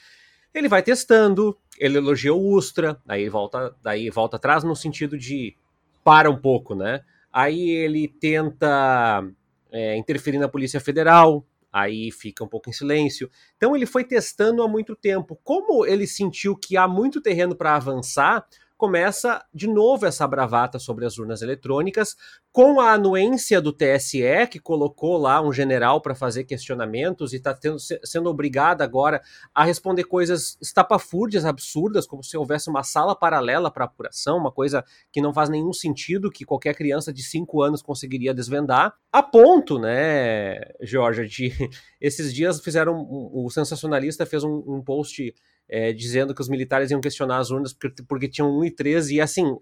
ele 0.54 0.68
vai 0.68 0.84
testando, 0.84 1.58
ele 1.80 1.98
elogia 1.98 2.34
o 2.34 2.56
Ustra, 2.56 3.00
daí 3.06 3.30
volta, 3.30 3.76
daí 3.82 4.10
volta 4.10 4.36
atrás 4.36 4.64
no 4.64 4.76
sentido 4.76 5.18
de 5.18 5.56
para 6.04 6.30
um 6.30 6.38
pouco, 6.38 6.76
né? 6.76 7.02
Aí 7.32 7.70
ele 7.70 8.08
tenta 8.08 9.26
é, 9.72 9.96
interferir 9.96 10.40
na 10.40 10.50
Polícia 10.50 10.82
Federal, 10.82 11.46
aí 11.72 12.12
fica 12.12 12.44
um 12.44 12.48
pouco 12.48 12.70
em 12.70 12.74
silêncio. 12.74 13.30
Então 13.56 13.76
ele 13.76 13.86
foi 13.86 14.04
testando 14.04 14.62
há 14.62 14.68
muito 14.68 14.96
tempo. 14.96 15.40
Como 15.44 15.86
ele 15.86 16.06
sentiu 16.06 16.58
que 16.58 16.76
há 16.76 16.88
muito 16.88 17.22
terreno 17.22 17.56
para 17.56 17.76
avançar, 17.76 18.46
começa 18.82 19.46
de 19.54 19.68
novo 19.68 20.08
essa 20.08 20.28
bravata 20.28 20.80
sobre 20.80 21.06
as 21.06 21.20
urnas 21.20 21.44
eletrônicas, 21.44 22.16
com 22.52 22.82
a 22.82 22.94
anuência 22.94 23.62
do 23.62 23.72
TSE, 23.72 24.48
que 24.50 24.60
colocou 24.60 25.20
lá 25.20 25.40
um 25.40 25.54
general 25.54 26.02
para 26.02 26.16
fazer 26.16 26.46
questionamentos 26.46 27.32
e 27.32 27.36
está 27.36 27.56
sendo 28.04 28.28
obrigado 28.28 28.82
agora 28.82 29.22
a 29.54 29.64
responder 29.64 30.06
coisas 30.06 30.58
estapafúrdias, 30.60 31.46
absurdas, 31.46 32.08
como 32.08 32.24
se 32.24 32.36
houvesse 32.36 32.72
uma 32.72 32.82
sala 32.82 33.16
paralela 33.16 33.70
para 33.70 33.86
apuração, 33.86 34.40
uma 34.40 34.52
coisa 34.52 34.84
que 35.12 35.22
não 35.22 35.32
faz 35.32 35.48
nenhum 35.48 35.72
sentido, 35.72 36.32
que 36.32 36.44
qualquer 36.44 36.74
criança 36.74 37.14
de 37.14 37.22
5 37.22 37.62
anos 37.62 37.84
conseguiria 37.84 38.34
desvendar, 38.34 38.96
a 39.12 39.22
ponto, 39.22 39.78
né, 39.78 40.60
Georgia, 40.82 41.28
de 41.28 41.54
esses 42.02 42.34
dias 42.34 42.60
fizeram, 42.60 43.08
o 43.08 43.48
sensacionalista 43.52 44.26
fez 44.26 44.44
um, 44.44 44.64
um 44.66 44.82
post 44.84 45.36
é, 45.70 45.94
dizendo 45.94 46.34
que 46.36 46.42
os 46.42 46.50
militares 46.50 46.92
iam 46.92 47.02
questionar 47.02 47.38
as 47.38 47.50
urnas 47.52 47.74
porque, 47.74 48.04
porque 48.04 48.28
tinham 48.28 48.52
1 48.60 48.66
e 48.66 48.72
13, 48.72 49.16
e 49.16 49.22
assim, 49.22 49.56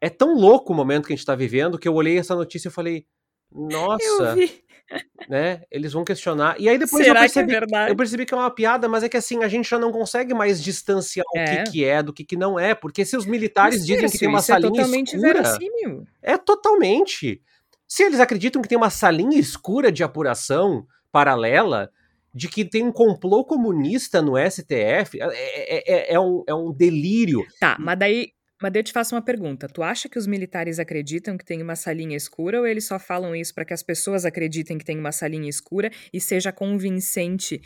é 0.00 0.08
tão 0.08 0.34
louco 0.34 0.72
o 0.72 0.76
momento 0.76 1.06
que 1.06 1.12
a 1.12 1.16
gente 1.16 1.20
está 1.20 1.34
vivendo 1.34 1.78
que 1.78 1.86
eu 1.88 1.94
olhei 1.94 2.18
essa 2.18 2.34
notícia 2.34 2.68
e 2.68 2.72
falei, 2.72 3.04
nossa, 3.52 4.36
né? 5.28 5.62
Eles 5.70 5.92
vão 5.92 6.04
questionar. 6.04 6.56
E 6.58 6.68
aí 6.68 6.78
depois 6.78 7.04
Será 7.04 7.20
eu 7.20 7.22
percebi, 7.22 7.48
que 7.58 7.74
é 7.74 7.90
eu 7.90 7.96
percebi 7.96 8.26
que 8.26 8.34
é 8.34 8.36
uma 8.36 8.50
piada, 8.50 8.88
mas 8.88 9.02
é 9.02 9.08
que 9.08 9.16
assim, 9.16 9.42
a 9.44 9.48
gente 9.48 9.68
já 9.68 9.78
não 9.78 9.92
consegue 9.92 10.34
mais 10.34 10.62
distanciar 10.62 11.24
É. 11.34 11.42
o 11.42 11.64
que, 11.64 11.70
que 11.72 11.84
é 11.84 12.02
do 12.02 12.12
que, 12.12 12.24
que 12.24 12.36
não 12.36 12.58
é, 12.58 12.74
porque 12.74 13.04
se 13.04 13.16
os 13.16 13.26
militares 13.26 13.78
Isso, 13.78 13.86
dizem 13.86 14.08
que 14.08 14.18
tem 14.18 14.28
uma 14.28 14.38
é 14.38 14.42
salinha 14.42 14.70
totalmente 14.72 15.14
escura, 15.16 15.42
verossímil. 15.42 16.06
é 16.22 16.36
totalmente. 16.36 17.42
Se 17.86 18.04
eles 18.04 18.20
acreditam 18.20 18.62
que 18.62 18.68
tem 18.68 18.78
uma 18.78 18.90
salinha 18.90 19.38
escura 19.38 19.90
de 19.90 20.02
apuração 20.02 20.86
paralela, 21.12 21.90
de 22.34 22.48
que 22.48 22.64
tem 22.64 22.82
um 22.82 22.92
complô 22.92 23.44
comunista 23.44 24.22
no 24.22 24.36
STF, 24.36 25.20
é, 25.20 25.26
é- 25.32 25.92
é- 25.92 26.14
é 26.14 26.20
um, 26.20 26.44
é 26.46 26.54
um 26.54 26.72
delírio. 26.72 27.44
Tá, 27.58 27.76
mas 27.80 27.98
daí, 27.98 28.28
mas 28.62 28.72
eu 28.74 28.82
te 28.82 28.92
faço 28.92 29.14
uma 29.14 29.22
pergunta. 29.22 29.66
Tu 29.68 29.82
acha 29.82 30.08
que 30.08 30.18
os 30.18 30.26
militares 30.26 30.78
acreditam 30.78 31.36
que 31.36 31.44
tem 31.44 31.62
uma 31.62 31.74
salinha 31.74 32.16
escura 32.16 32.60
ou 32.60 32.66
eles 32.66 32.86
só 32.86 32.98
falam 32.98 33.34
isso 33.34 33.54
para 33.54 33.64
que 33.64 33.72
as 33.72 33.82
pessoas 33.82 34.24
acreditem 34.24 34.78
que 34.78 34.84
tem 34.84 34.98
uma 34.98 35.12
salinha 35.12 35.48
escura 35.48 35.90
e 36.12 36.20
seja 36.20 36.52
convincente 36.52 37.60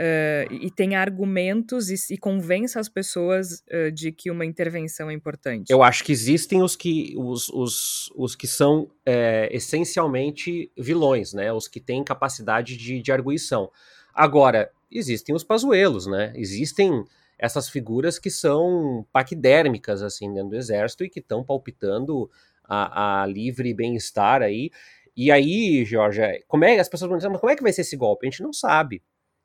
eh, 0.00 0.46
e 0.50 0.70
tenha 0.70 1.00
argumentos 1.00 1.90
e, 1.90 2.14
e 2.14 2.16
convença 2.16 2.78
as 2.78 2.88
pessoas 2.88 3.64
eh, 3.68 3.90
de 3.90 4.12
que 4.12 4.30
uma 4.30 4.46
intervenção 4.46 5.10
é 5.10 5.12
importante? 5.12 5.70
Eu 5.70 5.82
acho 5.82 6.04
que 6.04 6.12
existem 6.12 6.62
os 6.62 6.76
que, 6.76 7.14
os, 7.16 7.48
os, 7.48 8.10
os 8.14 8.36
que 8.36 8.46
são 8.46 8.88
é, 9.04 9.48
essencialmente 9.50 10.70
vilões, 10.78 11.34
né? 11.34 11.52
Os 11.52 11.66
que 11.66 11.80
têm 11.80 12.04
capacidade 12.04 12.76
de, 12.76 13.02
de 13.02 13.12
arguição. 13.12 13.70
Agora, 14.18 14.68
existem 14.90 15.32
os 15.32 15.44
pazuelos, 15.44 16.08
né? 16.08 16.32
Existem 16.34 17.04
essas 17.38 17.68
figuras 17.68 18.18
que 18.18 18.30
são 18.30 19.06
paquidérmicas, 19.12 20.02
assim, 20.02 20.34
dentro 20.34 20.50
do 20.50 20.56
exército 20.56 21.04
e 21.04 21.08
que 21.08 21.20
estão 21.20 21.44
palpitando 21.44 22.28
a, 22.64 23.22
a 23.22 23.26
livre 23.26 23.72
bem-estar 23.72 24.42
aí. 24.42 24.72
E 25.16 25.30
aí, 25.30 25.84
Georgia, 25.84 26.42
como 26.48 26.64
é, 26.64 26.80
as 26.80 26.88
pessoas 26.88 27.14
dizer, 27.14 27.28
mas 27.28 27.38
como 27.38 27.52
é 27.52 27.54
que 27.54 27.62
vai 27.62 27.72
ser 27.72 27.82
esse 27.82 27.96
golpe? 27.96 28.26
A 28.26 28.30
gente 28.30 28.42
não 28.42 28.52
sabe. 28.52 29.04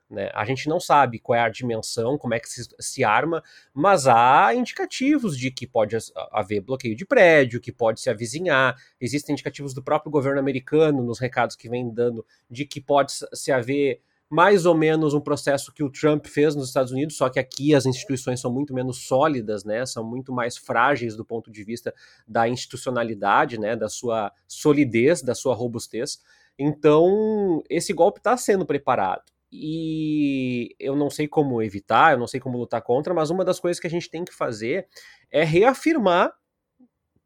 Né? 0.10 0.32
A 0.34 0.44
gente 0.44 0.68
não 0.68 0.80
sabe 0.80 1.20
qual 1.20 1.38
é 1.38 1.42
a 1.42 1.50
dimensão, 1.50 2.18
como 2.18 2.34
é 2.34 2.40
que 2.40 2.50
se, 2.50 2.68
se 2.80 3.04
arma, 3.04 3.44
mas 3.76 4.08
há 4.08 4.56
indicativos 4.56 5.38
de 5.38 5.52
que 5.52 5.68
pode 5.68 5.96
haver 6.32 6.62
bloqueio 6.62 6.96
de 6.96 7.06
prédio, 7.06 7.62
que 7.62 7.72
pode 7.72 8.02
se 8.02 8.10
avizinhar. 8.10 8.76
Existem 9.00 9.34
indicativos 9.34 9.72
do 9.72 9.84
próprio 9.84 10.12
governo 10.12 10.40
americano, 10.40 11.04
nos 11.04 11.20
recados 11.20 11.56
que 11.56 11.70
vem 11.70 11.94
dando, 11.94 12.26
de 12.50 12.66
que 12.66 12.82
pode 12.82 13.14
se 13.34 13.52
haver 13.52 14.02
mais 14.34 14.66
ou 14.66 14.74
menos 14.74 15.14
um 15.14 15.22
processo 15.22 15.72
que 15.72 15.84
o 15.84 15.92
Trump 15.92 16.26
fez 16.26 16.56
nos 16.56 16.70
Estados 16.70 16.92
Unidos, 16.92 17.16
só 17.16 17.30
que 17.30 17.38
aqui 17.38 17.76
as 17.76 17.86
instituições 17.86 18.42
são 18.42 18.52
muito 18.52 18.74
menos 18.74 19.06
sólidas, 19.06 19.64
né? 19.64 19.86
São 19.86 20.04
muito 20.04 20.34
mais 20.34 20.58
frágeis 20.58 21.16
do 21.16 21.24
ponto 21.24 21.52
de 21.52 21.64
vista 21.64 21.94
da 22.28 22.50
institucionalidade, 22.50 23.60
né? 23.60 23.76
Da 23.76 23.88
sua 23.88 24.32
solidez, 24.48 25.22
da 25.22 25.36
sua 25.36 25.54
robustez. 25.54 26.20
Então, 26.58 27.62
esse 27.70 27.94
golpe 27.94 28.20
está 28.20 28.36
sendo 28.36 28.66
preparado. 28.66 29.22
E 29.52 30.76
eu 30.80 30.96
não 30.96 31.12
sei 31.12 31.28
como 31.28 31.62
evitar, 31.62 32.14
eu 32.14 32.18
não 32.18 32.26
sei 32.26 32.40
como 32.40 32.58
lutar 32.58 32.82
contra, 32.82 33.14
mas 33.14 33.30
uma 33.30 33.46
das 33.46 33.60
coisas 33.60 33.80
que 33.80 33.86
a 33.86 33.90
gente 33.90 34.10
tem 34.10 34.26
que 34.26 34.34
fazer 34.34 34.88
é 35.30 35.44
reafirmar 35.44 36.34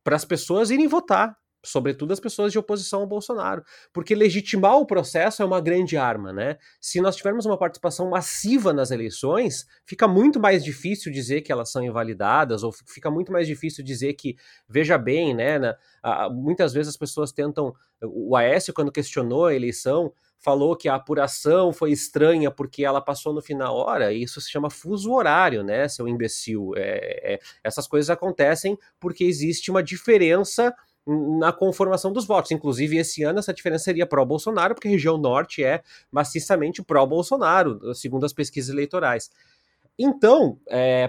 para 0.04 0.18
as 0.18 0.26
pessoas 0.26 0.72
irem 0.72 0.88
votar, 0.88 1.38
sobretudo 1.68 2.14
as 2.14 2.20
pessoas 2.20 2.52
de 2.52 2.60
oposição 2.60 3.02
ao 3.02 3.08
Bolsonaro, 3.08 3.64
porque 3.94 4.16
legitimar 4.16 4.78
o 4.78 4.86
processo 4.86 5.42
é 5.42 5.46
uma 5.46 5.60
grande 5.62 5.98
arma, 5.98 6.32
né? 6.32 6.58
Se 6.80 7.02
nós 7.02 7.16
tivermos 7.16 7.46
uma 7.46 7.58
participação 7.58 8.10
massiva 8.10 8.74
nas 8.74 8.92
eleições, 8.92 9.66
fica 9.86 10.08
muito 10.08 10.40
mais 10.40 10.64
difícil 10.64 11.12
dizer 11.12 11.42
que 11.42 11.52
elas 11.52 11.72
são 11.72 11.84
invalidadas, 11.84 12.64
ou 12.64 12.72
fica 12.88 13.10
muito 13.12 13.32
mais 13.32 13.48
difícil 13.48 13.84
dizer 13.84 14.14
que, 14.14 14.36
veja 14.68 14.98
bem, 14.98 15.36
né? 15.36 15.60
na- 15.60 15.76
a- 16.04 16.30
muitas 16.30 16.74
vezes 16.74 16.90
as 16.90 16.98
pessoas 16.98 17.32
tentam. 17.32 17.74
O 18.02 18.36
Aécio, 18.36 18.74
quando 18.74 18.92
questionou 18.92 19.46
a 19.48 19.56
eleição, 19.56 20.14
falou 20.40 20.76
que 20.76 20.88
a 20.88 20.94
apuração 20.96 21.74
foi 21.74 21.92
estranha 21.92 22.52
porque 22.52 22.86
ela 22.86 23.02
passou 23.02 23.34
no 23.34 23.42
final. 23.42 23.76
Ora, 23.76 24.14
isso 24.14 24.40
se 24.40 24.52
chama 24.52 24.70
fuso 24.70 25.12
horário, 25.12 25.64
né, 25.64 25.88
seu 25.88 26.08
imbecil? 26.08 26.74
É- 26.76 27.34
é- 27.36 27.40
essas 27.64 27.88
coisas 27.88 28.10
acontecem 28.10 28.78
porque 29.00 29.24
existe 29.24 29.72
uma 29.72 29.82
diferença 29.82 30.74
na 31.08 31.54
conformação 31.54 32.12
dos 32.12 32.26
votos. 32.26 32.52
Inclusive, 32.52 32.98
esse 32.98 33.24
ano 33.24 33.40
essa 33.40 33.54
diferença 33.54 33.86
seria 33.86 34.06
pró-Bolsonaro, 34.06 34.76
porque 34.76 34.88
a 34.88 34.92
região 34.92 35.18
norte 35.18 35.64
é 35.64 35.82
maciçamente 36.12 36.84
pró-Bolsonaro, 36.84 37.96
segundo 37.96 38.26
as 38.26 38.34
pesquisas 38.34 38.70
eleitorais. 38.70 39.30
Então, 39.98 40.60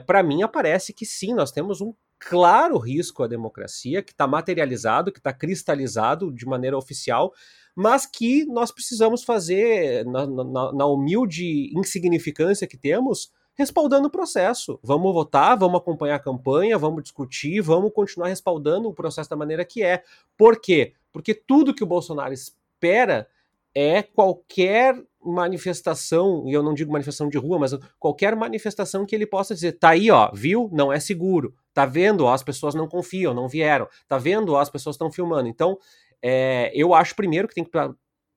para 0.07 0.23
mim, 0.23 0.43
aparece 0.43 0.93
que 0.93 1.05
sim, 1.05 1.35
nós 1.35 1.51
temos 1.51 1.81
um 1.81 1.93
claro 2.19 2.79
risco 2.79 3.23
à 3.23 3.27
democracia, 3.29 4.03
que 4.03 4.13
está 4.13 4.27
materializado, 4.27 5.13
que 5.13 5.19
está 5.19 5.33
cristalizado 5.33 6.33
de 6.33 6.47
maneira 6.47 6.77
oficial, 6.77 7.33
mas 7.77 8.07
que 8.07 8.45
nós 8.47 8.73
precisamos 8.73 9.23
fazer, 9.23 10.05
na, 10.05 10.27
na- 10.27 10.73
na 10.73 10.87
humilde 10.87 11.71
insignificância 11.79 12.67
que 12.67 12.77
temos, 12.77 13.31
respaldando 13.59 14.07
o 14.07 14.11
processo. 14.11 14.79
Vamos 14.83 15.13
votar, 15.13 15.59
vamos 15.59 15.81
acompanhar 15.81 16.15
a 16.15 16.21
campanha, 16.21 16.79
vamos 16.79 17.03
discutir, 17.03 17.61
vamos 17.61 17.93
continuar 17.93 18.29
respaldando 18.29 18.89
o 18.89 18.95
processo 18.95 19.29
da 19.29 19.37
maneira 19.37 19.65
que 19.65 19.83
é. 19.83 20.05
Por 20.37 20.61
quê? 20.61 20.93
Porque 21.13 21.35
tudo 21.35 21.75
que 21.75 21.83
o 21.83 21.87
Bolsonaro 21.87 22.33
espera 22.33 23.27
é 23.75 24.03
qualquer 24.03 24.97
manifestação, 25.21 26.45
e 26.47 26.53
eu 26.53 26.63
não 26.63 26.73
digo 26.73 26.93
manifestação 26.93 27.29
de 27.29 27.37
rua, 27.37 27.59
mas 27.59 27.77
qualquer 27.99 28.37
manifestação 28.37 29.05
que 29.05 29.15
ele 29.15 29.27
possa 29.27 29.55
dizer, 29.55 29.73
tá 29.73 29.91
aí, 29.91 30.11
ó, 30.11 30.31
viu? 30.33 30.71
Não 30.73 30.93
é 30.93 31.01
seguro. 31.01 31.55
Tá 31.75 31.85
vendo? 31.85 32.25
Ó, 32.25 32.33
as 32.33 32.43
pessoas 32.43 32.75
não 32.75 32.89
confiam, 32.89 33.35
não 33.35 33.49
vieram. 33.49 33.89
Tá 34.07 34.19
vendo? 34.19 34.53
Ó, 34.55 34.61
as 34.61 34.71
pessoas 34.71 34.95
estão 34.95 35.11
filmando. 35.11 35.49
Então, 35.49 35.79
é, 36.23 36.71
eu 36.75 36.95
acho 36.95 37.15
primeiro 37.15 37.49
que 37.49 37.55
tem 37.55 37.65
que 37.65 37.71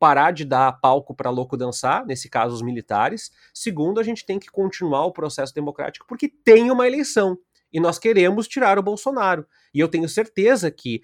parar 0.02 0.32
de 0.32 0.44
dar 0.44 0.72
palco 0.82 1.14
para 1.14 1.30
louco 1.30 1.56
dançar, 1.56 2.04
nesse 2.08 2.28
caso 2.28 2.56
os 2.56 2.64
militares. 2.64 3.32
Segundo, 3.54 4.00
a 4.00 4.04
gente 4.04 4.26
tem 4.26 4.40
que 4.40 4.50
continuar 4.50 5.06
o 5.06 5.12
processo 5.12 5.54
democrático 5.54 6.08
porque 6.08 6.28
tem 6.28 6.72
uma 6.72 6.88
eleição 6.88 7.38
e 7.72 7.80
nós 7.80 8.00
queremos 8.00 8.48
tirar 8.48 8.80
o 8.80 8.84
Bolsonaro. 8.84 9.46
E 9.72 9.80
eu 9.80 9.88
tenho 9.88 10.10
certeza 10.10 10.72
que 10.72 11.04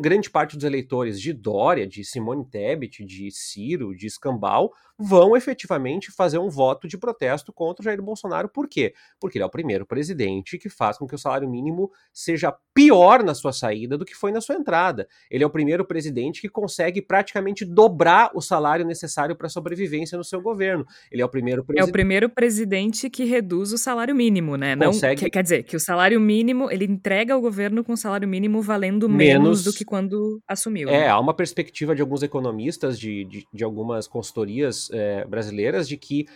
grande 0.00 0.28
parte 0.30 0.56
dos 0.56 0.64
eleitores 0.64 1.20
de 1.20 1.32
Dória, 1.32 1.86
de 1.86 2.04
Simone 2.04 2.44
Tebet, 2.44 3.04
de 3.04 3.30
Ciro, 3.30 3.94
de 3.94 4.06
Escambau, 4.06 4.72
vão 4.98 5.36
efetivamente 5.36 6.10
fazer 6.12 6.38
um 6.38 6.48
voto 6.48 6.86
de 6.86 6.96
protesto 6.96 7.52
contra 7.52 7.82
o 7.82 7.84
Jair 7.84 8.00
Bolsonaro. 8.00 8.48
Por 8.48 8.68
quê? 8.68 8.94
Porque 9.20 9.38
ele 9.38 9.42
é 9.42 9.46
o 9.46 9.50
primeiro 9.50 9.84
presidente 9.84 10.56
que 10.58 10.68
faz 10.68 10.96
com 10.98 11.06
que 11.06 11.14
o 11.14 11.18
salário 11.18 11.48
mínimo 11.50 11.90
seja 12.12 12.54
pior 12.72 13.22
na 13.24 13.34
sua 13.34 13.52
saída 13.52 13.98
do 13.98 14.04
que 14.04 14.14
foi 14.14 14.30
na 14.30 14.40
sua 14.40 14.54
entrada. 14.54 15.08
Ele 15.30 15.42
é 15.42 15.46
o 15.46 15.50
primeiro 15.50 15.84
presidente 15.84 16.40
que 16.40 16.48
consegue 16.48 17.02
praticamente 17.02 17.64
dobrar 17.64 18.30
o 18.34 18.40
salário 18.40 18.84
necessário 18.84 19.34
para 19.36 19.46
a 19.48 19.50
sobrevivência 19.50 20.16
no 20.16 20.24
seu 20.24 20.40
governo. 20.40 20.84
Ele 21.10 21.22
é 21.22 21.24
o 21.24 21.28
primeiro 21.28 21.60
É 21.60 21.62
o 21.62 21.66
presidente. 21.66 21.92
primeiro 21.92 22.28
presidente 22.28 23.10
que 23.10 23.24
reduz 23.24 23.72
o 23.72 23.78
salário 23.78 24.14
mínimo, 24.14 24.56
né? 24.56 24.76
Não, 24.76 24.88
Consegue- 24.88 25.22
quer, 25.22 25.30
quer 25.30 25.42
dizer, 25.42 25.62
que 25.64 25.76
o 25.76 25.80
salário 25.80 26.20
mínimo, 26.20 26.70
ele 26.70 26.84
entrega 26.84 27.34
ao 27.34 27.40
governo 27.40 27.82
com 27.82 27.92
o 27.92 27.96
salário 27.96 28.28
mínimo 28.28 28.62
valendo 28.62 29.08
menos, 29.08 29.43
Menos- 29.44 29.64
do 29.64 29.72
que 29.72 29.84
quando 29.84 30.40
assumiu. 30.46 30.88
É, 30.88 31.00
né? 31.00 31.08
há 31.08 31.18
uma 31.18 31.34
perspectiva 31.34 31.94
de 31.94 32.02
alguns 32.02 32.22
economistas, 32.22 32.98
de, 32.98 33.24
de, 33.24 33.46
de 33.52 33.64
algumas 33.64 34.06
consultorias 34.06 34.90
é, 34.92 35.24
brasileiras, 35.24 35.88
de 35.88 35.96
que 35.96 36.26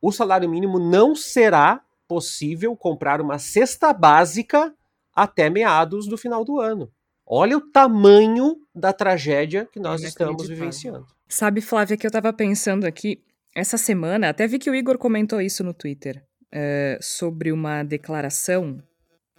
o 0.00 0.12
salário 0.12 0.48
mínimo 0.48 0.78
não 0.78 1.14
será 1.14 1.80
possível 2.06 2.76
comprar 2.76 3.20
uma 3.20 3.38
cesta 3.38 3.92
básica 3.92 4.74
até 5.14 5.50
meados 5.50 6.06
do 6.06 6.16
final 6.16 6.44
do 6.44 6.60
ano. 6.60 6.90
Olha 7.26 7.56
o 7.56 7.60
tamanho 7.60 8.56
da 8.74 8.92
tragédia 8.92 9.66
que 9.72 9.80
nós 9.80 10.02
estamos 10.02 10.46
vivenciando. 10.46 11.06
Sabe, 11.28 11.60
Flávia, 11.60 11.96
que 11.96 12.06
eu 12.06 12.08
estava 12.08 12.32
pensando 12.32 12.84
aqui, 12.84 13.20
essa 13.54 13.76
semana, 13.76 14.28
até 14.28 14.46
vi 14.46 14.58
que 14.58 14.70
o 14.70 14.74
Igor 14.74 14.96
comentou 14.96 15.40
isso 15.40 15.64
no 15.64 15.74
Twitter, 15.74 16.22
uh, 16.52 17.02
sobre 17.02 17.50
uma 17.50 17.82
declaração 17.82 18.80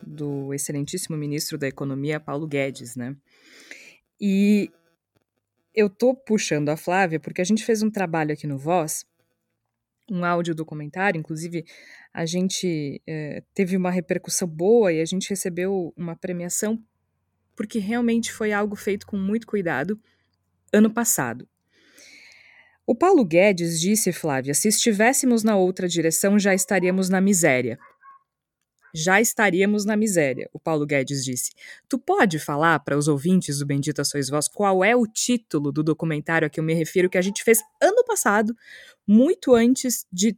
do 0.06 0.54
excelentíssimo 0.54 1.18
ministro 1.18 1.58
da 1.58 1.68
Economia, 1.68 2.20
Paulo 2.20 2.48
Guedes, 2.48 2.96
né? 2.96 3.16
E 4.20 4.70
eu 5.74 5.90
tô 5.90 6.16
puxando 6.16 6.70
a 6.70 6.78
Flávia 6.78 7.20
porque 7.20 7.42
a 7.42 7.46
gente 7.46 7.64
fez 7.64 7.84
um 7.84 7.90
trabalho 7.90 8.34
aqui 8.34 8.48
no 8.48 8.58
Voz, 8.58 9.06
um 10.10 10.24
áudio 10.24 10.56
documentário, 10.56 11.20
inclusive 11.20 11.66
a 12.14 12.26
gente 12.26 13.02
é, 13.06 13.44
teve 13.54 13.76
uma 13.78 13.92
repercussão 13.92 14.48
boa 14.48 14.92
e 14.92 15.02
a 15.02 15.06
gente 15.06 15.30
recebeu 15.30 15.94
uma 15.96 16.16
premiação 16.16 16.82
porque 17.56 17.80
realmente 17.80 18.32
foi 18.32 18.54
algo 18.54 18.76
feito 18.76 19.06
com 19.06 19.18
muito 19.18 19.48
cuidado 19.48 20.00
ano 20.72 20.92
passado. 20.92 21.48
O 22.86 22.96
Paulo 22.96 23.26
Guedes 23.26 23.82
disse, 23.82 24.14
Flávia, 24.14 24.54
se 24.54 24.70
estivéssemos 24.70 25.44
na 25.44 25.58
outra 25.58 25.88
direção 25.90 26.40
já 26.40 26.54
estaríamos 26.54 27.10
na 27.10 27.20
miséria 27.20 27.78
já 28.98 29.22
estaríamos 29.22 29.86
na 29.86 29.96
miséria, 29.96 30.50
o 30.52 30.60
Paulo 30.60 30.86
Guedes 30.86 31.24
disse. 31.24 31.52
Tu 31.88 32.00
pode 32.00 32.40
falar 32.40 32.80
para 32.80 32.98
os 32.98 33.08
ouvintes 33.08 33.60
do 33.60 33.66
Bendita 33.66 34.04
Sois 34.04 34.28
Vós 34.28 34.48
qual 34.48 34.84
é 34.84 34.96
o 34.96 35.06
título 35.06 35.72
do 35.72 35.84
documentário 35.84 36.48
a 36.48 36.50
que 36.50 36.60
eu 36.60 36.64
me 36.64 36.74
refiro 36.74 37.10
que 37.10 37.18
a 37.18 37.22
gente 37.22 37.44
fez 37.44 37.62
ano 37.82 38.04
passado, 38.04 38.56
muito 39.08 39.54
antes 39.54 40.06
de 40.12 40.36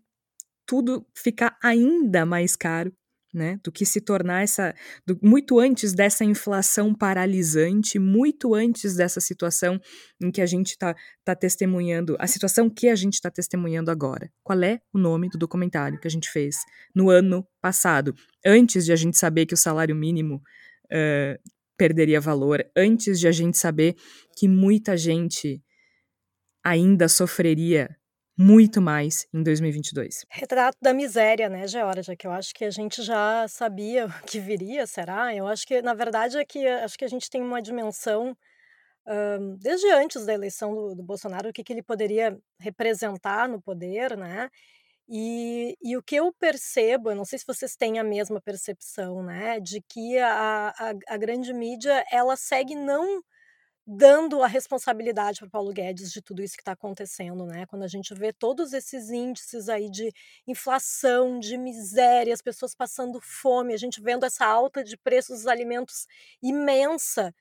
tudo 0.66 1.06
ficar 1.16 1.58
ainda 1.64 2.26
mais 2.26 2.56
caro 2.56 2.94
né, 3.34 3.60
do 3.64 3.72
que 3.72 3.86
se 3.86 4.02
tornar 4.02 4.44
essa, 4.44 4.74
do, 5.06 5.18
muito 5.22 5.60
antes 5.60 5.94
dessa 5.94 6.26
inflação 6.26 6.94
paralisante, 6.94 8.00
muito 8.00 8.56
antes 8.56 8.96
dessa 8.96 9.20
situação 9.20 9.80
em 10.22 10.32
que 10.32 10.42
a 10.42 10.46
gente 10.46 10.70
está 10.70 10.96
tá 11.24 11.36
testemunhando, 11.36 12.16
a 12.20 12.28
situação 12.28 12.70
que 12.70 12.88
a 12.88 12.96
gente 12.96 13.14
está 13.14 13.30
testemunhando 13.30 13.92
agora. 13.92 14.32
Qual 14.44 14.62
é 14.64 14.80
o 14.94 14.98
nome 14.98 15.30
do 15.30 15.38
documentário 15.38 16.00
que 16.00 16.08
a 16.08 16.12
gente 16.12 16.30
fez 16.30 16.58
no 16.96 17.10
ano 17.10 17.46
passado, 17.62 18.16
antes 18.46 18.86
de 18.86 18.92
a 18.92 18.96
gente 18.96 19.18
saber 19.18 19.46
que 19.46 19.54
o 19.54 19.58
salário 19.58 19.96
mínimo 19.96 20.42
uh, 20.86 21.52
perderia 21.78 22.20
valor, 22.20 22.66
antes 22.76 23.20
de 23.20 23.28
a 23.28 23.32
gente 23.32 23.58
saber 23.58 23.96
que 24.36 24.48
muita 24.48 24.98
gente 24.98 25.64
ainda 26.64 27.08
sofreria 27.08 27.90
muito 28.40 28.82
mais 28.82 29.28
em 29.34 29.44
2022. 29.44 30.26
Retrato 30.30 30.78
da 30.82 30.94
miséria, 30.94 31.50
né, 31.50 31.68
Georgia? 31.68 32.16
Que 32.16 32.26
eu 32.26 32.32
acho 32.32 32.54
que 32.54 32.64
a 32.64 32.72
gente 32.72 33.04
já 33.04 33.46
sabia 33.50 34.08
que 34.26 34.40
viria, 34.40 34.88
será? 34.88 35.36
Eu 35.36 35.46
acho 35.46 35.68
que, 35.68 35.82
na 35.82 35.94
verdade, 35.94 36.38
é 36.38 36.46
que 36.46 36.66
acho 36.66 36.98
que 36.98 37.04
a 37.04 37.10
gente 37.10 37.30
tem 37.30 37.42
uma 37.42 37.62
dimensão 37.62 38.34
um, 39.06 39.56
desde 39.58 39.92
antes 39.92 40.26
da 40.26 40.34
eleição 40.34 40.74
do, 40.74 40.96
do 40.96 41.04
Bolsonaro, 41.04 41.50
o 41.50 41.54
que, 41.54 41.64
que 41.66 41.74
ele 41.74 41.84
poderia 41.84 42.38
representar 42.60 43.50
no 43.50 43.62
poder, 43.62 44.16
né? 44.16 44.50
E, 45.10 45.76
e, 45.82 45.98
o 45.98 46.04
que 46.04 46.16
eu 46.16 46.32
percebo, 46.32 47.10
eu 47.10 47.16
não 47.16 47.26
sei 47.26 47.40
se 47.40 47.46
vocês 47.46 47.76
têm 47.76 48.00
a 48.00 48.04
mesma 48.04 48.40
percepção, 48.40 49.24
né, 49.24 49.60
de 49.60 49.82
que 49.82 50.18
a, 50.20 50.70
a, 50.70 50.94
a 51.16 51.18
grande 51.18 51.52
mídia 51.52 52.06
ela 52.12 52.36
segue 52.38 52.76
não 52.76 53.22
dando 53.92 54.44
a 54.44 54.48
responsabilidade 54.48 55.40
para 55.40 55.50
Paulo 55.50 55.74
Guedes 55.74 56.12
de 56.12 56.22
tudo 56.22 56.44
isso 56.44 56.56
que 56.56 56.62
está 56.62 56.74
acontecendo, 56.74 57.44
né? 57.46 57.66
Quando 57.66 57.84
a 57.84 57.88
gente 57.88 58.14
vê 58.14 58.32
todos 58.32 58.72
esses 58.72 59.10
índices 59.10 59.68
aí 59.68 59.90
de 59.90 60.12
inflação, 60.46 61.40
de 61.40 61.58
miséria, 61.58 62.34
as 62.34 62.42
pessoas 62.42 62.76
passando 62.76 63.20
fome, 63.20 63.74
a 63.74 63.78
gente 63.78 64.00
vendo 64.00 64.26
essa 64.26 64.46
alta 64.46 64.84
de 64.84 64.96
preços 64.96 65.40
dos 65.40 65.48
alimentos 65.48 66.06
imensa, 66.42 67.34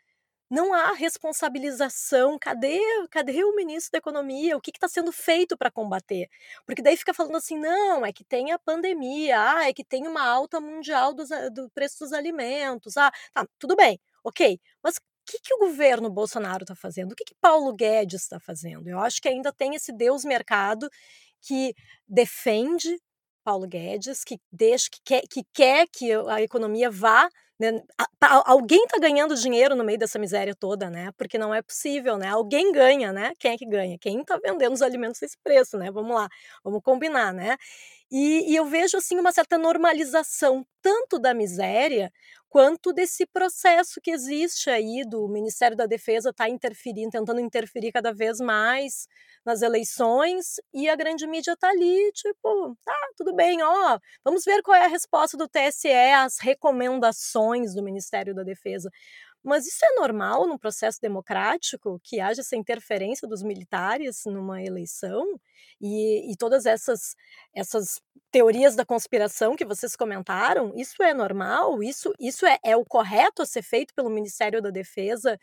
não 0.50 0.72
há 0.74 0.92
responsabilização. 0.92 2.38
Cadê, 2.38 2.80
cadê 3.10 3.44
o 3.44 3.54
ministro 3.54 3.92
da 3.92 3.98
Economia? 3.98 4.56
O 4.56 4.60
que 4.60 4.70
está 4.70 4.88
sendo 4.88 5.12
feito 5.12 5.56
para 5.56 5.70
combater? 5.70 6.28
Porque 6.66 6.82
daí 6.82 6.96
fica 6.96 7.14
falando 7.14 7.36
assim, 7.36 7.58
não, 7.58 8.06
é 8.06 8.12
que 8.12 8.24
tem 8.24 8.52
a 8.52 8.58
pandemia, 8.58 9.36
ah, 9.38 9.68
é 9.68 9.72
que 9.74 9.84
tem 9.84 10.06
uma 10.06 10.22
alta 10.26 10.60
mundial 10.60 11.12
dos, 11.14 11.28
do 11.52 11.68
preço 11.70 11.98
dos 12.00 12.12
alimentos. 12.12 12.96
Ah, 12.96 13.12
tá, 13.34 13.46
tudo 13.58 13.76
bem, 13.76 14.00
ok. 14.24 14.58
Mas 14.82 14.98
que, 15.30 15.38
que 15.40 15.54
o 15.54 15.58
governo 15.58 16.10
Bolsonaro 16.10 16.64
está 16.64 16.74
fazendo? 16.74 17.12
O 17.12 17.14
que, 17.14 17.24
que 17.24 17.34
Paulo 17.40 17.74
Guedes 17.74 18.22
está 18.22 18.40
fazendo? 18.40 18.88
Eu 18.88 18.98
acho 18.98 19.20
que 19.20 19.28
ainda 19.28 19.52
tem 19.52 19.74
esse 19.74 19.92
Deus 19.92 20.24
mercado 20.24 20.88
que 21.42 21.74
defende 22.06 22.98
Paulo 23.44 23.66
Guedes, 23.66 24.24
que 24.24 24.38
deixa, 24.50 24.88
que 24.90 25.00
quer 25.04 25.22
que, 25.28 25.42
quer 25.52 25.86
que 25.92 26.12
a 26.28 26.42
economia 26.42 26.90
vá 26.90 27.28
né? 27.60 27.82
Alguém 28.20 28.84
está 28.84 28.98
ganhando 28.98 29.34
dinheiro 29.34 29.74
no 29.74 29.82
meio 29.82 29.98
dessa 29.98 30.18
miséria 30.18 30.54
toda, 30.54 30.88
né? 30.88 31.10
Porque 31.16 31.36
não 31.36 31.52
é 31.52 31.60
possível, 31.60 32.16
né? 32.16 32.28
Alguém 32.28 32.70
ganha, 32.70 33.12
né? 33.12 33.32
Quem 33.38 33.52
é 33.52 33.56
que 33.58 33.66
ganha? 33.66 33.98
Quem 33.98 34.20
está 34.20 34.38
vendendo 34.38 34.74
os 34.74 34.82
alimentos 34.82 35.20
a 35.22 35.26
esse 35.26 35.36
preço, 35.42 35.76
né? 35.76 35.90
Vamos 35.90 36.14
lá, 36.14 36.28
vamos 36.62 36.80
combinar, 36.84 37.32
né? 37.32 37.56
E, 38.10 38.52
e, 38.52 38.56
eu 38.56 38.64
vejo 38.64 38.96
assim 38.96 39.18
uma 39.18 39.32
certa 39.32 39.58
normalização 39.58 40.64
tanto 40.80 41.18
da 41.18 41.34
miséria 41.34 42.12
quanto 42.48 42.92
desse 42.92 43.26
processo 43.26 44.00
que 44.00 44.10
existe 44.10 44.70
aí 44.70 45.02
do 45.08 45.28
Ministério 45.28 45.76
da 45.76 45.86
Defesa 45.86 46.30
estar 46.30 46.44
tá 46.44 46.50
interferindo, 46.50 47.10
tentando 47.10 47.40
interferir 47.40 47.92
cada 47.92 48.12
vez 48.12 48.38
mais 48.38 49.06
nas 49.44 49.62
eleições 49.62 50.56
e 50.72 50.88
a 50.88 50.96
grande 50.96 51.26
mídia 51.26 51.56
tá 51.56 51.68
ali, 51.68 52.10
tipo, 52.12 52.76
tá, 52.84 52.94
tudo 53.16 53.34
bem, 53.34 53.62
ó, 53.62 53.98
vamos 54.24 54.44
ver 54.44 54.62
qual 54.62 54.76
é 54.76 54.84
a 54.84 54.88
resposta 54.88 55.36
do 55.36 55.48
TSE 55.48 55.92
às 56.14 56.38
recomendações 56.38 57.74
do 57.74 57.82
Ministério 57.82 58.34
da 58.34 58.42
Defesa. 58.42 58.90
Mas 59.42 59.66
isso 59.66 59.84
é 59.84 59.94
normal 59.94 60.46
num 60.46 60.58
processo 60.58 61.00
democrático 61.00 62.00
que 62.02 62.20
haja 62.20 62.40
essa 62.40 62.56
interferência 62.56 63.26
dos 63.28 63.42
militares 63.42 64.24
numa 64.26 64.62
eleição 64.62 65.24
e, 65.80 66.32
e 66.32 66.36
todas 66.36 66.66
essas, 66.66 67.14
essas 67.54 68.00
teorias 68.30 68.74
da 68.76 68.84
conspiração 68.84 69.56
que 69.56 69.64
vocês 69.64 69.96
comentaram, 69.96 70.72
isso 70.76 71.02
é 71.02 71.14
normal? 71.14 71.82
Isso, 71.82 72.12
isso 72.18 72.46
é, 72.46 72.58
é 72.64 72.76
o 72.76 72.84
correto 72.84 73.42
a 73.42 73.46
ser 73.46 73.62
feito 73.62 73.94
pelo 73.94 74.10
Ministério 74.10 74.60
da 74.60 74.70
Defesa 74.70 75.38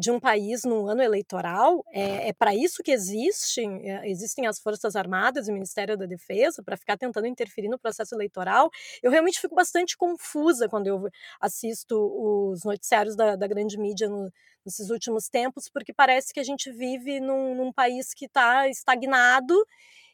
de 0.00 0.10
um 0.10 0.20
país 0.20 0.62
no 0.64 0.88
ano 0.88 1.02
eleitoral. 1.02 1.84
É, 1.92 2.28
é 2.28 2.32
para 2.32 2.54
isso 2.54 2.82
que 2.82 2.92
existem, 2.92 3.90
é, 3.90 4.08
existem 4.08 4.46
as 4.46 4.60
Forças 4.60 4.94
Armadas 4.94 5.48
e 5.48 5.50
o 5.50 5.54
Ministério 5.54 5.96
da 5.96 6.06
Defesa, 6.06 6.62
para 6.62 6.76
ficar 6.76 6.96
tentando 6.96 7.26
interferir 7.26 7.68
no 7.68 7.78
processo 7.78 8.14
eleitoral. 8.14 8.70
Eu 9.02 9.10
realmente 9.10 9.40
fico 9.40 9.54
bastante 9.54 9.96
confusa 9.96 10.68
quando 10.68 10.86
eu 10.86 11.08
assisto 11.40 11.96
os 11.96 12.64
noticiários 12.64 13.16
da, 13.16 13.36
da 13.36 13.46
grande 13.46 13.78
mídia 13.78 14.08
no, 14.08 14.30
nesses 14.64 14.90
últimos 14.90 15.28
tempos, 15.28 15.68
porque 15.68 15.92
parece 15.92 16.32
que 16.32 16.40
a 16.40 16.44
gente 16.44 16.70
vive 16.70 17.20
num, 17.20 17.54
num 17.54 17.72
país 17.72 18.14
que 18.14 18.26
está 18.26 18.68
estagnado 18.68 19.54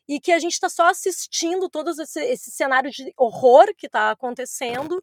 e 0.09 0.19
que 0.19 0.33
a 0.33 0.41
gente 0.41 0.55
está 0.55 0.69
só 0.69 0.89
assistindo 0.89 1.69
todo 1.69 1.91
esse, 1.91 2.21
esse 2.25 2.51
cenário 2.51 2.91
de 2.91 3.13
horror 3.17 3.73
que 3.77 3.87
está 3.87 4.11
acontecendo 4.11 5.01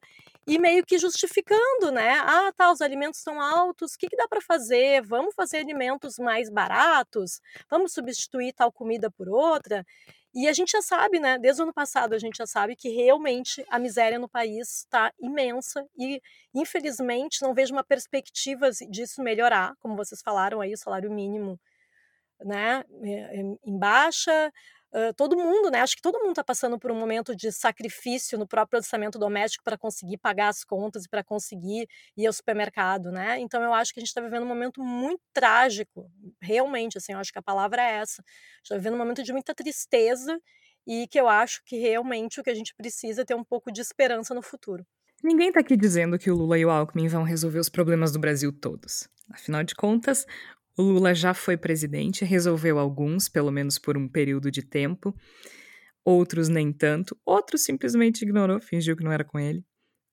e 0.47 0.57
meio 0.57 0.85
que 0.85 0.97
justificando, 0.97 1.91
né? 1.91 2.11
Ah, 2.21 2.51
tá, 2.55 2.71
os 2.71 2.81
alimentos 2.81 3.19
estão 3.19 3.41
altos, 3.41 3.93
o 3.93 3.97
que, 3.97 4.07
que 4.07 4.15
dá 4.15 4.27
para 4.29 4.39
fazer? 4.41 5.01
Vamos 5.05 5.35
fazer 5.35 5.57
alimentos 5.57 6.17
mais 6.17 6.49
baratos? 6.49 7.41
Vamos 7.69 7.93
substituir 7.93 8.53
tal 8.53 8.71
comida 8.71 9.11
por 9.11 9.27
outra? 9.29 9.85
E 10.33 10.47
a 10.47 10.53
gente 10.53 10.71
já 10.71 10.81
sabe, 10.81 11.19
né? 11.19 11.37
Desde 11.37 11.61
o 11.61 11.63
ano 11.63 11.73
passado 11.73 12.13
a 12.13 12.19
gente 12.19 12.37
já 12.37 12.45
sabe 12.47 12.75
que 12.75 12.89
realmente 12.89 13.65
a 13.69 13.77
miséria 13.79 14.19
no 14.19 14.29
país 14.29 14.79
está 14.79 15.11
imensa 15.19 15.85
e, 15.97 16.21
infelizmente, 16.53 17.41
não 17.41 17.53
vejo 17.53 17.73
uma 17.73 17.83
perspectiva 17.83 18.69
disso 18.89 19.21
melhorar, 19.21 19.73
como 19.79 19.95
vocês 19.97 20.21
falaram 20.23 20.61
aí, 20.61 20.73
o 20.73 20.77
salário 20.77 21.11
mínimo, 21.11 21.59
né? 22.45 22.83
Eh, 23.03 23.41
em 23.65 23.79
baixa, 23.79 24.51
todo 25.15 25.35
mundo, 25.35 25.69
né? 25.69 25.81
Acho 25.81 25.95
que 25.95 26.01
todo 26.01 26.19
mundo 26.19 26.31
está 26.31 26.43
passando 26.43 26.79
por 26.79 26.91
um 26.91 26.95
momento 26.95 27.35
de 27.35 27.51
sacrifício 27.51 28.37
no 28.37 28.47
próprio 28.47 28.77
orçamento 28.79 29.19
doméstico 29.19 29.63
para 29.63 29.77
conseguir 29.77 30.17
pagar 30.17 30.49
as 30.49 30.63
contas 30.63 31.05
e 31.05 31.09
para 31.09 31.23
conseguir 31.23 31.87
ir 32.15 32.27
ao 32.27 32.33
supermercado, 32.33 33.11
né? 33.11 33.39
Então 33.39 33.61
eu 33.61 33.73
acho 33.73 33.93
que 33.93 33.99
a 33.99 34.01
gente 34.01 34.09
está 34.09 34.21
vivendo 34.21 34.43
um 34.43 34.47
momento 34.47 34.83
muito 34.83 35.21
trágico, 35.33 36.09
realmente, 36.41 36.97
assim, 36.97 37.13
eu 37.13 37.19
acho 37.19 37.31
que 37.31 37.39
a 37.39 37.43
palavra 37.43 37.81
é 37.81 37.99
essa. 37.99 38.23
Está 38.63 38.75
vivendo 38.75 38.95
um 38.95 38.97
momento 38.97 39.23
de 39.23 39.31
muita 39.31 39.53
tristeza 39.53 40.39
e 40.85 41.07
que 41.07 41.19
eu 41.19 41.27
acho 41.27 41.61
que 41.65 41.77
realmente 41.77 42.39
o 42.39 42.43
que 42.43 42.49
a 42.49 42.55
gente 42.55 42.73
precisa 42.75 43.21
é 43.21 43.25
ter 43.25 43.35
um 43.35 43.43
pouco 43.43 43.71
de 43.71 43.81
esperança 43.81 44.33
no 44.33 44.41
futuro. 44.41 44.85
Ninguém 45.23 45.47
está 45.47 45.59
aqui 45.59 45.75
dizendo 45.75 46.17
que 46.17 46.29
o 46.29 46.35
Lula 46.35 46.57
e 46.57 46.65
o 46.65 46.69
Alckmin 46.69 47.07
vão 47.07 47.23
resolver 47.23 47.59
os 47.59 47.69
problemas 47.69 48.11
do 48.11 48.19
Brasil 48.19 48.53
todos. 48.53 49.09
Afinal 49.31 49.63
de 49.63 49.75
contas, 49.75 50.25
o 50.77 50.83
Lula 50.83 51.15
já 51.15 51.33
foi 51.33 51.57
presidente, 51.57 52.23
resolveu 52.23 52.77
alguns, 52.77 53.27
pelo 53.27 53.51
menos 53.51 53.79
por 53.79 53.97
um 53.97 54.07
período 54.07 54.51
de 54.51 54.61
tempo. 54.61 55.15
Outros 56.05 56.47
nem 56.47 56.71
tanto. 56.71 57.17
Outros 57.25 57.63
simplesmente 57.63 58.21
ignorou, 58.21 58.61
fingiu 58.61 58.95
que 58.95 59.03
não 59.03 59.11
era 59.11 59.23
com 59.23 59.39
ele. 59.39 59.65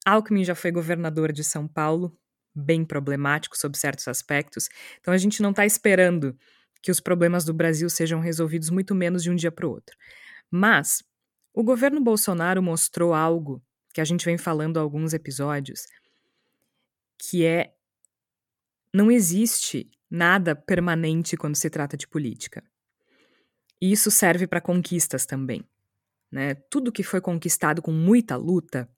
Alckmin 0.06 0.42
já 0.42 0.54
foi 0.54 0.72
governador 0.72 1.32
de 1.32 1.44
São 1.44 1.68
Paulo, 1.68 2.18
bem 2.54 2.82
problemático 2.84 3.58
sob 3.58 3.76
certos 3.76 4.08
aspectos. 4.08 4.68
Então 5.00 5.12
a 5.12 5.18
gente 5.18 5.42
não 5.42 5.50
está 5.50 5.66
esperando 5.66 6.36
que 6.82 6.90
os 6.90 6.98
problemas 6.98 7.44
do 7.44 7.52
Brasil 7.52 7.88
sejam 7.90 8.20
resolvidos 8.20 8.70
muito 8.70 8.94
menos 8.94 9.22
de 9.22 9.30
um 9.30 9.34
dia 9.34 9.52
para 9.52 9.66
o 9.66 9.70
outro. 9.70 9.96
Mas 10.50 11.04
o 11.52 11.62
governo 11.62 12.00
Bolsonaro 12.00 12.62
mostrou 12.62 13.12
algo 13.12 13.62
que 13.92 14.00
a 14.00 14.04
gente 14.04 14.24
vem 14.24 14.38
falando 14.38 14.78
há 14.78 14.80
alguns 14.80 15.12
episódios, 15.12 15.86
que 17.18 17.44
é 17.44 17.74
não 18.92 19.10
existe 19.10 19.90
nada 20.10 20.54
permanente 20.54 21.36
quando 21.36 21.56
se 21.56 21.68
trata 21.70 21.96
de 21.96 22.06
política. 22.06 22.62
E 23.80 23.92
isso 23.92 24.10
serve 24.10 24.46
para 24.46 24.60
conquistas 24.60 25.26
também. 25.26 25.64
Né? 26.30 26.54
Tudo 26.70 26.92
que 26.92 27.02
foi 27.02 27.20
conquistado 27.20 27.82
com 27.82 27.92
muita 27.92 28.36
luta 28.36 28.88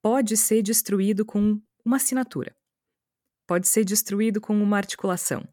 pode 0.00 0.36
ser 0.36 0.62
destruído 0.62 1.24
com 1.24 1.60
uma 1.84 1.96
assinatura, 1.96 2.54
pode 3.46 3.68
ser 3.68 3.84
destruído 3.84 4.40
com 4.40 4.54
uma 4.62 4.76
articulação, 4.76 5.46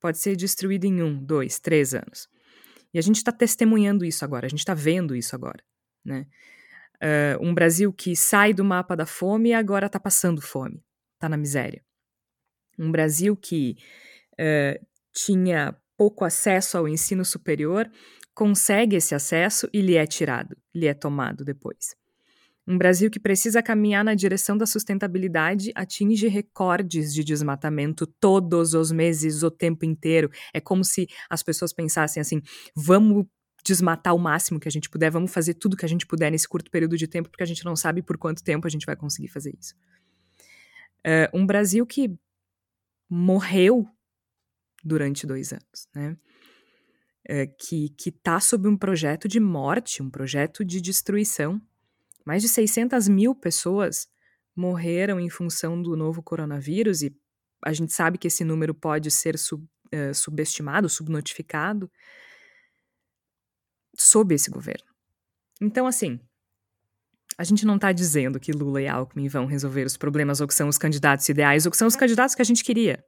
pode 0.00 0.18
ser 0.18 0.36
destruído 0.36 0.86
em 0.86 1.02
um, 1.02 1.22
dois, 1.22 1.58
três 1.58 1.94
anos. 1.94 2.28
E 2.92 2.98
a 2.98 3.02
gente 3.02 3.16
está 3.16 3.30
testemunhando 3.30 4.04
isso 4.04 4.24
agora, 4.24 4.46
a 4.46 4.48
gente 4.48 4.60
está 4.60 4.74
vendo 4.74 5.14
isso 5.14 5.34
agora. 5.34 5.62
Né? 6.04 6.26
Uh, 6.96 7.46
um 7.46 7.54
Brasil 7.54 7.92
que 7.92 8.16
sai 8.16 8.52
do 8.52 8.64
mapa 8.64 8.96
da 8.96 9.06
fome 9.06 9.50
e 9.50 9.54
agora 9.54 9.86
está 9.86 10.00
passando 10.00 10.40
fome, 10.40 10.82
está 11.14 11.28
na 11.28 11.36
miséria. 11.36 11.84
Um 12.78 12.90
Brasil 12.90 13.36
que 13.36 13.76
uh, 14.40 14.86
tinha 15.12 15.76
pouco 15.96 16.24
acesso 16.24 16.78
ao 16.78 16.88
ensino 16.88 17.24
superior, 17.24 17.90
consegue 18.34 18.96
esse 18.96 19.14
acesso 19.14 19.68
e 19.72 19.82
lhe 19.82 19.96
é 19.96 20.06
tirado, 20.06 20.56
lhe 20.74 20.86
é 20.86 20.94
tomado 20.94 21.44
depois. 21.44 21.94
Um 22.66 22.78
Brasil 22.78 23.10
que 23.10 23.18
precisa 23.18 23.62
caminhar 23.62 24.04
na 24.04 24.14
direção 24.14 24.56
da 24.56 24.64
sustentabilidade 24.64 25.72
atinge 25.74 26.28
recordes 26.28 27.12
de 27.12 27.24
desmatamento 27.24 28.06
todos 28.06 28.74
os 28.74 28.92
meses, 28.92 29.42
o 29.42 29.50
tempo 29.50 29.84
inteiro. 29.84 30.30
É 30.54 30.60
como 30.60 30.84
se 30.84 31.08
as 31.28 31.42
pessoas 31.42 31.72
pensassem 31.72 32.20
assim: 32.20 32.40
vamos 32.76 33.26
desmatar 33.64 34.14
o 34.14 34.18
máximo 34.18 34.60
que 34.60 34.68
a 34.68 34.70
gente 34.70 34.88
puder, 34.88 35.10
vamos 35.10 35.32
fazer 35.32 35.54
tudo 35.54 35.76
que 35.76 35.84
a 35.84 35.88
gente 35.88 36.06
puder 36.06 36.30
nesse 36.30 36.48
curto 36.48 36.70
período 36.70 36.96
de 36.96 37.06
tempo, 37.06 37.28
porque 37.28 37.42
a 37.42 37.46
gente 37.46 37.64
não 37.64 37.74
sabe 37.76 38.02
por 38.02 38.16
quanto 38.16 38.42
tempo 38.42 38.66
a 38.66 38.70
gente 38.70 38.86
vai 38.86 38.96
conseguir 38.96 39.28
fazer 39.28 39.54
isso. 39.58 39.74
Uh, 41.04 41.36
um 41.36 41.46
Brasil 41.46 41.84
que 41.84 42.14
morreu 43.08 43.86
durante 44.84 45.26
dois 45.26 45.52
anos, 45.52 45.88
né? 45.94 46.16
Uh, 47.28 47.54
que 47.58 47.92
está 48.06 48.40
sob 48.40 48.66
um 48.66 48.76
projeto 48.76 49.28
de 49.28 49.38
morte, 49.38 50.02
um 50.02 50.10
projeto 50.10 50.64
de 50.64 50.80
destruição. 50.80 51.60
Mais 52.24 52.42
de 52.42 52.48
600 52.48 53.08
mil 53.08 53.34
pessoas 53.34 54.08
morreram 54.56 55.20
em 55.20 55.30
função 55.30 55.80
do 55.80 55.96
novo 55.96 56.22
coronavírus 56.22 57.02
e 57.02 57.14
a 57.64 57.72
gente 57.72 57.92
sabe 57.92 58.18
que 58.18 58.26
esse 58.26 58.42
número 58.42 58.74
pode 58.74 59.10
ser 59.10 59.38
sub, 59.38 59.64
uh, 59.94 60.14
subestimado, 60.14 60.88
subnotificado 60.88 61.90
sob 63.96 64.34
esse 64.34 64.50
governo. 64.50 64.88
Então, 65.60 65.86
assim, 65.86 66.18
a 67.36 67.44
gente 67.44 67.66
não 67.66 67.76
está 67.76 67.92
dizendo 67.92 68.40
que 68.40 68.52
Lula 68.52 68.82
e 68.82 68.88
Alckmin 68.88 69.28
vão 69.28 69.46
resolver 69.46 69.84
os 69.84 69.96
problemas 69.96 70.40
ou 70.40 70.48
que 70.48 70.54
são 70.54 70.68
os 70.68 70.78
candidatos 70.78 71.28
ideais 71.28 71.66
ou 71.66 71.70
que 71.70 71.76
são 71.76 71.88
os 71.88 71.96
candidatos 71.96 72.34
que 72.34 72.42
a 72.42 72.44
gente 72.44 72.64
queria. 72.64 73.04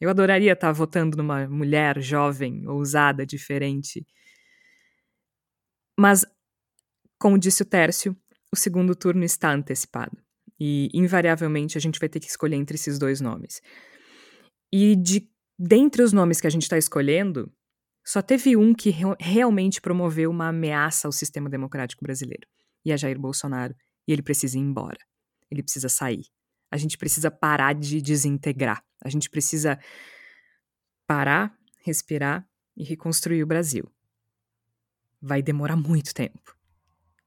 Eu 0.00 0.10
adoraria 0.10 0.52
estar 0.52 0.68
tá 0.68 0.72
votando 0.72 1.16
numa 1.16 1.48
mulher 1.48 2.00
jovem, 2.00 2.66
ousada, 2.66 3.26
diferente. 3.26 4.06
Mas, 5.98 6.24
como 7.18 7.38
disse 7.38 7.62
o 7.62 7.66
Tércio, 7.66 8.16
o 8.52 8.56
segundo 8.56 8.94
turno 8.94 9.24
está 9.24 9.52
antecipado. 9.52 10.16
E, 10.60 10.88
invariavelmente, 10.94 11.76
a 11.76 11.80
gente 11.80 11.98
vai 11.98 12.08
ter 12.08 12.20
que 12.20 12.28
escolher 12.28 12.56
entre 12.56 12.76
esses 12.76 12.98
dois 12.98 13.20
nomes. 13.20 13.60
E 14.72 14.94
de 14.96 15.28
dentre 15.58 16.02
os 16.02 16.12
nomes 16.12 16.40
que 16.40 16.46
a 16.46 16.50
gente 16.50 16.62
está 16.62 16.78
escolhendo, 16.78 17.52
só 18.06 18.22
teve 18.22 18.56
um 18.56 18.72
que 18.72 18.90
re 18.90 19.04
realmente 19.18 19.80
promoveu 19.80 20.30
uma 20.30 20.48
ameaça 20.48 21.08
ao 21.08 21.12
sistema 21.12 21.50
democrático 21.50 22.02
brasileiro, 22.02 22.46
e 22.84 22.92
é 22.92 22.96
Jair 22.96 23.18
Bolsonaro, 23.18 23.74
e 24.06 24.12
ele 24.12 24.22
precisa 24.22 24.56
ir 24.56 24.60
embora. 24.60 24.98
Ele 25.50 25.62
precisa 25.62 25.88
sair. 25.88 26.24
A 26.70 26.76
gente 26.76 26.98
precisa 26.98 27.30
parar 27.30 27.74
de 27.74 28.00
desintegrar. 28.00 28.84
A 29.02 29.08
gente 29.08 29.30
precisa 29.30 29.78
parar, 31.06 31.56
respirar 31.84 32.46
e 32.76 32.84
reconstruir 32.84 33.42
o 33.42 33.46
Brasil. 33.46 33.90
Vai 35.20 35.42
demorar 35.42 35.76
muito 35.76 36.14
tempo. 36.14 36.56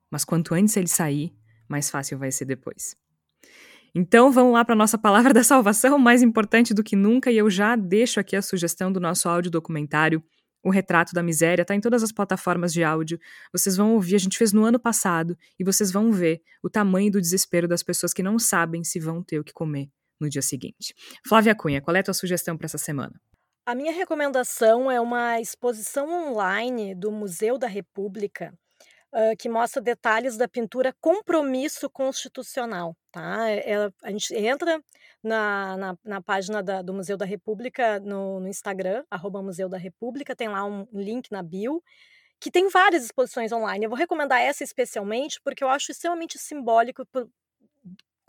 Mas 0.09 0.23
quanto 0.23 0.53
antes 0.53 0.77
ele 0.77 0.87
sair, 0.87 1.33
mais 1.67 1.89
fácil 1.89 2.17
vai 2.17 2.31
ser 2.31 2.45
depois. 2.45 2.95
Então 3.93 4.31
vamos 4.31 4.53
lá 4.53 4.63
para 4.63 4.73
a 4.73 4.77
nossa 4.77 4.97
palavra 4.97 5.33
da 5.33 5.43
salvação, 5.43 5.97
mais 5.97 6.21
importante 6.21 6.73
do 6.73 6.83
que 6.83 6.95
nunca, 6.95 7.31
e 7.31 7.37
eu 7.37 7.49
já 7.49 7.75
deixo 7.75 8.19
aqui 8.19 8.35
a 8.35 8.41
sugestão 8.41 8.91
do 8.91 8.99
nosso 8.99 9.27
áudio 9.27 9.51
documentário 9.51 10.23
o 10.63 10.69
retrato 10.69 11.13
da 11.13 11.23
miséria 11.23 11.63
está 11.63 11.75
em 11.75 11.81
todas 11.81 12.03
as 12.03 12.11
plataformas 12.11 12.71
de 12.73 12.83
áudio. 12.83 13.19
Vocês 13.51 13.75
vão 13.75 13.93
ouvir, 13.93 14.15
a 14.15 14.19
gente 14.19 14.37
fez 14.37 14.53
no 14.53 14.63
ano 14.63 14.79
passado, 14.79 15.37
e 15.59 15.63
vocês 15.63 15.91
vão 15.91 16.11
ver 16.11 16.41
o 16.63 16.69
tamanho 16.69 17.11
do 17.11 17.21
desespero 17.21 17.67
das 17.67 17.83
pessoas 17.83 18.13
que 18.13 18.23
não 18.23 18.37
sabem 18.37 18.83
se 18.83 18.99
vão 18.99 19.23
ter 19.23 19.39
o 19.39 19.43
que 19.43 19.53
comer 19.53 19.89
no 20.19 20.29
dia 20.29 20.41
seguinte. 20.41 20.93
Flávia 21.27 21.55
Cunha, 21.55 21.81
qual 21.81 21.95
é 21.95 21.99
a 21.99 22.03
tua 22.03 22.13
sugestão 22.13 22.55
para 22.55 22.65
essa 22.65 22.77
semana? 22.77 23.19
A 23.65 23.75
minha 23.75 23.91
recomendação 23.91 24.89
é 24.89 24.99
uma 24.99 25.39
exposição 25.39 26.09
online 26.09 26.95
do 26.95 27.11
Museu 27.11 27.57
da 27.57 27.67
República, 27.67 28.53
uh, 29.13 29.35
que 29.37 29.49
mostra 29.49 29.81
detalhes 29.81 30.37
da 30.37 30.47
pintura 30.47 30.95
Compromisso 30.99 31.89
Constitucional. 31.89 32.95
Tá? 33.11 33.49
É, 33.49 33.91
a 34.03 34.11
gente 34.11 34.33
entra 34.35 34.81
na, 35.23 35.77
na, 35.77 35.97
na 36.03 36.21
página 36.21 36.63
da, 36.63 36.81
do 36.81 36.93
Museu 36.93 37.17
da 37.17 37.25
República 37.25 37.99
no, 37.99 38.39
no 38.39 38.47
Instagram, 38.47 39.03
arroba 39.09 39.41
Museu 39.41 39.69
da 39.69 39.77
República, 39.77 40.35
tem 40.35 40.49
lá 40.49 40.65
um 40.65 40.87
link 40.93 41.31
na 41.31 41.43
bio, 41.43 41.83
que 42.39 42.49
tem 42.49 42.69
várias 42.69 43.05
exposições 43.05 43.51
online. 43.51 43.85
Eu 43.85 43.89
vou 43.89 43.99
recomendar 43.99 44.41
essa 44.41 44.63
especialmente 44.63 45.39
porque 45.43 45.63
eu 45.63 45.69
acho 45.69 45.91
extremamente 45.91 46.39
simbólico 46.39 47.05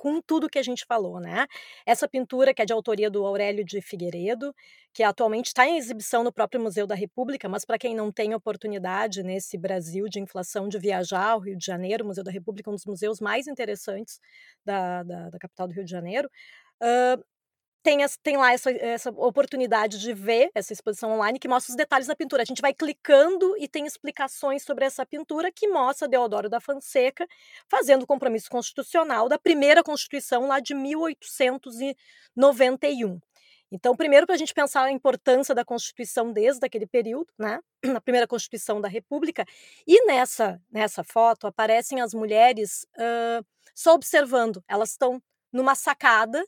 com 0.03 0.21
tudo 0.21 0.51
que 0.51 0.59
a 0.59 0.63
gente 0.65 0.85
falou, 0.85 1.21
né? 1.21 1.47
Essa 1.87 2.09
pintura, 2.09 2.53
que 2.53 2.61
é 2.61 2.65
de 2.65 2.73
autoria 2.73 3.09
do 3.09 3.25
Aurélio 3.25 3.65
de 3.65 3.81
Figueiredo, 3.81 4.53
que 4.93 5.05
atualmente 5.05 5.47
está 5.47 5.65
em 5.65 5.77
exibição 5.77 6.25
no 6.25 6.33
próprio 6.33 6.61
Museu 6.61 6.89
da 6.89 6.97
República, 6.97 7.49
mas 7.49 7.65
para 7.65 7.79
quem 7.79 7.95
não 7.95 8.11
tem 8.11 8.35
oportunidade 8.35 9.23
nesse 9.23 9.57
Brasil 9.57 10.09
de 10.09 10.19
inflação 10.19 10.69
de 10.69 10.77
viajar 10.77 11.31
ao 11.31 11.39
Rio 11.39 11.57
de 11.57 11.65
Janeiro, 11.65 12.03
o 12.03 12.09
Museu 12.09 12.25
da 12.25 12.33
República 12.33 12.69
é 12.69 12.73
um 12.73 12.75
dos 12.75 12.85
museus 12.85 13.21
mais 13.21 13.47
interessantes 13.47 14.19
da, 14.65 15.05
da, 15.05 15.31
da 15.31 15.39
capital 15.39 15.69
do 15.69 15.75
Rio 15.75 15.85
de 15.85 15.91
Janeiro. 15.93 16.29
Uh, 16.83 17.23
tem, 17.83 17.99
tem 18.23 18.37
lá 18.37 18.53
essa, 18.53 18.71
essa 18.71 19.11
oportunidade 19.11 19.99
de 19.99 20.15
ver 20.15 20.51
essa 20.55 20.73
exposição 20.73 21.11
online 21.13 21.39
que 21.39 21.49
mostra 21.49 21.73
os 21.73 21.77
detalhes 21.77 22.07
da 22.07 22.15
pintura. 22.15 22.43
A 22.43 22.47
gente 22.47 22.63
vai 22.63 22.73
clicando 22.73 23.57
e 23.59 23.67
tem 23.67 23.85
explicações 23.87 24.63
sobre 24.63 24.85
essa 24.85 25.05
pintura 25.05 25.51
que 25.51 25.67
mostra 25.69 26.07
Deodoro 26.09 26.49
da 26.49 26.61
Fonseca 26.61 27.27
fazendo 27.69 28.05
o 28.05 28.07
compromisso 28.07 28.49
constitucional 28.49 29.29
da 29.29 29.39
primeira 29.39 29.83
Constituição 29.83 30.47
lá 30.47 30.61
de 30.61 30.75
1891. 30.75 33.19
Então, 33.75 33.97
primeiro, 33.97 34.27
para 34.27 34.35
a 34.35 34.39
gente 34.39 34.53
pensar 34.53 34.85
a 34.85 34.93
importância 34.93 35.55
da 35.55 35.65
Constituição 35.65 36.31
desde 36.31 36.65
aquele 36.65 36.87
período, 36.87 37.33
né? 37.39 37.59
Na 37.83 38.03
primeira 38.03 38.27
Constituição 38.27 38.83
da 38.83 38.89
República. 38.89 39.47
E 39.87 40.05
nessa, 40.05 40.61
nessa 40.71 41.03
foto 41.03 41.47
aparecem 41.47 41.99
as 42.01 42.13
mulheres 42.13 42.87
uh, 42.97 43.43
só 43.75 43.95
observando. 43.95 44.63
Elas 44.69 44.91
estão 44.91 45.23
numa 45.51 45.75
sacada 45.75 46.45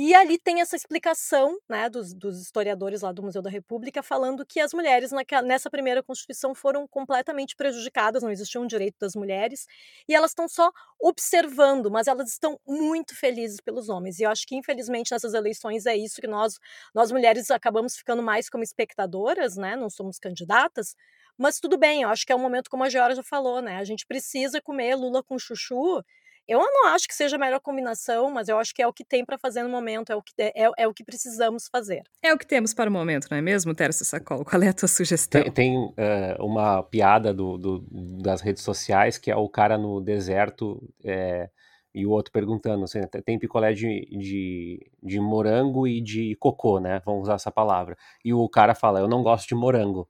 e 0.00 0.14
ali 0.14 0.38
tem 0.38 0.60
essa 0.60 0.76
explicação 0.76 1.58
né, 1.68 1.90
dos, 1.90 2.14
dos, 2.14 2.40
historiadores 2.40 3.02
lá 3.02 3.10
do 3.10 3.20
Museu 3.20 3.42
da 3.42 3.50
República 3.50 4.00
falando 4.00 4.46
que 4.46 4.60
as 4.60 4.72
mulheres 4.72 5.10
naquela, 5.10 5.44
nessa 5.44 5.68
primeira 5.68 6.04
Constituição 6.04 6.54
foram 6.54 6.86
completamente 6.86 7.56
prejudicadas, 7.56 8.22
não 8.22 8.30
existia 8.30 8.60
um 8.60 8.66
direito 8.68 8.94
das 9.00 9.16
mulheres, 9.16 9.66
e 10.08 10.14
elas 10.14 10.30
estão 10.30 10.46
só 10.46 10.70
observando, 11.00 11.90
mas 11.90 12.06
elas 12.06 12.28
estão 12.28 12.60
muito 12.64 13.16
felizes 13.16 13.60
pelos 13.60 13.88
homens. 13.88 14.20
E 14.20 14.22
eu 14.22 14.30
acho 14.30 14.46
que, 14.46 14.54
infelizmente, 14.54 15.10
nessas 15.10 15.34
eleições 15.34 15.84
é 15.84 15.96
isso 15.96 16.20
que 16.20 16.28
nós, 16.28 16.60
nós 16.94 17.10
mulheres 17.10 17.50
acabamos 17.50 17.96
ficando 17.96 18.22
mais 18.22 18.48
como 18.48 18.62
espectadoras, 18.62 19.56
né? 19.56 19.74
não 19.74 19.90
somos 19.90 20.20
candidatas, 20.20 20.94
mas 21.36 21.58
tudo 21.58 21.76
bem, 21.76 22.02
eu 22.02 22.08
acho 22.08 22.24
que 22.24 22.30
é 22.32 22.36
um 22.36 22.40
momento, 22.40 22.70
como 22.70 22.84
a 22.84 22.88
Georgia 22.88 23.16
já 23.16 23.22
falou, 23.24 23.60
né? 23.60 23.78
A 23.78 23.84
gente 23.84 24.06
precisa 24.06 24.60
comer 24.60 24.94
Lula 24.94 25.24
com 25.24 25.36
chuchu 25.40 26.04
eu 26.48 26.58
não 26.58 26.86
acho 26.88 27.06
que 27.06 27.14
seja 27.14 27.36
a 27.36 27.38
melhor 27.38 27.60
combinação, 27.60 28.30
mas 28.30 28.48
eu 28.48 28.58
acho 28.58 28.74
que 28.74 28.80
é 28.80 28.86
o 28.86 28.92
que 28.92 29.04
tem 29.04 29.24
para 29.24 29.36
fazer 29.36 29.62
no 29.62 29.68
momento, 29.68 30.10
é 30.10 30.16
o, 30.16 30.22
que, 30.22 30.32
é, 30.38 30.70
é, 30.78 30.88
o 30.88 30.94
que 30.94 31.04
precisamos 31.04 31.68
fazer. 31.70 32.02
É 32.22 32.32
o 32.32 32.38
que 32.38 32.46
temos 32.46 32.72
para 32.72 32.88
o 32.88 32.92
momento, 32.92 33.28
não 33.30 33.36
é 33.36 33.42
mesmo, 33.42 33.74
Tércio 33.74 34.04
Sacol? 34.04 34.44
Qual 34.44 34.62
é 34.62 34.68
a 34.68 34.72
tua 34.72 34.88
sugestão? 34.88 35.42
Tem, 35.42 35.52
tem 35.52 35.76
uh, 35.76 35.92
uma 36.40 36.82
piada 36.82 37.34
do, 37.34 37.58
do, 37.58 37.86
das 38.22 38.40
redes 38.40 38.62
sociais 38.62 39.18
que 39.18 39.30
é 39.30 39.36
o 39.36 39.48
cara 39.48 39.76
no 39.76 40.00
deserto 40.00 40.82
é, 41.04 41.50
e 41.94 42.06
o 42.06 42.10
outro 42.10 42.32
perguntando, 42.32 42.84
assim, 42.84 43.00
tem 43.24 43.38
picolé 43.38 43.72
de, 43.72 44.06
de, 44.10 44.90
de 45.02 45.20
morango 45.20 45.86
e 45.86 46.00
de 46.00 46.36
cocô, 46.36 46.78
né? 46.78 47.02
Vamos 47.04 47.22
usar 47.22 47.34
essa 47.34 47.50
palavra. 47.50 47.96
E 48.24 48.32
o 48.32 48.48
cara 48.48 48.74
fala, 48.74 49.00
eu 49.00 49.08
não 49.08 49.22
gosto 49.22 49.48
de 49.48 49.54
morango. 49.54 50.08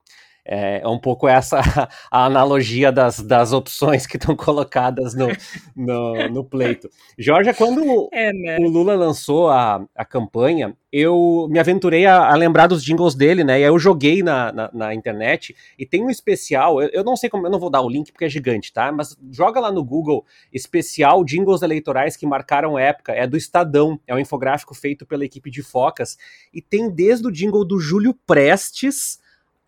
É, 0.50 0.80
é 0.82 0.88
um 0.88 0.98
pouco 0.98 1.28
essa 1.28 1.60
a 2.10 2.24
analogia 2.24 2.90
das, 2.90 3.20
das 3.20 3.52
opções 3.52 4.06
que 4.06 4.16
estão 4.16 4.34
colocadas 4.34 5.14
no, 5.14 5.28
no, 5.76 6.28
no, 6.30 6.44
pleito. 6.44 6.88
Jorge, 7.18 7.52
quando 7.52 8.08
é, 8.10 8.32
né? 8.32 8.56
o 8.58 8.66
Lula 8.66 8.94
lançou 8.94 9.50
a, 9.50 9.84
a 9.94 10.04
campanha, 10.06 10.74
eu 10.90 11.46
me 11.50 11.58
aventurei 11.58 12.06
a, 12.06 12.32
a, 12.32 12.34
lembrar 12.34 12.66
dos 12.66 12.82
jingles 12.82 13.14
dele, 13.14 13.44
né? 13.44 13.60
E 13.60 13.64
aí 13.64 13.68
eu 13.68 13.78
joguei 13.78 14.22
na, 14.22 14.50
na, 14.50 14.70
na 14.72 14.94
internet 14.94 15.54
e 15.78 15.84
tem 15.84 16.02
um 16.02 16.08
especial, 16.08 16.80
eu, 16.80 16.88
eu, 16.94 17.04
não 17.04 17.14
sei 17.14 17.28
como, 17.28 17.46
eu 17.46 17.50
não 17.50 17.58
vou 17.60 17.68
dar 17.68 17.82
o 17.82 17.90
link 17.90 18.10
porque 18.10 18.24
é 18.24 18.28
gigante, 18.28 18.72
tá? 18.72 18.90
Mas 18.90 19.14
joga 19.30 19.60
lá 19.60 19.70
no 19.70 19.84
Google 19.84 20.24
especial 20.50 21.22
jingles 21.24 21.60
eleitorais 21.60 22.16
que 22.16 22.26
marcaram 22.26 22.78
época, 22.78 23.12
é 23.12 23.26
do 23.26 23.36
Estadão, 23.36 24.00
é 24.06 24.14
um 24.14 24.18
infográfico 24.18 24.74
feito 24.74 25.04
pela 25.04 25.26
equipe 25.26 25.50
de 25.50 25.62
Focas 25.62 26.16
e 26.54 26.62
tem 26.62 26.88
desde 26.88 27.26
o 27.26 27.30
jingle 27.30 27.66
do 27.66 27.78
Júlio 27.78 28.14
Prestes 28.26 29.18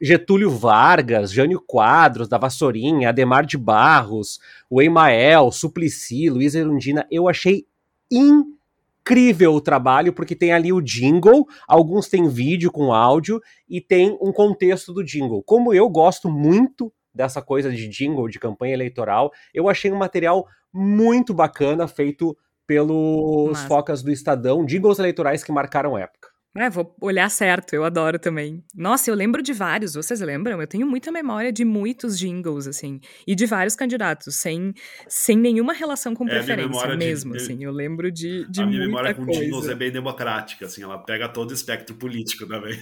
Getúlio 0.01 0.51
Vargas, 0.51 1.31
Jânio 1.31 1.61
Quadros, 1.61 2.29
da 2.29 2.39
Vassourinha, 2.39 3.11
Ademar 3.11 3.45
de 3.45 3.59
Barros, 3.59 4.41
o 4.71 4.81
Emael, 4.81 5.53
Suplicy, 5.53 6.31
Luiz 6.31 6.55
Erundina, 6.55 7.07
eu 7.11 7.29
achei 7.29 7.67
incrível 8.11 9.53
o 9.53 9.61
trabalho, 9.61 10.13
porque 10.13 10.35
tem 10.35 10.53
ali 10.53 10.73
o 10.73 10.81
jingle, 10.81 11.47
alguns 11.69 12.09
têm 12.09 12.29
vídeo 12.29 12.73
com 12.73 12.95
áudio 12.95 13.41
e 13.69 13.81
tem 13.81 14.17
um 14.23 14.33
contexto 14.33 14.93
do 14.93 15.05
jingle. 15.05 15.43
Como 15.43 15.75
eu 15.75 15.89
gosto 15.89 16.31
muito 16.31 16.91
dessa 17.15 17.43
coisa 17.43 17.71
de 17.71 17.87
jingle, 17.87 18.29
de 18.29 18.39
campanha 18.39 18.73
eleitoral, 18.73 19.31
eu 19.53 19.69
achei 19.69 19.93
um 19.93 19.99
material 19.99 20.47
muito 20.73 21.35
bacana 21.35 21.87
feito 21.87 22.37
pelos 22.67 23.61
focas 23.65 24.01
do 24.01 24.13
Estadão, 24.13 24.65
jingles 24.65 24.99
eleitorais 24.99 25.43
que 25.43 25.51
marcaram 25.51 25.99
época. 25.99 26.30
É, 26.57 26.69
vou 26.69 26.97
olhar 27.01 27.31
certo, 27.31 27.75
eu 27.75 27.85
adoro 27.85 28.19
também. 28.19 28.65
Nossa, 28.75 29.09
eu 29.09 29.15
lembro 29.15 29.41
de 29.41 29.53
vários, 29.53 29.95
vocês 29.95 30.21
lembram? 30.21 30.61
Eu 30.61 30.67
tenho 30.67 30.85
muita 30.85 31.13
memória 31.13 31.53
de 31.53 31.65
muitos 31.65 32.19
jingles, 32.19 32.67
assim, 32.67 33.01
e 33.25 33.37
de 33.37 33.47
vários 33.47 33.77
candidatos, 33.77 34.35
sem, 34.35 34.75
sem 35.09 35.37
nenhuma 35.37 35.73
relação 35.73 36.13
com 36.13 36.27
é, 36.27 36.31
preferência 36.31 36.97
mesmo, 36.97 37.33
de, 37.33 37.39
assim. 37.39 37.63
Eu 37.63 37.71
lembro 37.71 38.11
de, 38.11 38.51
de 38.51 38.63
A 38.63 38.67
minha 38.67 38.81
memória 38.81 39.15
com 39.15 39.25
coisa. 39.25 39.41
jingles 39.41 39.69
é 39.69 39.77
bem 39.77 39.93
democrática, 39.93 40.67
assim, 40.67 40.83
ela 40.83 40.99
pega 40.99 41.29
todo 41.29 41.53
o 41.53 41.55
espectro 41.55 41.95
político 41.95 42.45
também. 42.49 42.77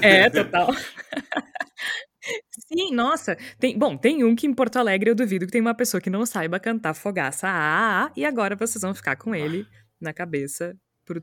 É, 0.00 0.30
total. 0.32 0.74
Sim, 2.66 2.94
nossa. 2.94 3.36
Tem, 3.58 3.78
bom, 3.78 3.94
tem 3.94 4.24
um 4.24 4.34
que 4.34 4.46
em 4.46 4.54
Porto 4.54 4.76
Alegre 4.76 5.10
eu 5.10 5.14
duvido 5.14 5.44
que 5.44 5.52
tem 5.52 5.60
uma 5.60 5.74
pessoa 5.74 6.00
que 6.00 6.08
não 6.08 6.24
saiba 6.24 6.58
cantar 6.58 6.94
Fogaça 6.94 7.46
A, 7.46 8.04
a, 8.06 8.12
e 8.16 8.24
agora 8.24 8.56
vocês 8.56 8.80
vão 8.80 8.94
ficar 8.94 9.16
com 9.16 9.34
ele 9.34 9.66
na 10.00 10.14
cabeça 10.14 10.74
por 11.04 11.22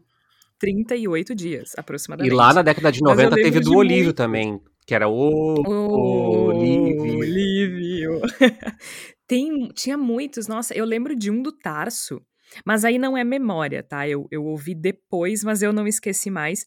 38 0.59 1.33
dias, 1.33 1.71
aproximadamente. 1.77 2.31
E 2.31 2.35
lá 2.35 2.53
na 2.53 2.61
década 2.61 2.91
de 2.91 3.01
90 3.01 3.35
teve 3.35 3.59
do 3.59 3.75
Olívio 3.75 4.05
muito... 4.05 4.17
também, 4.17 4.59
que 4.85 4.93
era 4.93 5.07
o, 5.07 5.55
o 5.65 6.45
Olívio. 6.47 7.19
Olívio. 7.19 8.21
Tem, 9.25 9.67
tinha 9.69 9.97
muitos, 9.97 10.47
nossa, 10.47 10.73
eu 10.73 10.83
lembro 10.83 11.15
de 11.15 11.29
um 11.29 11.41
do 11.41 11.51
Tarso, 11.51 12.19
mas 12.65 12.83
aí 12.83 12.97
não 12.97 13.15
é 13.15 13.23
memória, 13.23 13.83
tá? 13.83 14.07
Eu, 14.07 14.27
eu 14.31 14.43
ouvi 14.43 14.73
depois, 14.73 15.43
mas 15.43 15.61
eu 15.61 15.71
não 15.71 15.87
esqueci 15.87 16.31
mais, 16.31 16.65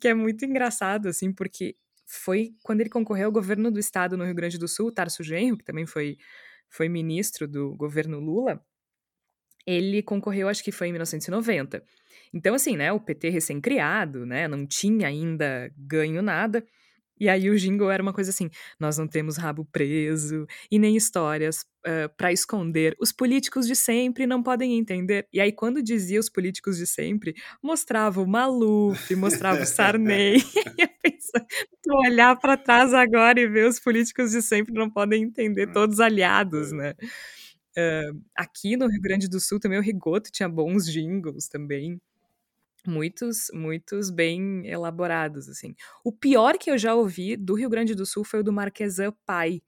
que 0.00 0.06
é 0.06 0.14
muito 0.14 0.44
engraçado, 0.44 1.08
assim, 1.08 1.32
porque 1.32 1.74
foi 2.06 2.54
quando 2.62 2.80
ele 2.80 2.90
concorreu 2.90 3.26
ao 3.26 3.32
governo 3.32 3.70
do 3.70 3.80
estado 3.80 4.16
no 4.16 4.24
Rio 4.24 4.34
Grande 4.34 4.56
do 4.56 4.68
Sul, 4.68 4.92
Tarso 4.92 5.24
Genro, 5.24 5.58
que 5.58 5.64
também 5.64 5.84
foi, 5.84 6.16
foi 6.70 6.88
ministro 6.88 7.48
do 7.48 7.74
governo 7.74 8.20
Lula, 8.20 8.64
ele 9.66 10.00
concorreu, 10.00 10.48
acho 10.48 10.62
que 10.62 10.70
foi 10.70 10.88
em 10.88 10.92
1990. 10.92 11.82
Então, 12.36 12.54
assim, 12.54 12.76
né, 12.76 12.92
o 12.92 13.00
PT 13.00 13.30
recém-criado, 13.30 14.26
né, 14.26 14.46
não 14.46 14.66
tinha 14.66 15.08
ainda 15.08 15.72
ganho 15.74 16.20
nada. 16.20 16.62
E 17.18 17.30
aí 17.30 17.48
o 17.48 17.56
jingle 17.56 17.90
era 17.90 18.02
uma 18.02 18.12
coisa 18.12 18.28
assim: 18.28 18.50
nós 18.78 18.98
não 18.98 19.08
temos 19.08 19.38
rabo 19.38 19.64
preso 19.64 20.46
e 20.70 20.78
nem 20.78 20.96
histórias 20.96 21.62
uh, 21.86 22.14
para 22.14 22.30
esconder. 22.30 22.94
Os 23.00 23.10
políticos 23.10 23.66
de 23.66 23.74
sempre 23.74 24.26
não 24.26 24.42
podem 24.42 24.78
entender. 24.78 25.26
E 25.32 25.40
aí, 25.40 25.50
quando 25.50 25.82
dizia 25.82 26.20
os 26.20 26.28
políticos 26.28 26.76
de 26.76 26.86
sempre, 26.86 27.34
mostrava 27.62 28.20
o 28.20 28.26
Maluf, 28.26 29.16
mostrava 29.16 29.62
o 29.62 29.66
Sarney. 29.66 30.36
e 30.78 30.82
eu 30.82 30.88
pensava, 31.02 31.46
olhar 32.06 32.36
para 32.38 32.54
trás 32.58 32.92
agora 32.92 33.40
e 33.40 33.48
ver 33.48 33.66
os 33.66 33.80
políticos 33.80 34.32
de 34.32 34.42
sempre 34.42 34.74
não 34.74 34.90
podem 34.90 35.22
entender, 35.22 35.72
todos 35.72 36.00
aliados, 36.00 36.70
né? 36.70 36.92
Uh, 37.78 38.22
aqui 38.36 38.76
no 38.76 38.88
Rio 38.88 39.00
Grande 39.00 39.26
do 39.26 39.40
Sul 39.40 39.58
também 39.58 39.78
o 39.78 39.82
Rigoto 39.82 40.30
tinha 40.30 40.48
bons 40.48 40.86
jingles 40.86 41.48
também 41.48 41.98
muitos, 42.86 43.48
muitos 43.52 44.10
bem 44.10 44.66
elaborados, 44.66 45.48
assim. 45.48 45.74
O 46.04 46.12
pior 46.12 46.56
que 46.58 46.70
eu 46.70 46.78
já 46.78 46.94
ouvi 46.94 47.36
do 47.36 47.54
Rio 47.54 47.68
Grande 47.68 47.94
do 47.94 48.06
Sul 48.06 48.24
foi 48.24 48.40
o 48.40 48.44
do 48.44 48.52
Marquesan 48.52 49.12
Pai, 49.24 49.60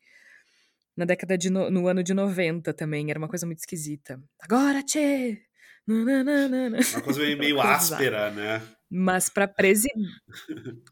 na 0.99 1.05
década 1.05 1.39
de 1.39 1.49
no, 1.49 1.71
no 1.71 1.87
ano 1.87 2.03
de 2.03 2.13
90 2.13 2.75
também, 2.75 3.09
era 3.09 3.19
uma 3.19 3.29
coisa 3.29 3.47
muito 3.47 3.61
esquisita. 3.61 4.21
Agora, 4.43 4.83
tchê! 4.83 5.41
Uma 6.97 7.01
coisa 7.03 7.21
meio, 7.21 7.39
meio 7.39 7.61
áspera, 7.63 8.31
né? 8.33 8.61
Mas 8.91 9.29
para 9.29 9.47
presidente. 9.47 10.09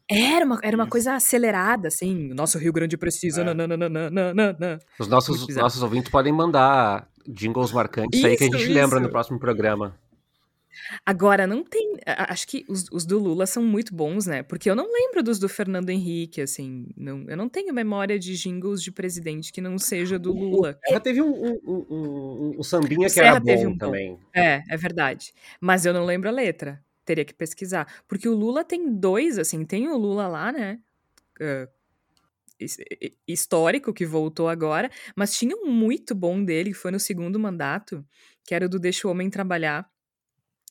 Era 0.09 0.45
uma, 0.45 0.59
era 0.63 0.77
uma 0.77 0.87
coisa 0.87 1.15
acelerada, 1.15 1.89
assim. 1.89 2.29
Nosso 2.33 2.57
Rio 2.57 2.71
Grande 2.71 2.95
precisa. 2.95 3.41
É. 3.41 4.79
Os 4.97 5.07
nossos, 5.07 5.55
nossos 5.55 5.83
ouvintes 5.83 6.09
podem 6.09 6.31
mandar 6.31 7.09
jingles 7.27 7.73
marcantes 7.73 8.19
isso, 8.19 8.27
aí 8.27 8.37
que 8.37 8.45
a 8.45 8.47
gente 8.47 8.63
isso. 8.63 8.73
lembra 8.73 8.99
no 8.99 9.09
próximo 9.09 9.37
programa. 9.37 9.99
Agora, 11.05 11.45
não 11.47 11.63
tem. 11.63 11.97
Acho 12.05 12.47
que 12.47 12.65
os, 12.67 12.85
os, 12.91 13.05
do 13.05 13.19
Lula 13.19 13.45
são 13.45 13.63
muito 13.63 13.93
bons, 13.93 14.25
né? 14.25 14.43
Porque 14.43 14.69
eu 14.69 14.75
não 14.75 14.91
lembro 14.91 15.23
dos 15.23 15.39
do 15.39 15.49
Fernando 15.49 15.89
Henrique, 15.89 16.41
assim. 16.41 16.87
Não, 16.95 17.25
eu 17.27 17.37
não 17.37 17.49
tenho 17.49 17.73
memória 17.73 18.17
de 18.17 18.35
jingles 18.35 18.81
de 18.81 18.91
presidente 18.91 19.51
que 19.51 19.61
não 19.61 19.77
seja 19.77 20.17
do 20.17 20.31
Lula. 20.33 20.77
Já 20.89 20.99
teve 20.99 21.21
um, 21.21 21.31
um, 21.31 21.59
um, 21.65 22.55
um 22.59 22.63
sambinha 22.63 23.09
que 23.09 23.19
era 23.19 23.39
bom 23.39 23.67
um 23.67 23.77
também. 23.77 24.11
Bom. 24.13 24.19
É, 24.35 24.63
é 24.69 24.77
verdade. 24.77 25.33
Mas 25.59 25.85
eu 25.85 25.93
não 25.93 26.05
lembro 26.05 26.29
a 26.29 26.31
letra. 26.31 26.83
Teria 27.05 27.25
que 27.25 27.33
pesquisar. 27.33 27.87
Porque 28.07 28.27
o 28.27 28.35
Lula 28.35 28.63
tem 28.63 28.93
dois, 28.93 29.37
assim. 29.37 29.63
Tem 29.65 29.87
o 29.87 29.97
Lula 29.97 30.27
lá, 30.27 30.51
né? 30.51 30.79
Histórico 33.27 33.93
que 33.93 34.05
voltou 34.05 34.49
agora, 34.49 34.89
mas 35.15 35.37
tinha 35.37 35.55
um 35.55 35.71
muito 35.71 36.15
bom 36.15 36.43
dele, 36.43 36.71
que 36.71 36.77
foi 36.77 36.91
no 36.91 36.99
segundo 36.99 37.39
mandato, 37.39 38.03
que 38.43 38.55
era 38.55 38.65
o 38.65 38.69
do 38.69 38.79
Deixa 38.79 39.07
o 39.07 39.11
Homem 39.11 39.29
Trabalhar 39.29 39.87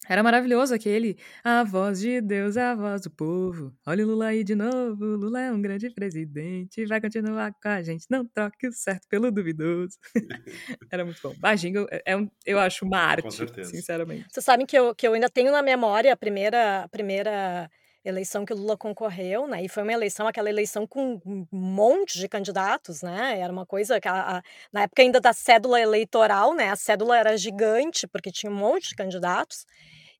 era 0.08 0.22
maravilhoso 0.22 0.74
aquele. 0.74 1.16
A 1.42 1.64
voz 1.64 2.00
de 2.00 2.20
Deus 2.20 2.56
é 2.56 2.62
a 2.62 2.74
voz 2.74 3.02
do 3.02 3.10
povo. 3.10 3.74
Olha 3.84 4.04
o 4.04 4.08
Lula 4.08 4.26
aí 4.26 4.44
de 4.44 4.54
novo. 4.54 5.04
Lula 5.04 5.40
é 5.40 5.50
um 5.50 5.60
grande 5.60 5.90
presidente. 5.90 6.86
Vai 6.86 7.00
continuar 7.00 7.52
com 7.60 7.68
a 7.68 7.82
gente. 7.82 8.06
Não 8.08 8.24
troque 8.24 8.68
o 8.68 8.72
certo 8.72 9.08
pelo 9.08 9.30
duvidoso. 9.32 9.98
Era 10.92 11.04
muito 11.04 11.20
bom. 11.20 11.34
Bagingo 11.38 11.86
é, 11.90 12.02
é 12.06 12.16
um, 12.16 12.30
eu 12.44 12.58
acho 12.58 12.84
uma 12.84 12.98
arte, 12.98 13.36
sinceramente. 13.64 14.26
Vocês 14.30 14.44
sabem 14.44 14.64
que 14.64 14.78
eu, 14.78 14.94
que 14.94 15.06
eu 15.06 15.14
ainda 15.14 15.28
tenho 15.28 15.50
na 15.50 15.62
memória 15.62 16.12
a 16.12 16.16
primeira, 16.16 16.84
a 16.84 16.88
primeira 16.88 17.68
eleição 18.08 18.44
que 18.44 18.52
o 18.52 18.56
Lula 18.56 18.76
concorreu, 18.76 19.46
né? 19.46 19.62
E 19.62 19.68
foi 19.68 19.82
uma 19.82 19.92
eleição, 19.92 20.26
aquela 20.26 20.48
eleição 20.48 20.86
com 20.86 21.20
um 21.26 21.46
monte 21.50 22.18
de 22.18 22.28
candidatos, 22.28 23.02
né? 23.02 23.38
Era 23.40 23.52
uma 23.52 23.66
coisa 23.66 24.00
que 24.00 24.08
a, 24.08 24.38
a, 24.38 24.42
na 24.72 24.82
época 24.82 25.02
ainda 25.02 25.20
da 25.20 25.32
cédula 25.32 25.80
eleitoral, 25.80 26.54
né? 26.54 26.70
A 26.70 26.76
cédula 26.76 27.18
era 27.18 27.36
gigante 27.36 28.06
porque 28.06 28.30
tinha 28.30 28.50
um 28.50 28.56
monte 28.56 28.90
de 28.90 28.94
candidatos. 28.94 29.66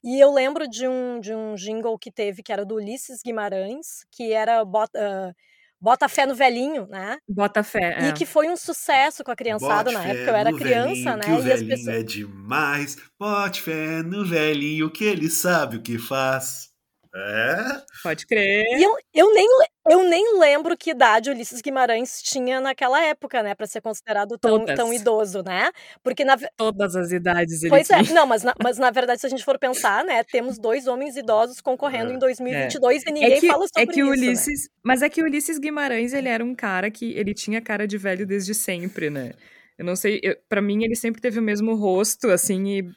E 0.03 0.21
eu 0.21 0.33
lembro 0.33 0.69
de 0.69 0.87
um, 0.87 1.21
de 1.21 1.35
um 1.35 1.55
jingle 1.55 1.99
que 1.99 2.11
teve, 2.11 2.43
que 2.43 2.53
era 2.53 2.65
do 2.65 2.77
Ulisses 2.77 3.23
Guimarães, 3.25 4.05
que 4.11 4.33
era 4.33 4.65
bota, 4.65 4.99
uh, 4.99 5.35
bota 5.81 6.09
fé 6.09 6.27
no 6.27 6.35
velhinho, 6.35 6.87
né? 6.89 7.19
Bota 7.29 7.63
fé. 7.63 7.97
É. 7.99 8.09
E 8.09 8.13
que 8.13 8.27
foi 8.27 8.49
um 8.49 8.57
sucesso 8.57 9.25
com 9.25 9.31
a 9.31 9.37
criançada 9.37 9.91
Bote 9.91 9.95
na 9.95 10.05
época. 10.07 10.31
Eu 10.31 10.37
era 10.37 10.53
criança, 10.53 10.89
velhinho, 10.89 11.17
né? 11.17 11.25
Que 11.25 11.33
o 11.33 11.43
velhinho 11.43 11.69
pessoas... 11.69 11.97
é 11.97 12.03
demais. 12.03 12.97
Bote 13.19 13.63
fé 13.63 14.03
no 14.03 14.25
velhinho, 14.25 14.91
que 14.91 15.05
ele 15.05 15.31
sabe 15.31 15.77
o 15.77 15.83
que 15.83 15.99
faz. 15.99 16.76
É? 17.19 17.83
Pode 18.03 18.27
crer. 18.27 18.67
E 18.77 18.83
eu, 18.83 18.95
eu, 19.15 19.33
nem, 19.33 19.49
eu 19.89 20.05
nem 20.05 20.39
lembro 20.39 20.77
que 20.77 20.91
idade 20.91 21.31
Ulisses 21.31 21.63
Guimarães 21.63 22.21
tinha 22.21 22.61
naquela 22.61 23.03
época, 23.03 23.43
né? 23.43 23.55
Para 23.55 23.67
ser 23.67 23.81
considerado 23.81 24.37
tão, 24.37 24.67
tão 24.67 24.93
idoso, 24.93 25.43
né? 25.43 25.71
Porque 26.03 26.27
na 26.27 26.37
Todas 26.59 26.95
as 26.95 27.13
idades 27.13 27.63
ele 27.63 27.71
Pois 27.71 27.87
tinha. 27.87 28.01
é, 28.01 28.13
não, 28.13 28.27
mas 28.27 28.43
na, 28.43 28.55
mas 28.63 28.77
na 28.77 28.91
verdade, 28.91 29.23
se 29.23 29.27
a 29.27 29.31
gente 29.31 29.45
for 29.45 29.59
pensar, 29.59 30.05
né? 30.05 30.23
Temos 30.25 30.59
dois 30.59 30.87
homens 30.87 31.17
idosos 31.17 31.59
concorrendo 31.63 32.13
é. 32.13 32.17
em 32.17 32.19
2022 32.19 33.03
é. 33.07 33.09
e 33.09 33.13
ninguém 33.13 33.33
é 33.33 33.41
que, 33.41 33.47
fala 33.47 33.67
sobre 33.67 33.83
é 33.83 33.87
que 33.87 34.01
isso. 34.01 34.11
Ulisses, 34.11 34.63
né? 34.65 34.69
Mas 34.85 35.03
é 35.03 35.09
que 35.09 35.23
Ulisses 35.23 35.59
Guimarães, 35.59 36.13
ele 36.13 36.29
era 36.29 36.45
um 36.45 36.55
cara 36.55 36.91
que 36.91 37.15
ele 37.15 37.33
tinha 37.33 37.63
cara 37.63 37.87
de 37.87 37.97
velho 37.97 38.27
desde 38.27 38.55
sempre, 38.55 39.09
né? 39.09 39.33
Eu 39.79 39.87
não 39.87 39.97
sei, 39.97 40.21
para 40.51 40.61
mim 40.61 40.85
ele 40.85 40.95
sempre 40.95 41.23
teve 41.23 41.39
o 41.39 41.43
mesmo 41.43 41.75
rosto, 41.75 42.29
assim, 42.29 42.79
e, 42.79 42.91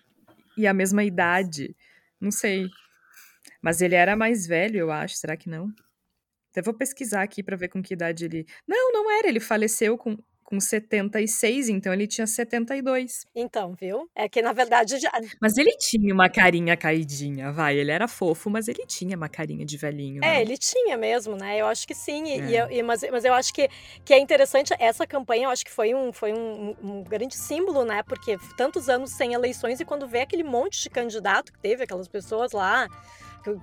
e 0.58 0.68
a 0.68 0.74
mesma 0.74 1.06
idade. 1.06 1.74
Não 2.20 2.32
sei. 2.32 2.68
Mas 3.62 3.82
ele 3.82 3.96
era 3.96 4.16
mais 4.16 4.48
velho, 4.48 4.78
eu 4.80 4.92
acho, 4.92 5.16
será 5.16 5.36
que 5.36 5.50
não? 5.50 5.70
Até 6.52 6.62
vou 6.62 6.74
pesquisar 6.74 7.22
aqui 7.22 7.44
para 7.44 7.56
ver 7.58 7.68
com 7.70 7.82
que 7.82 7.94
idade 7.94 8.26
ele. 8.26 8.46
Não, 8.68 8.92
não 8.92 9.12
era, 9.12 9.28
ele 9.28 9.40
faleceu 9.40 9.98
com, 9.98 10.18
com 10.44 10.60
76, 10.60 11.70
então 11.70 11.94
ele 11.94 12.08
tinha 12.08 12.26
72. 12.26 13.26
Então, 13.36 13.76
viu? 13.80 14.10
É 14.16 14.28
que 14.28 14.42
na 14.42 14.52
verdade 14.52 14.98
já... 14.98 15.12
Mas 15.40 15.58
ele 15.58 15.72
tinha 15.78 16.12
uma 16.12 16.28
carinha 16.28 16.76
caidinha, 16.76 17.52
vai. 17.52 17.78
Ele 17.78 17.92
era 17.92 18.08
fofo, 18.08 18.50
mas 18.50 18.68
ele 18.68 18.84
tinha 18.88 19.16
uma 19.16 19.30
carinha 19.30 19.64
de 19.64 19.78
velhinho. 19.78 20.24
É, 20.24 20.28
né? 20.38 20.42
ele 20.42 20.58
tinha 20.58 20.98
mesmo, 20.98 21.36
né? 21.36 21.62
Eu 21.62 21.68
acho 21.68 21.88
que 21.88 21.94
sim. 21.94 22.24
E, 22.26 22.40
É. 22.40 22.46
e 22.46 22.58
eu- 22.58 22.72
e- 22.72 22.82
mas, 22.84 23.04
mas 23.12 23.24
eu 23.24 23.34
acho 23.36 23.54
que, 23.54 23.70
que 24.04 24.12
é 24.12 24.18
interessante 24.18 24.74
essa 24.80 25.06
campanha, 25.06 25.44
eu 25.46 25.50
acho 25.52 25.64
que 25.64 25.72
foi 25.72 25.94
um, 25.94 26.12
foi 26.12 26.34
um, 26.34 26.76
um 26.82 27.04
grande 27.04 27.36
símbolo, 27.36 27.86
né? 27.86 28.02
Porque 28.02 28.38
tantos 28.58 28.90
anos 28.90 29.12
sem 29.12 29.34
eleições 29.34 29.80
e 29.80 29.86
quando 29.86 30.08
vê 30.08 30.22
aquele 30.22 30.44
monte 30.44 30.82
de 30.82 30.90
candidato 30.90 31.54
que 31.54 31.60
teve, 31.60 31.84
aquelas 31.84 32.08
pessoas 32.08 32.54
lá. 32.54 32.88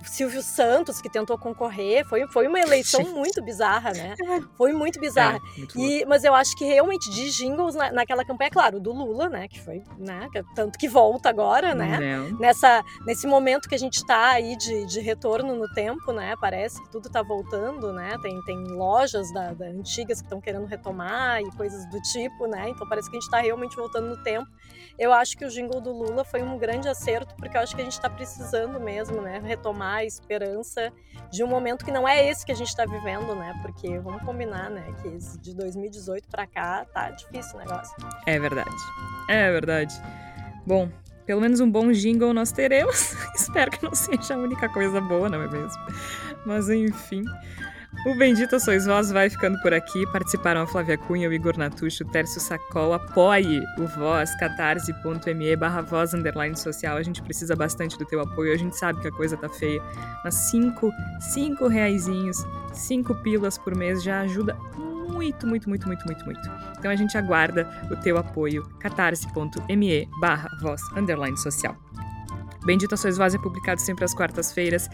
Silvio 0.05 0.41
Santos, 0.41 1.01
que 1.01 1.09
tentou 1.09 1.37
concorrer, 1.37 2.05
foi, 2.05 2.27
foi 2.27 2.47
uma 2.47 2.59
eleição 2.59 3.01
muito 3.13 3.41
bizarra, 3.43 3.91
né? 3.91 4.15
Foi 4.55 4.73
muito 4.73 4.99
bizarra. 4.99 5.37
É, 5.37 5.59
muito 5.59 5.79
E, 5.79 6.05
mas 6.05 6.23
eu 6.23 6.33
acho 6.33 6.55
que 6.55 6.65
realmente 6.65 7.09
de 7.09 7.29
jingles 7.31 7.75
na, 7.75 7.91
naquela 7.91 8.25
campanha, 8.25 8.49
claro, 8.49 8.79
do 8.79 8.91
Lula, 8.91 9.29
né? 9.29 9.47
Que 9.47 9.61
foi, 9.61 9.83
né? 9.97 10.27
é 10.35 10.43
tanto 10.55 10.77
que 10.77 10.87
volta 10.87 11.29
agora, 11.29 11.73
né? 11.73 11.99
Não. 11.99 12.39
Nessa, 12.39 12.83
nesse 13.05 13.27
momento 13.27 13.69
que 13.69 13.75
a 13.75 13.79
gente 13.79 13.97
está 13.97 14.31
aí 14.31 14.55
de, 14.57 14.85
de 14.85 14.99
retorno 14.99 15.55
no 15.55 15.67
tempo, 15.73 16.11
né? 16.11 16.35
Parece 16.39 16.81
que 16.81 16.89
tudo 16.89 17.07
está 17.07 17.21
voltando, 17.21 17.93
né? 17.93 18.17
Tem, 18.21 18.41
tem 18.43 18.57
lojas 18.67 19.31
da, 19.31 19.53
da 19.53 19.65
antigas 19.65 20.19
que 20.19 20.25
estão 20.25 20.41
querendo 20.41 20.65
retomar 20.65 21.41
e 21.41 21.51
coisas 21.55 21.85
do 21.89 22.01
tipo, 22.01 22.47
né? 22.47 22.69
Então 22.69 22.87
parece 22.87 23.09
que 23.09 23.15
a 23.15 23.19
gente 23.19 23.27
está 23.27 23.39
realmente 23.39 23.75
voltando 23.75 24.09
no 24.09 24.23
tempo. 24.23 24.47
Eu 24.97 25.13
acho 25.13 25.37
que 25.37 25.45
o 25.45 25.49
jingle 25.49 25.79
do 25.79 25.91
Lula 25.91 26.23
foi 26.23 26.41
um 26.41 26.57
grande 26.57 26.89
acerto, 26.89 27.35
porque 27.35 27.55
eu 27.55 27.61
acho 27.61 27.75
que 27.75 27.81
a 27.81 27.83
gente 27.83 27.93
está 27.93 28.09
precisando 28.09 28.79
mesmo, 28.79 29.21
né? 29.21 29.39
Retomar 29.43 29.66
a 29.81 30.05
esperança 30.05 30.91
de 31.31 31.43
um 31.43 31.47
momento 31.47 31.83
que 31.83 31.91
não 31.91 32.07
é 32.07 32.27
esse 32.27 32.45
que 32.45 32.51
a 32.51 32.55
gente 32.55 32.69
está 32.69 32.85
vivendo, 32.85 33.35
né? 33.35 33.57
Porque 33.61 33.99
vamos 33.99 34.21
combinar, 34.23 34.69
né? 34.69 34.93
Que 35.01 35.17
de 35.39 35.53
2018 35.53 36.27
para 36.29 36.47
cá 36.47 36.85
tá 36.85 37.09
difícil 37.11 37.55
o 37.55 37.59
negócio. 37.59 37.95
É 38.25 38.39
verdade. 38.39 38.75
É 39.29 39.51
verdade. 39.51 39.93
Bom, 40.65 40.89
pelo 41.25 41.41
menos 41.41 41.59
um 41.59 41.69
bom 41.69 41.91
jingle 41.91 42.33
nós 42.33 42.51
teremos. 42.51 43.13
Espero 43.35 43.71
que 43.71 43.83
não 43.83 43.93
seja 43.93 44.35
a 44.35 44.37
única 44.37 44.69
coisa 44.69 45.01
boa, 45.01 45.27
não 45.27 45.41
é 45.41 45.47
mesmo? 45.47 45.81
Mas 46.45 46.69
enfim. 46.69 47.23
O 48.05 48.15
Bendita 48.15 48.59
Sois 48.59 48.85
Vós 48.85 49.11
vai 49.11 49.29
ficando 49.29 49.59
por 49.61 49.73
aqui. 49.73 50.05
Participaram 50.11 50.61
a 50.61 50.67
Flávia 50.67 50.97
Cunha, 50.97 51.27
o 51.27 51.33
Igor 51.33 51.57
Natucho, 51.57 52.03
o 52.03 52.07
Tércio 52.07 52.39
Sacol. 52.39 52.93
Apoie 52.93 53.61
o 53.77 53.87
Voz, 53.87 54.33
catarse.me 54.39 55.55
barra 55.55 55.81
voz 55.81 56.13
underline 56.13 56.55
social. 56.55 56.97
A 56.97 57.03
gente 57.03 57.21
precisa 57.21 57.55
bastante 57.55 57.97
do 57.97 58.05
teu 58.05 58.21
apoio. 58.21 58.53
A 58.53 58.57
gente 58.57 58.77
sabe 58.77 59.01
que 59.01 59.07
a 59.07 59.11
coisa 59.11 59.35
tá 59.35 59.49
feia. 59.49 59.81
Mas 60.23 60.35
cinco, 60.35 60.91
cinco 61.19 61.67
reaisinhos, 61.67 62.37
cinco 62.73 63.15
pilas 63.15 63.57
por 63.57 63.75
mês 63.75 64.03
já 64.03 64.21
ajuda 64.21 64.55
muito, 64.77 65.47
muito, 65.47 65.67
muito, 65.67 65.87
muito, 65.87 66.05
muito, 66.05 66.25
muito. 66.25 66.51
Então 66.77 66.91
a 66.91 66.95
gente 66.95 67.17
aguarda 67.17 67.67
o 67.89 67.95
teu 67.95 68.17
apoio. 68.17 68.63
catarse.me 68.79 70.09
barra 70.21 70.49
voz 70.61 70.81
underline 70.95 71.37
social. 71.37 71.75
Bendita 72.67 72.97
Sois 72.97 73.17
Voz 73.17 73.33
é 73.33 73.37
publicado 73.37 73.79
sempre 73.79 74.03
às 74.03 74.13
quartas-feiras, 74.13 74.89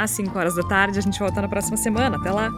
às 0.00 0.10
5 0.12 0.38
horas 0.38 0.54
da 0.54 0.62
tarde. 0.62 0.98
A 0.98 1.02
gente 1.02 1.18
volta 1.18 1.42
na 1.42 1.48
próxima 1.48 1.76
semana. 1.76 2.16
Até 2.16 2.30
lá! 2.30 2.50